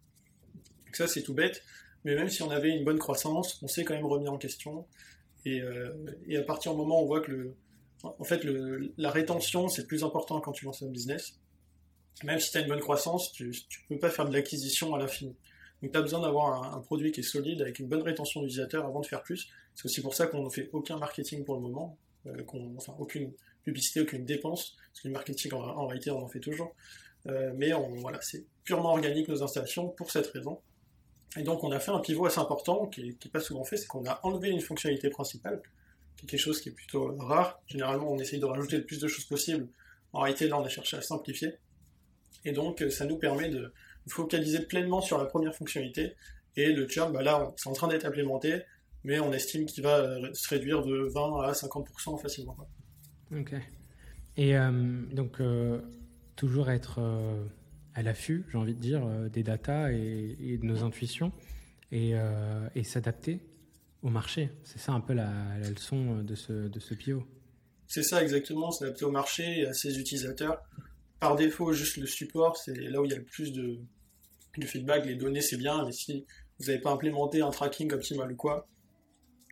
Donc 0.86 0.96
ça 0.96 1.06
c'est 1.06 1.22
tout 1.22 1.34
bête, 1.34 1.62
mais 2.04 2.14
même 2.14 2.28
si 2.28 2.42
on 2.42 2.50
avait 2.50 2.70
une 2.70 2.84
bonne 2.84 2.98
croissance, 2.98 3.62
on 3.62 3.68
s'est 3.68 3.84
quand 3.84 3.94
même 3.94 4.06
remis 4.06 4.28
en 4.28 4.38
question 4.38 4.86
et, 5.44 5.60
euh, 5.60 5.92
à 6.36 6.42
partir 6.42 6.72
du 6.72 6.78
moment 6.78 7.00
où 7.00 7.04
on 7.04 7.06
voit 7.06 7.20
que 7.20 7.30
le, 7.30 7.54
en 8.02 8.24
fait 8.24 8.44
la 8.96 9.10
rétention 9.10 9.68
c'est 9.68 9.86
plus 9.86 10.02
important 10.02 10.40
quand 10.40 10.52
tu 10.52 10.64
lances 10.64 10.82
un 10.82 10.88
business. 10.88 11.38
Même 12.24 12.38
si 12.38 12.50
tu 12.50 12.58
as 12.58 12.60
une 12.60 12.68
bonne 12.68 12.80
croissance, 12.80 13.32
tu 13.32 13.48
ne 13.48 13.52
peux 13.88 13.98
pas 13.98 14.10
faire 14.10 14.28
de 14.28 14.32
l'acquisition 14.32 14.94
à 14.94 14.98
l'infini. 14.98 15.34
Donc 15.82 15.92
tu 15.92 15.98
as 15.98 16.02
besoin 16.02 16.20
d'avoir 16.20 16.74
un, 16.74 16.80
produit 16.80 17.10
qui 17.10 17.20
est 17.20 17.24
solide 17.24 17.60
avec 17.60 17.78
une 17.78 17.88
bonne 17.88 18.02
rétention 18.02 18.40
d'utilisateurs 18.42 18.86
avant 18.86 19.00
de 19.00 19.06
faire 19.06 19.22
plus. 19.22 19.50
C'est 19.74 19.86
aussi 19.86 20.00
pour 20.00 20.14
ça 20.14 20.26
qu'on 20.26 20.44
ne 20.44 20.50
fait 20.50 20.68
aucun 20.72 20.98
marketing 20.98 21.44
pour 21.44 21.56
le 21.56 21.62
moment, 21.62 21.96
euh, 22.26 22.42
enfin 22.76 22.94
aucune 22.98 23.32
publicité, 23.62 24.00
aucune 24.00 24.24
dépense, 24.24 24.76
parce 24.88 25.00
que 25.00 25.08
le 25.08 25.14
marketing 25.14 25.52
en, 25.54 25.86
réalité 25.86 26.10
on 26.10 26.22
en 26.22 26.28
fait 26.28 26.40
toujours. 26.40 26.74
Euh, 27.26 27.52
mais 27.56 27.72
voilà, 27.98 28.20
c'est 28.20 28.44
purement 28.64 28.90
organique 28.90 29.28
nos 29.28 29.42
installations 29.42 29.88
pour 29.88 30.10
cette 30.10 30.26
raison. 30.28 30.60
Et 31.36 31.42
donc 31.42 31.64
on 31.64 31.72
a 31.72 31.80
fait 31.80 31.90
un 31.90 32.00
pivot 32.00 32.26
assez 32.26 32.40
important 32.40 32.86
qui 32.86 33.04
n'est 33.04 33.30
pas 33.30 33.40
souvent 33.40 33.64
fait, 33.64 33.76
c'est 33.76 33.86
qu'on 33.86 34.04
a 34.06 34.20
enlevé 34.22 34.50
une 34.50 34.60
fonctionnalité 34.60 35.08
principale, 35.08 35.62
qui 36.16 36.26
est 36.26 36.28
quelque 36.28 36.40
chose 36.40 36.60
qui 36.60 36.68
est 36.68 36.72
plutôt 36.72 37.16
rare. 37.18 37.60
Généralement 37.66 38.12
on 38.12 38.18
essaye 38.18 38.40
de 38.40 38.44
rajouter 38.44 38.76
le 38.76 38.84
plus 38.84 39.00
de 39.00 39.08
choses 39.08 39.24
possible. 39.24 39.68
En 40.12 40.20
réalité 40.20 40.48
là 40.48 40.58
on 40.58 40.64
a 40.64 40.68
cherché 40.68 40.96
à 40.96 41.02
simplifier. 41.02 41.54
Et 42.44 42.52
donc 42.52 42.84
ça 42.90 43.06
nous 43.06 43.16
permet 43.16 43.48
de, 43.48 43.72
focaliser 44.08 44.60
pleinement 44.60 45.00
sur 45.00 45.18
la 45.18 45.26
première 45.26 45.54
fonctionnalité. 45.54 46.14
Et 46.56 46.72
le 46.72 46.88
churn, 46.88 47.12
bah 47.12 47.22
là, 47.22 47.52
c'est 47.56 47.68
en 47.68 47.72
train 47.72 47.88
d'être 47.88 48.04
implémenté, 48.04 48.62
mais 49.04 49.18
on 49.20 49.32
estime 49.32 49.66
qu'il 49.66 49.82
va 49.82 49.98
euh, 49.98 50.32
se 50.32 50.48
réduire 50.48 50.84
de 50.84 51.08
20 51.12 51.42
à 51.42 51.52
50% 51.52 52.20
facilement. 52.20 52.56
Ok. 53.34 53.54
Et 54.36 54.56
euh, 54.56 55.02
donc, 55.12 55.40
euh, 55.40 55.80
toujours 56.36 56.70
être 56.70 57.00
à 57.94 58.02
l'affût, 58.02 58.46
j'ai 58.50 58.58
envie 58.58 58.74
de 58.74 58.80
dire, 58.80 59.06
des 59.30 59.42
datas 59.42 59.92
et, 59.92 60.58
de 60.60 60.64
nos 60.64 60.82
intuitions 60.82 61.32
et, 61.90 62.14
et 62.74 62.84
s'adapter. 62.84 63.40
au 64.02 64.08
marché. 64.08 64.50
C'est 64.64 64.78
ça 64.78 64.92
un 64.92 65.00
peu 65.00 65.12
la, 65.12 65.58
leçon 65.58 66.22
de 66.22 66.34
ce, 66.34 66.52
de 66.52 66.80
ce 66.80 66.94
PO. 66.94 67.22
C'est 67.86 68.02
ça 68.02 68.22
exactement, 68.22 68.70
c'est 68.70 68.86
adapté 68.86 69.04
au 69.04 69.10
marché 69.10 69.60
et 69.60 69.66
à 69.66 69.74
ses 69.74 69.98
utilisateurs. 69.98 70.62
Par 71.20 71.36
défaut, 71.36 71.74
juste 71.74 71.98
le 71.98 72.06
support, 72.06 72.56
c'est 72.56 72.74
là 72.74 73.00
où 73.00 73.04
il 73.04 73.10
y 73.10 73.14
a 73.14 73.18
le 73.18 73.24
plus 73.24 73.52
de, 73.52 73.78
de 74.56 74.66
feedback. 74.66 75.04
Les 75.04 75.14
données, 75.14 75.42
c'est 75.42 75.58
bien, 75.58 75.84
mais 75.84 75.92
si 75.92 76.24
vous 76.58 76.66
n'avez 76.66 76.78
pas 76.80 76.90
implémenté 76.90 77.42
un 77.42 77.50
tracking 77.50 77.92
optimal 77.92 78.32
ou 78.32 78.36
quoi, 78.36 78.66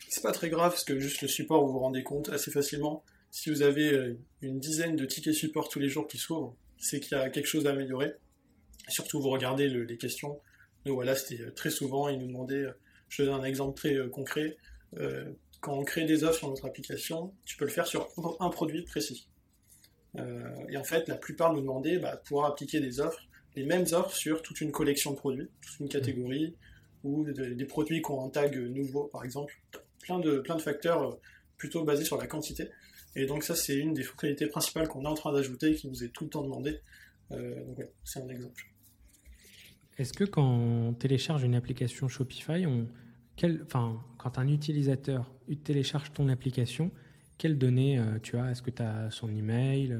c'est 0.09 0.23
pas 0.23 0.33
très 0.33 0.51
grave 0.51 0.73
parce 0.73 0.85
que 0.85 0.99
juste 0.99 1.23
le 1.23 1.29
support, 1.29 1.65
vous 1.65 1.73
vous 1.73 1.79
rendez 1.79 2.03
compte 2.03 2.29
assez 2.31 2.51
facilement. 2.51 3.05
Si 3.31 3.51
vous 3.51 3.63
avez 3.63 3.93
euh, 3.93 4.19
une 4.43 4.59
dizaine 4.59 4.97
de 4.97 5.05
tickets 5.05 5.35
support 5.35 5.69
tous 5.69 5.79
les 5.79 5.89
jours 5.89 6.07
qui 6.09 6.19
s'ouvrent, 6.19 6.57
c'est 6.79 7.01
qu'il 7.01 7.17
y 7.17 7.21
a 7.21 7.29
quelque 7.31 7.47
chose 7.47 7.67
à 7.67 7.71
améliorer. 7.71 8.15
surtout, 8.89 9.21
vous 9.21 9.31
regardez 9.31 9.69
les 9.69 9.97
questions. 9.99 10.41
Donc 10.85 10.95
voilà, 10.95 11.15
c'était 11.15 11.43
euh, 11.43 11.51
très 11.53 11.71
souvent, 11.71 12.09
ils 12.09 12.19
nous 12.19 12.27
demandaient, 12.27 12.65
euh, 12.65 12.73
je 13.09 13.23
donne 13.23 13.41
un 13.41 13.45
exemple 13.45 13.77
très 13.77 13.97
concret, 14.11 14.57
quand 15.61 15.79
on 15.79 15.85
crée 15.85 16.05
des 16.05 16.25
offres 16.25 16.39
sur 16.39 16.49
notre 16.49 16.65
application, 16.65 17.35
tu 17.45 17.57
peux 17.57 17.65
le 17.65 17.71
faire 17.71 17.87
sur 17.87 18.09
un 18.41 18.49
produit 18.49 18.83
précis. 18.83 19.29
et 20.17 20.77
en 20.77 20.85
fait, 20.85 21.07
la 21.07 21.17
plupart 21.17 21.53
nous 21.53 21.61
demandaient 21.61 21.99
bah, 21.99 22.17
de 22.17 22.23
pouvoir 22.23 22.51
appliquer 22.51 22.81
des 22.81 23.01
offres, 23.01 23.21
les 23.57 23.65
mêmes 23.65 23.85
offres 23.93 24.15
sur 24.17 24.43
toute 24.43 24.61
une 24.61 24.73
collection 24.73 25.11
de 25.11 25.17
produits, 25.17 25.49
toute 25.61 25.81
une 25.81 25.89
catégorie, 25.89 26.57
ou 27.05 27.25
des 27.25 27.65
produits 27.67 28.01
qui 28.01 28.11
ont 28.11 28.25
un 28.25 28.31
tag 28.31 28.57
nouveau, 28.57 29.05
par 29.05 29.25
exemple 29.25 29.61
plein 30.01 30.19
de, 30.19 30.39
plein 30.39 30.57
de 30.57 30.63
facteurs 30.63 31.03
euh, 31.03 31.21
plutôt 31.57 31.85
basés 31.85 32.05
sur 32.05 32.19
la 32.19 32.27
quantité. 32.27 32.69
Et 33.17 33.27
donc 33.27 33.45
ça, 33.45 33.55
c'est 33.55 33.77
une 33.77 33.93
des 33.95 34.03
fonctionnalités 34.03 34.47
principales 34.47 34.89
qu'on 34.89 35.05
est 35.05 35.09
en 35.09 35.15
train 35.15 35.33
d'ajouter 35.33 35.73
et 35.73 35.75
qui 35.75 35.89
nous 35.89 36.05
est 36.05 36.09
tout 36.09 36.25
le 36.25 36.31
temps 36.31 36.43
demandé. 36.43 36.81
Euh, 37.33 37.65
donc 37.65 37.87
c'est 38.05 38.21
un 38.21 38.29
exemple. 38.29 38.65
Est-ce 39.99 40.13
que 40.13 40.25
quand 40.25 40.49
on 40.49 40.95
télécharge 40.95 41.43
une 41.43 41.55
application 41.55 42.09
Shopify, 42.09 42.67
on, 42.67 42.89
quel, 43.37 43.63
enfin, 43.65 44.03
quand 44.19 44.39
un 44.39 44.49
utilisateur 44.49 45.31
télécharge 45.65 46.13
ton 46.13 46.29
application, 46.29 46.91
quelles 47.37 47.59
données 47.59 47.99
euh, 47.99 48.19
tu 48.23 48.37
as? 48.39 48.51
Est-ce 48.51 48.63
que 48.63 48.71
tu 48.71 48.83
as 48.83 49.11
son 49.11 49.31
email, 49.31 49.99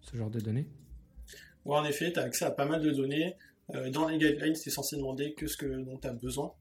ce 0.00 0.16
genre 0.16 0.30
de 0.30 0.40
données? 0.40 0.66
En 1.66 1.84
effet, 1.84 2.12
tu 2.12 2.18
as 2.18 2.22
accès 2.22 2.46
à 2.46 2.50
pas 2.50 2.64
mal 2.64 2.82
de 2.82 2.90
données. 2.90 3.36
dans 3.92 4.08
les 4.08 4.18
guidelines, 4.18 4.56
c'est 4.56 4.70
censé 4.70 4.96
demander 4.96 5.34
que 5.34 5.46
ce 5.46 5.56
que, 5.56 5.66
dont 5.66 5.98
tu 5.98 6.08
as 6.08 6.12
besoin. 6.12 6.52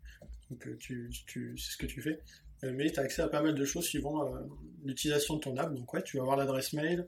Donc 0.52 0.68
tu, 0.78 1.10
tu, 1.26 1.58
c'est 1.58 1.72
ce 1.72 1.78
que 1.78 1.86
tu 1.86 2.02
fais. 2.02 2.20
Euh, 2.64 2.74
mais 2.76 2.92
tu 2.92 3.00
as 3.00 3.04
accès 3.04 3.22
à 3.22 3.28
pas 3.28 3.42
mal 3.42 3.56
de 3.56 3.66
choses 3.66 3.86
suivant 3.86 4.26
euh, 4.26 4.40
l'utilisation 4.84 5.36
de 5.36 5.40
ton 5.40 5.58
app. 5.58 5.74
Donc 5.74 5.94
ouais, 5.94 6.04
tu 6.04 6.18
vas 6.18 6.24
avoir 6.24 6.38
l'adresse 6.38 6.74
mail, 6.74 7.08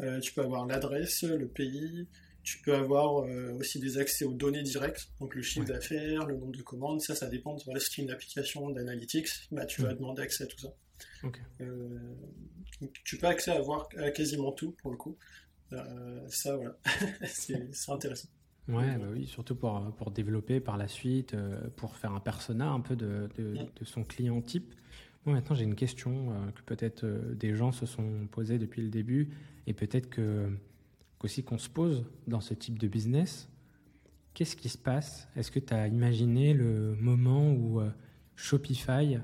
euh, 0.00 0.20
tu 0.20 0.32
peux 0.32 0.42
avoir 0.42 0.66
l'adresse, 0.66 1.22
le 1.22 1.48
pays, 1.48 2.06
tu 2.42 2.58
peux 2.62 2.74
avoir 2.74 3.24
aussi 3.56 3.78
des 3.78 3.98
accès 3.98 4.24
aux 4.24 4.32
données 4.32 4.64
directes, 4.64 5.12
donc 5.20 5.36
le 5.36 5.42
chiffre 5.42 5.64
d'affaires, 5.64 6.26
le 6.26 6.36
nombre 6.36 6.56
de 6.56 6.62
commandes, 6.62 7.00
ça, 7.00 7.14
ça 7.14 7.28
dépend. 7.28 7.56
Voilà, 7.64 7.78
si 7.78 7.90
tu 7.90 8.00
une 8.00 8.10
application 8.10 8.68
d'analytics, 8.70 9.28
bah, 9.52 9.64
tu 9.64 9.82
vas 9.82 9.94
demander 9.94 10.22
accès 10.22 10.44
à 10.44 10.46
tout 10.48 10.58
ça. 10.58 10.74
tu 13.04 13.16
peux 13.16 13.26
accès 13.28 13.52
à 13.52 13.60
voir 13.60 13.88
à 13.96 14.10
quasiment 14.10 14.50
tout 14.50 14.72
pour 14.82 14.90
le 14.90 14.96
coup. 14.96 15.16
ça, 16.28 16.56
voilà, 16.56 16.76
c'est 17.26 17.70
intéressant. 17.88 18.28
Ouais, 18.66 18.96
bah 18.96 19.06
oui, 19.12 19.26
surtout 19.26 19.54
pour, 19.54 19.94
pour 19.96 20.10
développer 20.10 20.58
par 20.58 20.76
la 20.76 20.88
suite, 20.88 21.36
pour 21.76 21.96
faire 21.96 22.12
un 22.12 22.20
persona 22.20 22.70
un 22.70 22.80
peu 22.80 22.96
de, 22.96 23.28
de, 23.36 23.54
de 23.54 23.84
son 23.84 24.02
client 24.02 24.40
type. 24.42 24.74
Moi, 25.24 25.36
maintenant, 25.36 25.54
j'ai 25.54 25.64
une 25.64 25.76
question 25.76 26.32
euh, 26.32 26.50
que 26.50 26.62
peut-être 26.62 27.04
euh, 27.04 27.34
des 27.34 27.54
gens 27.54 27.70
se 27.70 27.86
sont 27.86 28.26
posées 28.32 28.58
depuis 28.58 28.82
le 28.82 28.88
début 28.88 29.30
et 29.68 29.72
peut-être 29.72 30.10
que 30.10 30.50
qu'aussi 31.18 31.44
qu'on 31.44 31.58
se 31.58 31.68
pose 31.68 32.04
dans 32.26 32.40
ce 32.40 32.54
type 32.54 32.76
de 32.78 32.88
business. 32.88 33.48
Qu'est-ce 34.34 34.56
qui 34.56 34.68
se 34.68 34.78
passe? 34.78 35.28
Est-ce 35.36 35.52
que 35.52 35.60
tu 35.60 35.72
as 35.72 35.86
imaginé 35.86 36.54
le 36.54 36.96
moment 36.96 37.52
où 37.52 37.80
euh, 37.80 37.90
Shopify 38.34 39.18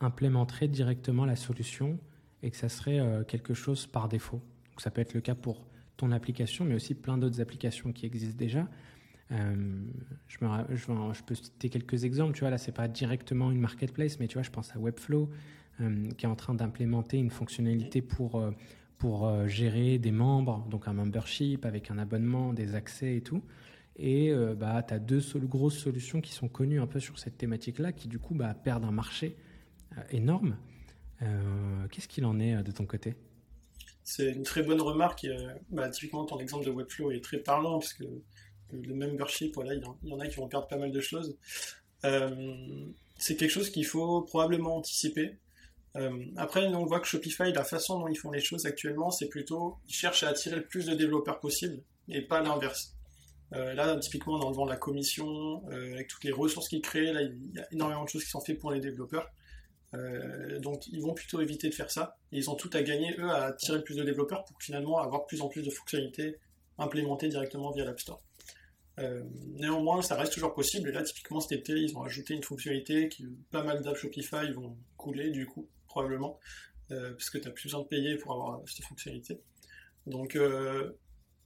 implémenterait 0.00 0.66
directement 0.66 1.24
la 1.24 1.36
solution 1.36 2.00
et 2.42 2.50
que 2.50 2.56
ça 2.56 2.68
serait 2.68 3.00
quelque 3.26 3.54
chose 3.54 3.86
par 3.86 4.08
défaut? 4.08 4.40
Donc, 4.70 4.80
Ça 4.80 4.90
peut 4.90 5.00
être 5.00 5.14
le 5.14 5.20
cas 5.20 5.34
pour 5.34 5.66
ton 5.96 6.10
application, 6.12 6.64
mais 6.64 6.74
aussi 6.74 6.94
plein 6.94 7.18
d'autres 7.18 7.40
applications 7.40 7.92
qui 7.92 8.06
existent 8.06 8.38
déjà. 8.38 8.66
Euh, 9.32 9.54
je, 10.26 11.22
peux 11.22 11.34
citer 11.34 11.68
quelques 11.68 12.04
exemples. 12.04 12.34
Tu 12.34 12.40
vois, 12.40 12.50
là, 12.50 12.58
c'est 12.58 12.72
pas 12.72 12.88
directement 12.88 13.50
une 13.50 13.60
marketplace, 13.60 14.18
mais 14.18 14.28
tu 14.28 14.34
vois, 14.34 14.42
je 14.42 14.50
pense 14.50 14.74
à 14.74 14.78
Webflow 14.78 15.28
euh, 15.80 16.10
qui 16.16 16.26
est 16.26 16.28
en 16.28 16.36
train 16.36 16.54
d'implémenter 16.54 17.18
une 17.18 17.30
fonctionnalité 17.30 18.00
pour, 18.00 18.36
euh, 18.36 18.50
pour 18.98 19.46
gérer 19.46 19.98
des 19.98 20.10
membres, 20.10 20.66
donc 20.70 20.88
un 20.88 20.92
membership 20.92 21.64
avec 21.66 21.90
un 21.90 21.98
abonnement, 21.98 22.52
des 22.52 22.74
accès 22.74 23.16
et 23.16 23.20
tout. 23.20 23.42
Et 24.00 24.32
bah, 24.56 24.84
tu 24.86 24.94
as 24.94 25.00
deux 25.00 25.20
grosses 25.34 25.76
solutions 25.76 26.20
qui 26.20 26.32
sont 26.32 26.46
connues 26.46 26.80
un 26.80 26.86
peu 26.86 27.00
sur 27.00 27.18
cette 27.18 27.36
thématique-là, 27.36 27.92
qui 27.92 28.06
du 28.06 28.20
coup 28.20 28.32
bah, 28.32 28.54
perdent 28.54 28.84
un 28.84 28.92
marché 28.92 29.36
énorme. 30.12 30.56
Qu'est-ce 31.90 32.06
qu'il 32.06 32.24
en 32.24 32.38
est 32.38 32.62
de 32.62 32.70
ton 32.70 32.86
côté? 32.86 33.16
C'est 34.04 34.30
une 34.30 34.44
très 34.44 34.62
bonne 34.62 34.80
remarque. 34.80 35.26
Bah, 35.70 35.88
typiquement, 35.88 36.24
ton 36.24 36.38
exemple 36.38 36.64
de 36.64 36.70
Webflow 36.70 37.10
est 37.10 37.22
très 37.22 37.38
parlant, 37.38 37.80
parce 37.80 37.92
que 37.92 38.04
le 38.72 38.94
membership, 38.94 39.54
voilà, 39.54 39.74
il 39.74 39.82
y, 40.04 40.12
en 40.12 40.20
a 40.20 40.26
qui 40.26 40.36
vont 40.36 40.48
perdre 40.48 40.66
pas 40.66 40.76
mal 40.76 40.92
de 40.92 41.00
choses. 41.00 41.36
Euh, 42.04 42.86
c'est 43.16 43.36
quelque 43.36 43.50
chose 43.50 43.70
qu'il 43.70 43.86
faut 43.86 44.22
probablement 44.22 44.76
anticiper. 44.76 45.38
Euh, 45.96 46.24
après, 46.36 46.66
on 46.66 46.84
voit 46.84 47.00
que 47.00 47.06
Shopify, 47.06 47.52
la 47.52 47.64
façon 47.64 47.98
dont 47.98 48.08
ils 48.08 48.16
font 48.16 48.30
les 48.30 48.40
choses 48.40 48.66
actuellement, 48.66 49.10
c'est 49.10 49.28
plutôt, 49.28 49.78
ils 49.88 49.94
cherchent 49.94 50.22
à 50.22 50.28
attirer 50.28 50.56
le 50.56 50.66
plus 50.66 50.86
de 50.86 50.94
développeurs 50.94 51.40
possible, 51.40 51.82
et 52.08 52.22
pas 52.22 52.40
l'inverse. 52.40 52.94
Euh, 53.54 53.72
là, 53.74 53.96
typiquement, 53.96 54.34
en 54.34 54.42
enlevant 54.42 54.66
la 54.66 54.76
commission, 54.76 55.66
avec 55.68 56.08
toutes 56.08 56.24
les 56.24 56.32
ressources 56.32 56.68
qu'ils 56.68 56.82
créent, 56.82 57.12
là, 57.12 57.22
il 57.22 57.54
y 57.54 57.58
a 57.58 57.66
énormément 57.72 58.04
de 58.04 58.08
choses 58.08 58.24
qui 58.24 58.30
sont 58.30 58.40
faites 58.40 58.58
pour 58.58 58.70
les 58.70 58.80
développeurs. 58.80 59.28
donc, 60.60 60.86
ils 60.88 61.00
vont 61.00 61.14
plutôt 61.14 61.40
éviter 61.40 61.68
de 61.70 61.74
faire 61.74 61.90
ça. 61.90 62.18
ils 62.30 62.50
ont 62.50 62.54
tout 62.54 62.70
à 62.74 62.82
gagner, 62.82 63.14
eux, 63.18 63.30
à 63.30 63.46
attirer 63.46 63.82
plus 63.82 63.96
de 63.96 64.04
développeurs 64.04 64.44
pour 64.44 64.60
finalement 64.62 64.98
avoir 64.98 65.26
plus 65.26 65.40
en 65.40 65.48
plus 65.48 65.62
de 65.62 65.70
fonctionnalités 65.70 66.36
implémentées 66.78 67.28
directement 67.28 67.72
via 67.72 67.84
l'App 67.84 67.98
Store. 67.98 68.22
Euh, 68.98 69.22
néanmoins, 69.54 70.02
ça 70.02 70.16
reste 70.16 70.32
toujours 70.32 70.54
possible. 70.54 70.88
Et 70.88 70.92
là, 70.92 71.02
typiquement, 71.02 71.40
cet 71.40 71.52
été, 71.52 71.72
ils 71.72 71.96
ont 71.96 72.02
ajouté 72.02 72.34
une 72.34 72.42
fonctionnalité 72.42 73.08
qui 73.08 73.26
pas 73.50 73.62
mal 73.62 73.82
d'apps 73.82 74.00
Shopify 74.00 74.50
vont 74.52 74.76
couler, 74.96 75.30
du 75.30 75.46
coup, 75.46 75.68
probablement, 75.86 76.38
euh, 76.90 77.12
parce 77.12 77.30
que 77.30 77.38
tu 77.38 77.46
n'as 77.46 77.52
plus 77.52 77.64
besoin 77.64 77.82
de 77.82 77.86
payer 77.86 78.16
pour 78.16 78.32
avoir 78.32 78.60
cette 78.66 78.84
fonctionnalité. 78.86 79.40
Donc, 80.06 80.36
euh, 80.36 80.92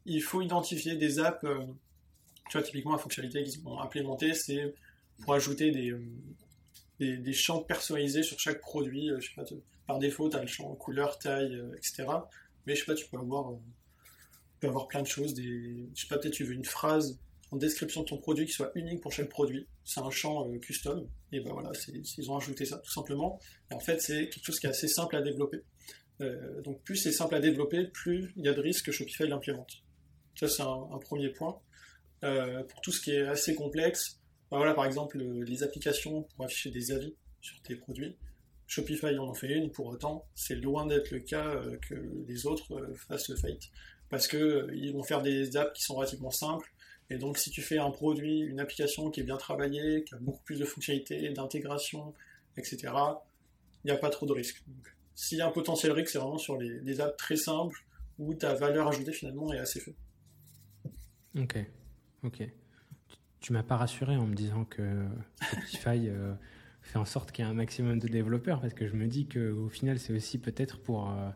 il 0.07 0.23
faut 0.23 0.41
identifier 0.41 0.97
des 0.97 1.19
apps. 1.19 1.43
tu 1.43 2.59
vois, 2.59 2.63
typiquement, 2.63 2.93
la 2.93 2.99
fonctionnalité 2.99 3.43
qu'ils 3.45 3.67
ont 3.67 3.81
implémentée, 3.81 4.35
c'est 4.35 4.75
pour 5.21 5.35
ajouter 5.35 5.71
des, 6.99 7.33
champs 7.33 7.63
personnalisés 7.63 8.23
sur 8.23 8.39
chaque 8.39 8.61
produit. 8.61 9.11
par 9.87 9.99
défaut, 9.99 10.29
tu 10.31 10.37
as 10.37 10.41
le 10.41 10.47
champ 10.47 10.75
couleur, 10.75 11.19
taille, 11.19 11.61
etc. 11.77 12.07
Mais 12.67 12.75
je 12.75 12.81
sais 12.81 12.87
pas, 12.87 12.95
tu 12.95 13.09
peux 13.09 13.19
avoir, 13.19 13.53
tu 13.53 14.61
peux 14.61 14.69
avoir 14.69 14.89
plein 14.89 15.03
de 15.03 15.07
choses. 15.07 15.35
Je 15.37 16.01
sais 16.01 16.07
pas, 16.09 16.19
peut-être 16.19 16.35
tu 16.35 16.45
veux 16.45 16.55
une 16.55 16.65
phrase 16.65 17.21
en 17.53 17.59
description 17.59 18.01
de 18.01 18.07
ton 18.07 18.17
produit 18.17 18.47
qui 18.47 18.53
soit 18.53 18.73
unique 18.75 19.03
pour 19.03 19.13
chaque 19.13 19.29
produit. 19.29 19.69
C'est 19.85 20.01
un 20.01 20.11
champ 20.11 20.49
euh, 20.49 20.59
custom. 20.59 21.07
Et 21.33 21.41
ben 21.41 21.53
voilà, 21.53 21.71
ils 22.19 22.31
ont 22.31 22.37
ajouté 22.37 22.65
ça 22.65 22.79
tout 22.79 22.91
simplement. 22.91 23.39
Et 23.71 23.75
en 23.75 23.79
fait, 23.79 24.01
c'est 24.01 24.31
quelque 24.31 24.45
chose 24.45 24.59
qui 24.59 24.67
est 24.67 24.71
assez 24.71 24.89
simple 24.89 25.17
à 25.17 25.23
développer. 25.23 25.63
Euh, 26.23 26.63
donc 26.63 26.83
plus 26.83 26.97
c'est 26.97 27.13
simple 27.13 27.35
à 27.35 27.41
développer, 27.41 27.85
plus 27.89 28.33
il 28.37 28.45
y 28.45 28.49
a 28.49 28.55
de 28.55 28.61
risques 28.61 28.87
que 28.87 28.93
Shopify 28.93 29.29
l'implémente. 29.29 29.83
Ça, 30.35 30.49
c'est 30.49 30.63
un, 30.63 30.99
premier 30.99 31.29
point. 31.29 31.61
Euh, 32.25 32.63
pour 32.65 32.81
tout 32.81 32.91
ce 32.91 33.01
qui 33.03 33.11
est 33.11 33.23
assez 33.23 33.55
complexe, 33.55 34.19
ben 34.51 34.57
voilà, 34.57 34.73
par 34.73 34.87
exemple, 34.87 35.19
les 35.19 35.63
applications 35.63 36.23
pour 36.23 36.47
afficher 36.47 36.71
des 36.71 36.91
avis 36.91 37.15
sur 37.43 37.61
tes 37.63 37.77
produits. 37.77 38.17
Shopify 38.67 39.19
en 39.19 39.29
en 39.29 39.35
fait 39.35 39.49
une, 39.49 39.71
pour 39.71 39.87
autant, 39.89 40.27
c'est 40.35 40.55
loin 40.55 40.87
d'être 40.87 41.11
le 41.11 41.21
cas 41.21 41.61
que 41.87 41.95
les 42.27 42.47
autres 42.47 42.95
fassent 43.09 43.29
le 43.29 43.37
fight. 43.37 43.61
Parce 44.09 44.27
qu'ils 44.27 44.93
vont 44.93 45.03
faire 45.03 45.21
des 45.21 45.57
apps 45.57 45.73
qui 45.75 45.83
sont 45.83 45.97
relativement 45.97 46.31
simples, 46.31 46.73
et 47.13 47.19
donc, 47.19 47.37
si 47.37 47.51
tu 47.51 47.61
fais 47.61 47.77
un 47.77 47.91
produit, 47.91 48.41
une 48.41 48.59
application 48.59 49.11
qui 49.11 49.21
est 49.21 49.23
bien 49.23 49.37
travaillée, 49.37 50.03
qui 50.03 50.15
a 50.15 50.19
beaucoup 50.19 50.43
plus 50.45 50.59
de 50.59 50.65
fonctionnalités, 50.65 51.29
d'intégration, 51.29 52.15
etc., 52.57 52.79
il 53.85 53.89
n'y 53.89 53.91
a 53.91 53.99
pas 53.99 54.09
trop 54.09 54.25
de 54.25 54.33
risques. 54.33 54.65
S'il 55.15 55.37
y 55.37 55.43
a 55.43 55.47
un 55.47 55.51
potentiel 55.51 55.93
risque, 55.93 56.09
c'est 56.09 56.19
vraiment 56.19 56.39
sur 56.39 56.57
les, 56.57 57.01
apps 57.03 57.15
très 57.19 57.37
simples 57.37 57.85
où 58.19 58.33
ta 58.33 58.55
valeur 58.55 58.89
ajoutée 58.89 59.13
finalement 59.13 59.53
est 59.53 59.59
assez 59.59 59.79
faible. 59.81 59.97
Ok, 61.39 61.59
ok. 62.23 62.49
Tu 63.41 63.53
m'as 63.53 63.63
pas 63.63 63.77
rassuré 63.77 64.17
en 64.17 64.27
me 64.27 64.35
disant 64.35 64.65
que 64.65 65.05
Spotify 65.43 66.09
euh, 66.09 66.33
fait 66.81 66.99
en 66.99 67.05
sorte 67.05 67.31
qu'il 67.31 67.45
y 67.45 67.49
ait 67.49 67.51
un 67.51 67.55
maximum 67.55 67.99
de 67.99 68.09
développeurs 68.09 68.63
parce 68.63 68.73
que 68.73 68.87
je 68.87 68.95
me 68.95 69.07
dis 69.07 69.29
qu'au 69.29 69.69
final, 69.69 69.99
c'est 69.99 70.15
aussi 70.15 70.39
peut-être 70.39 70.81
pour, 70.81 71.11
euh, 71.11 71.29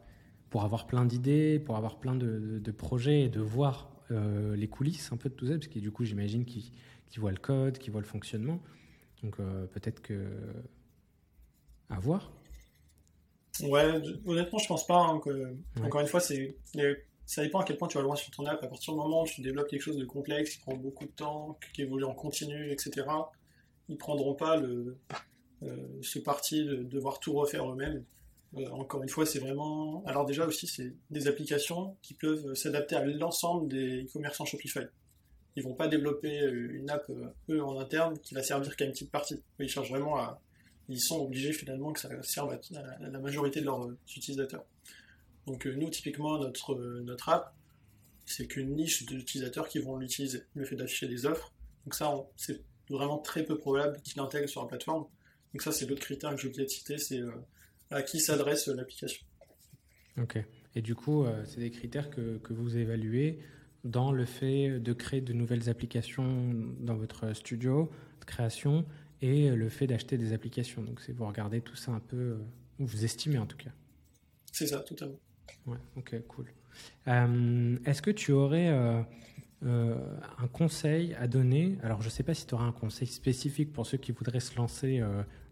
pour 0.48 0.64
avoir 0.64 0.86
plein 0.86 1.04
d'idées, 1.04 1.58
pour 1.58 1.76
avoir 1.76 1.98
plein 1.98 2.14
de 2.14 2.70
projets 2.70 3.24
et 3.24 3.28
de 3.28 3.40
voir 3.40 3.95
euh, 4.10 4.56
les 4.56 4.68
coulisses 4.68 5.12
un 5.12 5.16
peu 5.16 5.28
de 5.28 5.34
tout 5.34 5.46
ça, 5.46 5.54
parce 5.54 5.68
que 5.68 5.78
du 5.78 5.90
coup, 5.90 6.04
j'imagine 6.04 6.44
qu'ils 6.44 6.72
voient 7.16 7.32
le 7.32 7.38
code, 7.38 7.78
qu'ils 7.78 7.92
voient 7.92 8.00
le 8.00 8.06
fonctionnement. 8.06 8.60
Donc 9.22 9.40
euh, 9.40 9.66
peut-être 9.66 10.00
que. 10.02 10.26
À 11.88 12.00
voir. 12.00 12.32
Ouais, 13.62 14.02
honnêtement, 14.26 14.58
je 14.58 14.66
pense 14.66 14.86
pas. 14.86 14.98
Hein, 14.98 15.20
que... 15.24 15.56
Encore 15.82 16.00
une 16.00 16.08
fois, 16.08 16.20
c'est 16.20 16.56
ça 17.24 17.42
dépend 17.42 17.60
à 17.60 17.64
quel 17.64 17.76
point 17.76 17.88
tu 17.88 17.96
vas 17.96 18.04
loin 18.04 18.16
sur 18.16 18.30
ton 18.30 18.44
app. 18.46 18.62
À 18.62 18.66
partir 18.68 18.92
du 18.92 18.98
moment 18.98 19.22
où 19.22 19.26
tu 19.26 19.40
développes 19.40 19.68
quelque 19.68 19.82
chose 19.82 19.96
de 19.96 20.04
complexe, 20.04 20.50
qui 20.50 20.58
prend 20.58 20.76
beaucoup 20.76 21.06
de 21.06 21.10
temps, 21.10 21.58
qui 21.72 21.82
évolue 21.82 22.04
en 22.04 22.14
continu, 22.14 22.70
etc., 22.70 23.06
ils 23.88 23.96
prendront 23.96 24.34
pas 24.34 24.56
le, 24.56 24.98
ce 26.02 26.18
parti 26.18 26.64
de 26.64 26.82
devoir 26.82 27.18
tout 27.18 27.32
refaire 27.32 27.70
eux-mêmes. 27.70 28.04
Encore 28.72 29.02
une 29.02 29.08
fois, 29.08 29.26
c'est 29.26 29.38
vraiment. 29.38 30.02
Alors, 30.06 30.24
déjà 30.24 30.46
aussi, 30.46 30.66
c'est 30.66 30.94
des 31.10 31.28
applications 31.28 31.96
qui 32.02 32.14
peuvent 32.14 32.54
s'adapter 32.54 32.96
à 32.96 33.04
l'ensemble 33.04 33.68
des 33.68 34.06
commerçants 34.12 34.44
Shopify. 34.44 34.80
Ils 35.56 35.62
vont 35.62 35.74
pas 35.74 35.88
développer 35.88 36.38
une 36.38 36.90
app, 36.90 37.10
eux, 37.48 37.62
en 37.62 37.78
interne, 37.78 38.18
qui 38.18 38.34
va 38.34 38.42
servir 38.42 38.76
qu'à 38.76 38.84
une 38.84 38.92
petite 38.92 39.10
partie. 39.10 39.40
Ils 39.58 39.68
cherchent 39.68 39.90
vraiment 39.90 40.16
à. 40.16 40.40
Ils 40.88 41.00
sont 41.00 41.24
obligés 41.24 41.52
finalement 41.52 41.92
que 41.92 42.00
ça 42.00 42.08
serve 42.22 42.52
à 42.52 43.08
la 43.08 43.18
majorité 43.18 43.60
de 43.60 43.64
leurs 43.64 43.88
utilisateurs. 44.16 44.64
Donc, 45.46 45.66
nous, 45.66 45.90
typiquement, 45.90 46.38
notre, 46.38 46.74
notre 46.76 47.28
app, 47.28 47.56
c'est 48.26 48.46
qu'une 48.46 48.74
niche 48.74 49.06
d'utilisateurs 49.06 49.68
qui 49.68 49.78
vont 49.78 49.96
l'utiliser, 49.96 50.42
le 50.54 50.64
fait 50.64 50.76
d'afficher 50.76 51.08
des 51.08 51.24
offres. 51.26 51.52
Donc 51.84 51.94
ça, 51.94 52.12
c'est 52.36 52.60
vraiment 52.90 53.18
très 53.18 53.44
peu 53.44 53.56
probable 53.56 54.00
qu'il 54.02 54.20
intègre 54.20 54.48
sur 54.48 54.62
la 54.62 54.68
plateforme. 54.68 55.06
Donc 55.52 55.62
ça, 55.62 55.72
c'est 55.72 55.86
l'autre 55.86 56.02
critère 56.02 56.34
que 56.34 56.40
je 56.40 56.48
voulais 56.48 56.68
citer, 56.68 56.98
c'est 56.98 57.20
euh, 57.20 57.30
à 57.90 58.02
qui 58.02 58.20
s'adresse 58.20 58.66
l'application. 58.68 59.24
Ok. 60.20 60.38
Et 60.74 60.82
du 60.82 60.94
coup, 60.94 61.24
euh, 61.24 61.44
c'est 61.44 61.60
des 61.60 61.70
critères 61.70 62.10
que, 62.10 62.38
que, 62.38 62.52
vous 62.52 62.76
évaluez 62.76 63.38
dans 63.84 64.12
le 64.12 64.24
fait 64.24 64.80
de 64.80 64.92
créer 64.92 65.20
de 65.20 65.32
nouvelles 65.32 65.68
applications 65.70 66.52
dans 66.80 66.96
votre 66.96 67.32
studio 67.34 67.90
de 68.20 68.24
création 68.24 68.84
et 69.22 69.50
le 69.50 69.68
fait 69.68 69.86
d'acheter 69.86 70.18
des 70.18 70.32
applications. 70.32 70.82
Donc 70.82 71.00
c'est 71.00 71.12
vous 71.12 71.26
regardez 71.26 71.60
tout 71.60 71.76
ça 71.76 71.92
un 71.92 72.00
peu, 72.00 72.16
euh, 72.16 72.38
vous 72.78 73.04
estimez 73.04 73.38
en 73.38 73.46
tout 73.46 73.56
cas. 73.56 73.70
C'est 74.52 74.66
ça, 74.66 74.80
totalement. 74.80 75.18
Ouais, 75.66 75.78
ok, 75.96 76.16
cool. 76.28 76.46
Euh, 77.08 77.78
est-ce 77.84 78.02
que 78.02 78.10
tu 78.10 78.32
aurais 78.32 78.68
euh, 78.68 79.02
euh, 79.64 79.96
un 80.38 80.48
conseil 80.48 81.14
à 81.14 81.26
donner? 81.26 81.76
Alors, 81.82 82.00
je 82.00 82.06
ne 82.06 82.10
sais 82.10 82.22
pas 82.22 82.34
si 82.34 82.46
tu 82.46 82.54
auras 82.54 82.64
un 82.64 82.72
conseil 82.72 83.06
spécifique 83.06 83.72
pour 83.72 83.86
ceux 83.86 83.98
qui 83.98 84.12
voudraient 84.12 84.40
se 84.40 84.56
lancer 84.56 85.02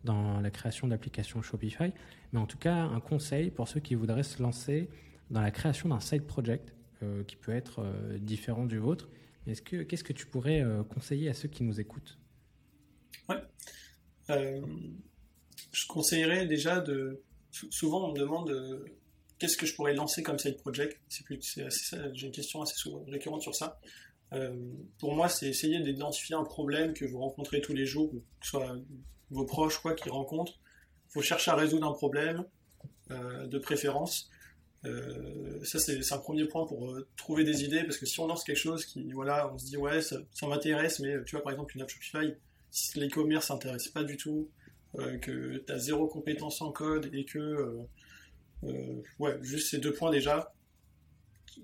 dans 0.05 0.41
la 0.41 0.51
création 0.51 0.87
d'applications 0.87 1.43
Shopify, 1.43 1.93
mais 2.33 2.39
en 2.39 2.47
tout 2.47 2.59
cas, 2.59 2.75
un 2.75 3.01
conseil 3.01 3.51
pour 3.51 3.69
ceux 3.69 3.81
qui 3.81 3.95
voudraient 3.95 4.23
se 4.23 4.43
lancer 4.43 4.89
dans 5.31 5.41
la 5.41 5.51
création 5.51 5.89
d'un 5.89 6.01
side 6.01 6.25
project 6.25 6.75
qui 7.27 7.37
peut 7.37 7.53
être 7.53 7.85
différent 8.19 8.65
du 8.65 8.79
vôtre. 8.79 9.09
Est-ce 9.47 9.63
que 9.63 9.83
qu'est-ce 9.83 10.05
que 10.05 10.13
tu 10.13 10.27
pourrais 10.27 10.65
conseiller 10.89 11.29
à 11.29 11.35
ceux 11.35 11.49
qui 11.49 11.65
nous 11.65 11.81
écoutent? 11.81 12.19
Ouais. 13.29 13.43
je 14.29 15.87
conseillerais 15.89 16.47
déjà 16.47 16.81
de. 16.81 17.23
Souvent, 17.51 18.09
on 18.09 18.13
me 18.13 18.19
demande 18.19 18.87
qu'est-ce 19.39 19.57
que 19.57 19.67
je 19.67 19.75
pourrais 19.75 19.95
lancer 19.95 20.23
comme 20.23 20.39
side 20.39 20.57
project? 20.59 21.01
C'est 21.09 21.25
j'ai 22.15 22.27
une 22.27 22.33
question 22.33 22.63
assez 22.63 22.75
souvent 22.77 23.05
récurrente 23.09 23.43
sur 23.43 23.55
ça. 23.55 23.81
Euh, 24.35 24.53
pour 24.99 25.14
moi, 25.14 25.28
c'est 25.28 25.49
essayer 25.49 25.80
d'identifier 25.80 26.35
un 26.35 26.45
problème 26.45 26.93
que 26.93 27.05
vous 27.05 27.18
rencontrez 27.18 27.61
tous 27.61 27.74
les 27.74 27.87
jours, 27.87 28.11
que 28.11 28.47
ce 28.47 28.51
soit 28.51 28.76
vos 29.30 29.45
proches 29.45 29.78
quoi 29.78 29.95
qui 29.95 30.09
rencontrent. 30.09 30.59
Il 31.09 31.12
faut 31.12 31.22
chercher 31.22 31.51
à 31.53 31.55
résoudre 31.55 31.87
un 31.87 31.93
problème, 31.93 32.45
euh, 33.11 33.47
de 33.47 33.59
préférence. 33.59 34.30
Euh, 34.85 35.64
ça, 35.64 35.78
c'est 35.78 36.12
un 36.12 36.18
premier 36.18 36.47
point 36.47 36.66
pour 36.66 36.99
trouver 37.16 37.45
des 37.45 37.64
idées, 37.64 37.85
parce 37.85 37.97
que 37.97 38.07
si 38.07 38.18
on 38.20 38.26
lance 38.26 38.45
quelque 38.45 38.59
chose 38.59 38.85
qui, 38.85 39.12
voilà, 39.12 39.53
on 39.53 39.59
se 39.59 39.66
dit, 39.66 39.76
ouais, 39.76 40.03
ça, 40.03 40.18
m'intéresse, 40.43 41.01
mais 41.01 41.22
tu 41.24 41.37
vois, 41.37 41.43
par 41.43 41.53
exemple, 41.53 41.76
une 41.76 41.82
app 41.82 41.89
Shopify, 41.89 42.35
si 42.70 42.99
l'e-commerce 42.99 43.47
s'intéresse 43.47 43.89
pas 43.89 44.05
du 44.05 44.16
tout, 44.16 44.49
que 45.22 45.59
tu 45.59 45.72
as 45.72 45.78
zéro 45.78 46.07
compétence 46.07 46.61
en 46.62 46.70
code 46.70 47.11
et 47.12 47.24
que 47.24 47.78
ouais, 49.18 49.39
juste 49.43 49.70
ces 49.70 49.78
deux 49.78 49.93
points 49.93 50.12
déjà. 50.12 50.53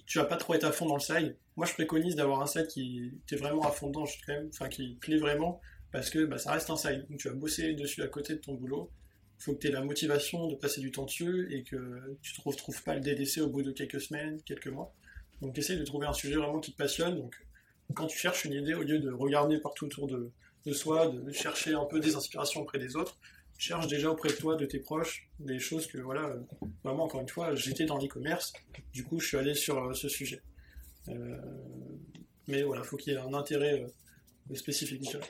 Tu 0.07 0.18
vas 0.18 0.24
pas 0.24 0.36
trop 0.36 0.55
être 0.55 0.64
à 0.64 0.72
fond 0.72 0.86
dans 0.86 0.95
le 0.95 1.01
side. 1.01 1.36
Moi, 1.57 1.66
je 1.66 1.74
préconise 1.74 2.14
d'avoir 2.16 2.41
un 2.41 2.47
side 2.47 2.66
qui 2.68 3.12
est 3.30 3.36
vraiment 3.36 3.62
à 3.62 3.70
fond 3.70 3.88
dedans, 3.88 4.05
quand 4.26 4.32
même, 4.32 4.49
enfin 4.53 4.68
qui 4.68 4.97
plaît 5.01 5.18
vraiment, 5.18 5.61
parce 5.93 6.11
que 6.11 6.24
bah, 6.24 6.38
ça 6.38 6.53
reste 6.53 6.70
un 6.70 6.76
side. 6.76 7.07
Donc, 7.09 7.18
tu 7.18 7.28
vas 7.28 7.34
bosser 7.34 7.74
dessus 7.74 8.03
à 8.03 8.09
côté 8.09 8.34
de 8.34 8.38
ton 8.38 8.55
boulot. 8.55 8.91
Il 9.38 9.45
faut 9.45 9.55
que 9.55 9.59
tu 9.59 9.68
aies 9.68 9.72
la 9.72 9.82
motivation 9.82 10.49
de 10.49 10.55
passer 10.55 10.80
du 10.80 10.93
temps 10.93 11.05
dessus 11.05 11.49
et 11.53 11.62
que 11.62 12.18
tu 12.22 12.34
ne 12.38 12.45
retrouves 12.45 12.82
pas 12.82 12.95
le 12.95 13.01
DDC 13.01 13.38
au 13.41 13.49
bout 13.49 13.62
de 13.62 13.72
quelques 13.72 14.01
semaines, 14.01 14.41
quelques 14.43 14.68
mois. 14.68 14.95
Donc, 15.41 15.57
essaye 15.57 15.78
de 15.78 15.84
trouver 15.84 16.07
un 16.07 16.12
sujet 16.12 16.36
vraiment 16.36 16.61
qui 16.61 16.72
te 16.72 16.76
passionne. 16.76 17.16
Donc, 17.16 17.34
quand 17.95 18.07
tu 18.07 18.18
cherches 18.18 18.45
une 18.45 18.53
idée, 18.53 18.74
au 18.74 18.82
lieu 18.82 18.99
de 18.99 19.11
regarder 19.11 19.59
partout 19.59 19.86
autour 19.86 20.07
de 20.07 20.72
soi, 20.72 21.09
de 21.09 21.32
chercher 21.32 21.74
un 21.74 21.86
peu 21.86 22.01
des 22.01 22.14
inspirations 22.14 22.61
auprès 22.61 22.78
des 22.78 22.97
autres, 22.97 23.18
cherche 23.61 23.86
déjà 23.86 24.11
auprès 24.11 24.30
de 24.30 24.34
toi, 24.34 24.56
de 24.56 24.64
tes 24.64 24.78
proches, 24.78 25.28
des 25.38 25.58
choses 25.58 25.86
que, 25.86 25.98
voilà, 25.98 26.22
euh, 26.28 26.40
vraiment, 26.82 27.04
encore 27.04 27.20
une 27.20 27.28
fois, 27.28 27.54
j'étais 27.54 27.84
dans 27.84 27.98
l'e-commerce, 27.98 28.54
du 28.92 29.04
coup, 29.04 29.20
je 29.20 29.28
suis 29.28 29.36
allé 29.36 29.54
sur 29.54 29.78
euh, 29.78 29.92
ce 29.92 30.08
sujet. 30.08 30.40
Euh, 31.08 31.36
mais 32.48 32.62
voilà, 32.62 32.82
faut 32.82 32.96
qu'il 32.96 33.12
y 33.12 33.16
ait 33.16 33.20
un 33.20 33.34
intérêt 33.34 33.86
spécifique 34.54 35.02
déjà. 35.02 35.20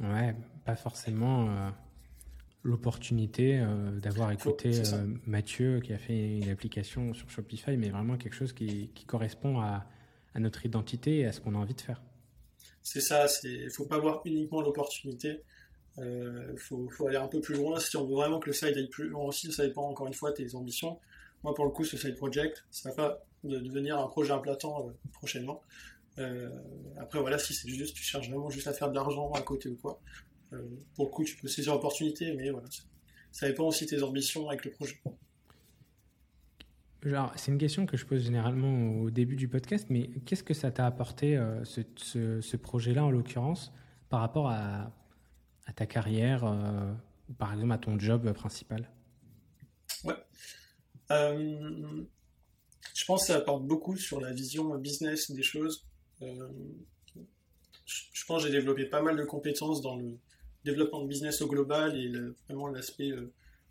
Ouais, 0.00 0.34
pas 0.64 0.74
forcément 0.74 1.72
l'opportunité 2.62 3.64
d'avoir 4.02 4.32
écouté 4.32 4.82
Mathieu 5.26 5.80
qui 5.80 5.92
a 5.92 5.98
fait 5.98 6.38
une 6.38 6.48
application 6.48 7.14
sur 7.14 7.30
Shopify, 7.30 7.76
mais 7.76 7.90
vraiment 7.90 8.16
quelque 8.16 8.34
chose 8.34 8.52
qui, 8.52 8.90
correspond 9.06 9.60
à, 9.60 9.86
à, 10.34 10.40
notre 10.40 10.66
identité 10.66 11.18
et 11.18 11.26
à 11.26 11.32
ce 11.32 11.40
qu'on 11.40 11.54
a 11.54 11.58
envie 11.58 11.74
de 11.74 11.80
faire. 11.80 12.02
C'est 12.82 13.00
ça, 13.00 13.26
il 13.44 13.66
ne 13.66 13.70
faut 13.70 13.86
pas 13.86 13.98
voir 13.98 14.22
uniquement 14.24 14.60
l'opportunité, 14.60 15.42
il 15.96 16.02
euh, 16.04 16.56
faut, 16.56 16.88
aller 17.06 17.16
un 17.16 17.26
peu 17.26 17.40
plus 17.40 17.54
loin 17.54 17.78
si 17.78 17.96
on 17.96 18.06
veut 18.06 18.14
vraiment 18.14 18.38
que 18.38 18.48
le 18.48 18.52
site 18.52 18.76
aille 18.76 18.88
plus 18.88 19.08
loin 19.08 19.24
aussi. 19.24 19.52
Ça 19.52 19.66
dépend 19.66 19.88
encore 19.88 20.06
une 20.06 20.14
fois 20.14 20.30
de 20.30 20.36
tes 20.36 20.54
ambitions. 20.54 20.98
Moi, 21.42 21.54
pour 21.54 21.64
le 21.64 21.70
coup, 21.70 21.84
ce 21.84 21.96
side 21.96 22.16
project, 22.16 22.64
ça 22.70 22.90
va 22.90 22.94
pas 22.94 23.24
de 23.44 23.58
devenir 23.58 23.98
un 23.98 24.06
projet 24.06 24.32
implantant 24.32 24.86
euh, 24.86 24.92
prochainement. 25.12 25.62
Euh, 26.18 26.50
après, 26.98 27.20
voilà, 27.20 27.38
si 27.38 27.54
c'est 27.54 27.68
juste, 27.68 27.94
tu 27.94 28.02
cherches 28.02 28.28
vraiment 28.28 28.50
juste 28.50 28.66
à 28.66 28.72
faire 28.72 28.90
de 28.90 28.94
l'argent 28.94 29.32
à 29.32 29.40
côté 29.40 29.68
ou 29.68 29.76
quoi. 29.76 30.00
pour 30.94 31.06
le 31.06 31.10
coup, 31.10 31.24
tu 31.24 31.36
peux 31.36 31.48
saisir 31.48 31.72
l'opportunité, 31.72 32.32
mais 32.34 32.50
voilà, 32.50 32.68
ça 33.32 33.48
dépend 33.48 33.64
aussi 33.64 33.84
de 33.86 33.90
tes 33.90 34.02
ambitions 34.02 34.48
avec 34.48 34.64
le 34.64 34.72
projet. 34.72 35.00
c'est 37.36 37.52
une 37.52 37.58
question 37.58 37.86
que 37.86 37.96
je 37.96 38.04
pose 38.04 38.22
généralement 38.22 39.00
au 39.00 39.10
début 39.10 39.36
du 39.36 39.48
podcast, 39.48 39.86
mais 39.88 40.10
qu'est-ce 40.26 40.42
que 40.42 40.52
ça 40.52 40.70
t'a 40.70 40.84
apporté, 40.84 41.40
ce 41.64 42.56
projet-là 42.56 43.04
en 43.04 43.10
l'occurrence, 43.10 43.72
par 44.10 44.20
rapport 44.20 44.48
à, 44.50 44.92
à 45.70 45.72
ta 45.72 45.86
carrière 45.86 46.44
euh, 46.44 46.92
par 47.38 47.54
exemple 47.54 47.72
à 47.72 47.78
ton 47.78 47.98
job 47.98 48.32
principal? 48.32 48.90
Ouais. 50.04 50.14
Euh, 51.12 52.04
je 52.94 53.04
pense 53.04 53.22
que 53.22 53.26
ça 53.28 53.36
apporte 53.36 53.64
beaucoup 53.64 53.96
sur 53.96 54.20
la 54.20 54.32
vision 54.32 54.76
business 54.76 55.30
des 55.30 55.42
choses. 55.42 55.86
Euh, 56.22 56.48
je 57.86 58.24
pense 58.26 58.42
que 58.42 58.48
j'ai 58.48 58.54
développé 58.54 58.84
pas 58.84 59.00
mal 59.00 59.16
de 59.16 59.24
compétences 59.24 59.80
dans 59.80 59.96
le 59.96 60.18
développement 60.64 61.02
de 61.02 61.08
business 61.08 61.40
au 61.40 61.48
global 61.48 61.96
et 61.96 62.12
vraiment 62.46 62.68
l'aspect 62.68 63.12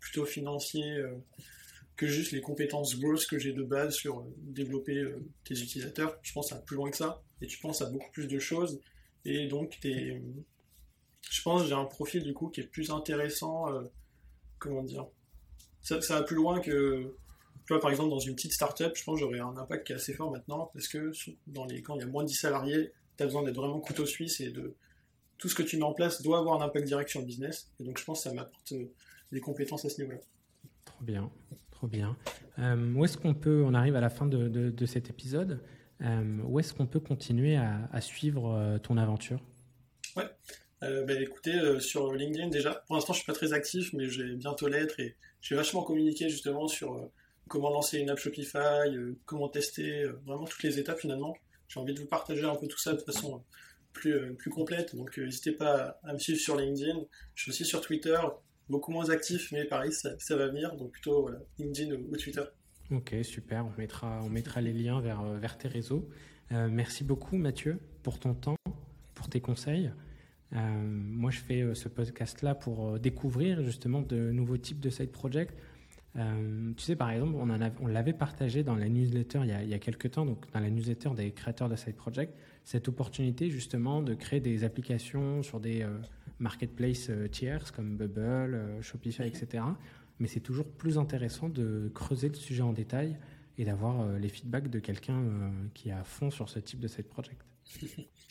plutôt 0.00 0.24
financier 0.24 1.02
que 1.96 2.06
juste 2.06 2.32
les 2.32 2.40
compétences 2.40 2.98
growth 2.98 3.26
que 3.26 3.38
j'ai 3.38 3.52
de 3.52 3.62
base 3.62 3.94
sur 3.94 4.26
développer 4.38 5.02
tes 5.44 5.54
utilisateurs. 5.54 6.18
Je 6.22 6.32
pense 6.32 6.52
va 6.52 6.58
plus 6.58 6.76
loin 6.76 6.90
que 6.90 6.96
ça 6.96 7.22
et 7.40 7.46
tu 7.46 7.58
penses 7.58 7.80
à 7.80 7.88
beaucoup 7.88 8.10
plus 8.10 8.26
de 8.26 8.38
choses 8.38 8.80
et 9.24 9.46
donc 9.46 9.78
tes, 9.80 10.20
je 11.28 11.42
pense 11.42 11.62
que 11.62 11.68
j'ai 11.68 11.74
un 11.74 11.84
profil 11.84 12.22
du 12.22 12.34
coup 12.34 12.48
qui 12.48 12.60
est 12.60 12.66
plus 12.66 12.90
intéressant. 12.90 13.72
Euh, 13.72 13.82
comment 14.58 14.82
dire 14.82 15.06
ça, 15.80 15.98
va 15.98 16.22
plus 16.22 16.36
loin 16.36 16.60
que. 16.60 17.14
Tu 17.66 17.72
vois, 17.72 17.80
par 17.80 17.90
exemple, 17.90 18.10
dans 18.10 18.18
une 18.18 18.34
petite 18.34 18.52
startup, 18.52 18.92
je 18.96 19.04
pense 19.04 19.14
que 19.14 19.20
j'aurais 19.20 19.40
un 19.40 19.56
impact 19.56 19.86
qui 19.86 19.92
est 19.92 19.96
assez 19.96 20.12
fort 20.12 20.30
maintenant 20.30 20.70
parce 20.74 20.88
que 20.88 21.12
dans 21.46 21.64
les, 21.64 21.82
quand 21.82 21.94
il 21.94 22.00
y 22.00 22.04
a 22.04 22.06
moins 22.06 22.24
de 22.24 22.28
10 22.28 22.34
salariés, 22.34 22.92
tu 23.16 23.22
as 23.22 23.26
besoin 23.26 23.42
d'être 23.44 23.56
vraiment 23.56 23.80
couteau 23.80 24.06
suisse 24.06 24.40
et 24.40 24.50
de. 24.50 24.74
Tout 25.38 25.48
ce 25.48 25.54
que 25.54 25.62
tu 25.62 25.78
mets 25.78 25.84
en 25.84 25.94
place 25.94 26.20
doit 26.20 26.38
avoir 26.38 26.60
un 26.60 26.66
impact 26.66 26.86
direct 26.86 27.08
sur 27.08 27.20
le 27.20 27.24
business. 27.24 27.72
Et 27.80 27.84
donc, 27.84 27.98
je 27.98 28.04
pense 28.04 28.18
que 28.22 28.28
ça 28.28 28.34
m'apporte 28.34 28.72
euh, 28.72 28.92
des 29.32 29.40
compétences 29.40 29.86
à 29.86 29.88
ce 29.88 29.98
niveau-là. 30.02 30.20
Trop 30.84 31.02
bien, 31.02 31.30
trop 31.70 31.86
bien. 31.86 32.14
Euh, 32.58 32.92
où 32.92 33.06
est-ce 33.06 33.16
qu'on 33.16 33.32
peut. 33.32 33.62
On 33.64 33.72
arrive 33.72 33.96
à 33.96 34.02
la 34.02 34.10
fin 34.10 34.26
de, 34.26 34.86
cet 34.86 35.08
épisode. 35.08 35.62
où 36.02 36.60
est-ce 36.60 36.74
qu'on 36.74 36.86
peut 36.86 37.00
continuer 37.00 37.56
à, 37.56 37.88
à 37.90 38.02
suivre 38.02 38.78
ton 38.82 38.98
aventure? 38.98 39.40
Ouais. 40.14 40.28
Euh, 40.82 41.04
bah, 41.04 41.14
écoutez, 41.14 41.54
euh, 41.54 41.78
sur 41.78 42.14
LinkedIn 42.14 42.48
déjà, 42.48 42.74
pour 42.86 42.96
l'instant 42.96 43.12
je 43.12 43.18
suis 43.18 43.26
pas 43.26 43.34
très 43.34 43.52
actif, 43.52 43.92
mais 43.92 44.08
je 44.08 44.22
vais 44.22 44.34
bientôt 44.34 44.66
l'être 44.66 44.98
et 44.98 45.16
j'ai 45.42 45.54
vachement 45.54 45.82
communiqué 45.82 46.30
justement 46.30 46.68
sur 46.68 46.94
euh, 46.94 47.12
comment 47.48 47.70
lancer 47.70 47.98
une 47.98 48.08
app 48.08 48.18
Shopify, 48.18 48.88
comment 49.26 49.48
tester, 49.48 50.04
vraiment 50.24 50.44
toutes 50.44 50.62
les 50.62 50.78
étapes 50.78 51.00
finalement. 51.00 51.36
J'ai 51.68 51.80
envie 51.80 51.94
de 51.94 52.00
vous 52.00 52.06
partager 52.06 52.44
un 52.44 52.54
peu 52.54 52.66
tout 52.66 52.78
ça 52.78 52.94
de 52.94 53.00
façon 53.00 53.44
plus, 53.92 54.36
complète, 54.50 54.94
donc 54.94 55.18
n'hésitez 55.18 55.52
pas 55.52 55.98
à, 56.04 56.12
me 56.12 56.18
suivre 56.18 56.40
sur 56.40 56.56
LinkedIn. 56.56 57.00
Je 57.34 57.42
suis 57.42 57.50
aussi 57.50 57.64
sur 57.64 57.80
Twitter, 57.80 58.18
beaucoup 58.68 58.92
moins 58.92 59.10
actif, 59.10 59.50
mais 59.52 59.64
pareil, 59.64 59.92
ça, 59.92 60.36
va 60.36 60.46
venir, 60.46 60.76
donc 60.76 60.92
plutôt 60.92 61.28
LinkedIn 61.58 61.96
ou, 61.96 62.16
Twitter. 62.16 62.44
Ok, 62.92 63.14
super, 63.22 63.66
on 63.66 64.28
mettra, 64.30 64.60
les 64.60 64.72
liens 64.72 65.00
vers 65.00 65.58
tes 65.58 65.68
réseaux. 65.68 66.08
merci 66.50 67.02
beaucoup 67.02 67.36
Mathieu 67.36 67.80
pour 68.04 68.20
ton 68.20 68.34
temps, 68.34 68.56
pour 69.14 69.28
tes 69.28 69.40
conseils. 69.40 69.90
Euh, 70.54 70.58
moi, 70.84 71.30
je 71.30 71.38
fais 71.38 71.62
euh, 71.62 71.74
ce 71.74 71.88
podcast-là 71.88 72.54
pour 72.54 72.88
euh, 72.88 72.98
découvrir 72.98 73.62
justement 73.62 74.02
de 74.02 74.32
nouveaux 74.32 74.56
types 74.56 74.80
de 74.80 74.90
side 74.90 75.10
projects. 75.10 75.52
tu 76.14 76.82
sais, 76.82 76.96
par 76.96 77.10
exemple, 77.10 77.34
on, 77.36 77.48
on 77.80 77.86
l'avait 77.86 78.12
partagé 78.12 78.64
dans 78.64 78.74
la 78.74 78.88
newsletter 78.88 79.40
il 79.44 79.50
y, 79.50 79.52
a, 79.52 79.62
il 79.62 79.68
y, 79.68 79.74
a, 79.74 79.78
quelques 79.78 80.10
temps, 80.10 80.26
donc 80.26 80.50
dans 80.52 80.60
la 80.60 80.70
newsletter 80.70 81.10
des 81.10 81.30
créateurs 81.30 81.68
de 81.68 81.76
side 81.76 81.94
project, 81.94 82.34
cette 82.64 82.88
opportunité 82.88 83.48
justement 83.48 84.02
de 84.02 84.14
créer 84.14 84.40
des 84.40 84.64
applications 84.64 85.42
sur 85.44 85.60
des 85.60 85.86
marketplace 86.40 87.10
tiers 87.30 87.72
comme 87.72 87.96
Bubble, 87.96 88.60
Shopify, 88.80 89.22
etc. 89.22 89.62
Mais 90.18 90.26
c'est 90.26 90.40
toujours 90.40 90.66
plus 90.66 90.98
intéressant 90.98 91.48
de 91.48 91.90
creuser 91.94 92.28
le 92.28 92.34
sujet 92.34 92.62
en 92.62 92.72
détail 92.72 93.16
et 93.56 93.64
d'avoir 93.64 94.08
les 94.18 94.28
feedbacks 94.28 94.68
de 94.68 94.80
quelqu'un 94.80 95.22
qui 95.74 95.90
est 95.90 95.92
à 95.92 96.02
fond 96.02 96.30
sur 96.30 96.48
ce 96.48 96.58
type 96.58 96.80
de 96.80 96.88
side 96.88 97.06
project. 97.06 97.49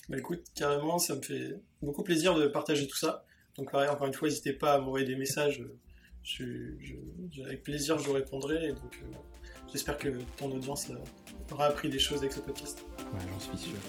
Bah 0.10 0.18
écoute, 0.18 0.44
carrément, 0.56 1.00
ça 1.00 1.16
me 1.16 1.22
fait 1.22 1.60
beaucoup 1.82 2.04
plaisir 2.04 2.36
de 2.36 2.48
partager 2.48 2.88
tout 2.88 2.98
ça. 2.98 3.26
Donc 3.58 3.72
pareil, 3.72 3.90
encore 3.90 4.08
une 4.08 4.14
fois, 4.14 4.28
n'hésitez 4.28 4.54
pas 4.54 4.74
à 4.74 4.80
m'envoyer 4.80 5.06
des 5.06 5.16
messages. 5.16 5.64
Je, 6.24 6.44
avec 7.44 7.64
plaisir, 7.64 7.98
je 7.98 8.06
vous 8.06 8.14
répondrai. 8.14 8.66
Et 8.66 8.74
donc, 8.74 9.04
j'espère 9.72 9.98
que 9.98 10.10
ton 10.38 10.52
audience 10.52 10.88
aura 11.52 11.66
appris 11.66 11.90
des 11.90 12.00
choses 12.00 12.20
avec 12.20 12.34
ce 12.34 12.40
podcast. 12.40 12.86
Ouais, 13.00 13.20
j'en 13.32 13.40
suis 13.40 13.58
sûr. 13.58 13.80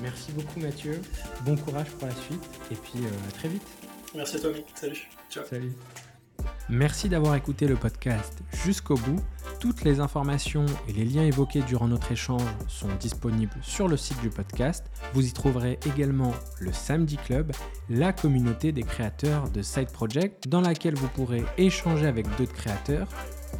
Merci 0.00 0.32
beaucoup 0.32 0.60
Mathieu. 0.60 1.00
Bon 1.44 1.56
courage 1.56 1.90
pour 1.90 2.06
la 2.06 2.14
suite 2.14 2.44
et 2.70 2.76
puis 2.76 3.04
euh, 3.04 3.28
à 3.28 3.32
très 3.32 3.48
vite. 3.48 3.66
Merci 4.14 4.36
à 4.36 4.40
toi, 4.40 4.52
Salut. 4.74 5.08
Ciao. 5.30 5.44
Salut. 5.44 5.72
Merci 6.70 7.08
d'avoir 7.08 7.34
écouté 7.34 7.66
le 7.66 7.76
podcast 7.76 8.42
jusqu'au 8.64 8.96
bout. 8.96 9.20
Toutes 9.58 9.84
les 9.84 10.00
informations 10.00 10.66
et 10.86 10.92
les 10.92 11.04
liens 11.04 11.24
évoqués 11.24 11.62
durant 11.62 11.88
notre 11.88 12.12
échange 12.12 12.42
sont 12.68 12.94
disponibles 13.00 13.56
sur 13.62 13.88
le 13.88 13.96
site 13.96 14.20
du 14.20 14.28
podcast. 14.28 14.86
Vous 15.14 15.26
y 15.26 15.32
trouverez 15.32 15.78
également 15.86 16.32
le 16.60 16.72
Samedi 16.72 17.16
Club, 17.16 17.52
la 17.88 18.12
communauté 18.12 18.72
des 18.72 18.82
créateurs 18.82 19.50
de 19.50 19.62
Side 19.62 19.90
Project, 19.90 20.48
dans 20.48 20.60
laquelle 20.60 20.94
vous 20.94 21.08
pourrez 21.08 21.44
échanger 21.56 22.06
avec 22.06 22.26
d'autres 22.36 22.52
créateurs. 22.52 23.08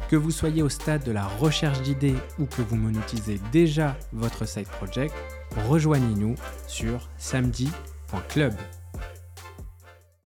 Que 0.09 0.15
vous 0.15 0.31
soyez 0.31 0.61
au 0.61 0.69
stade 0.69 1.03
de 1.03 1.11
la 1.11 1.25
recherche 1.25 1.81
d'idées 1.81 2.15
ou 2.37 2.45
que 2.45 2.61
vous 2.61 2.75
monétisez 2.75 3.39
déjà 3.51 3.97
votre 4.13 4.47
Side 4.47 4.67
Project, 4.67 5.13
rejoignez-nous 5.67 6.35
sur 6.67 7.09
samedi.club. 7.17 8.53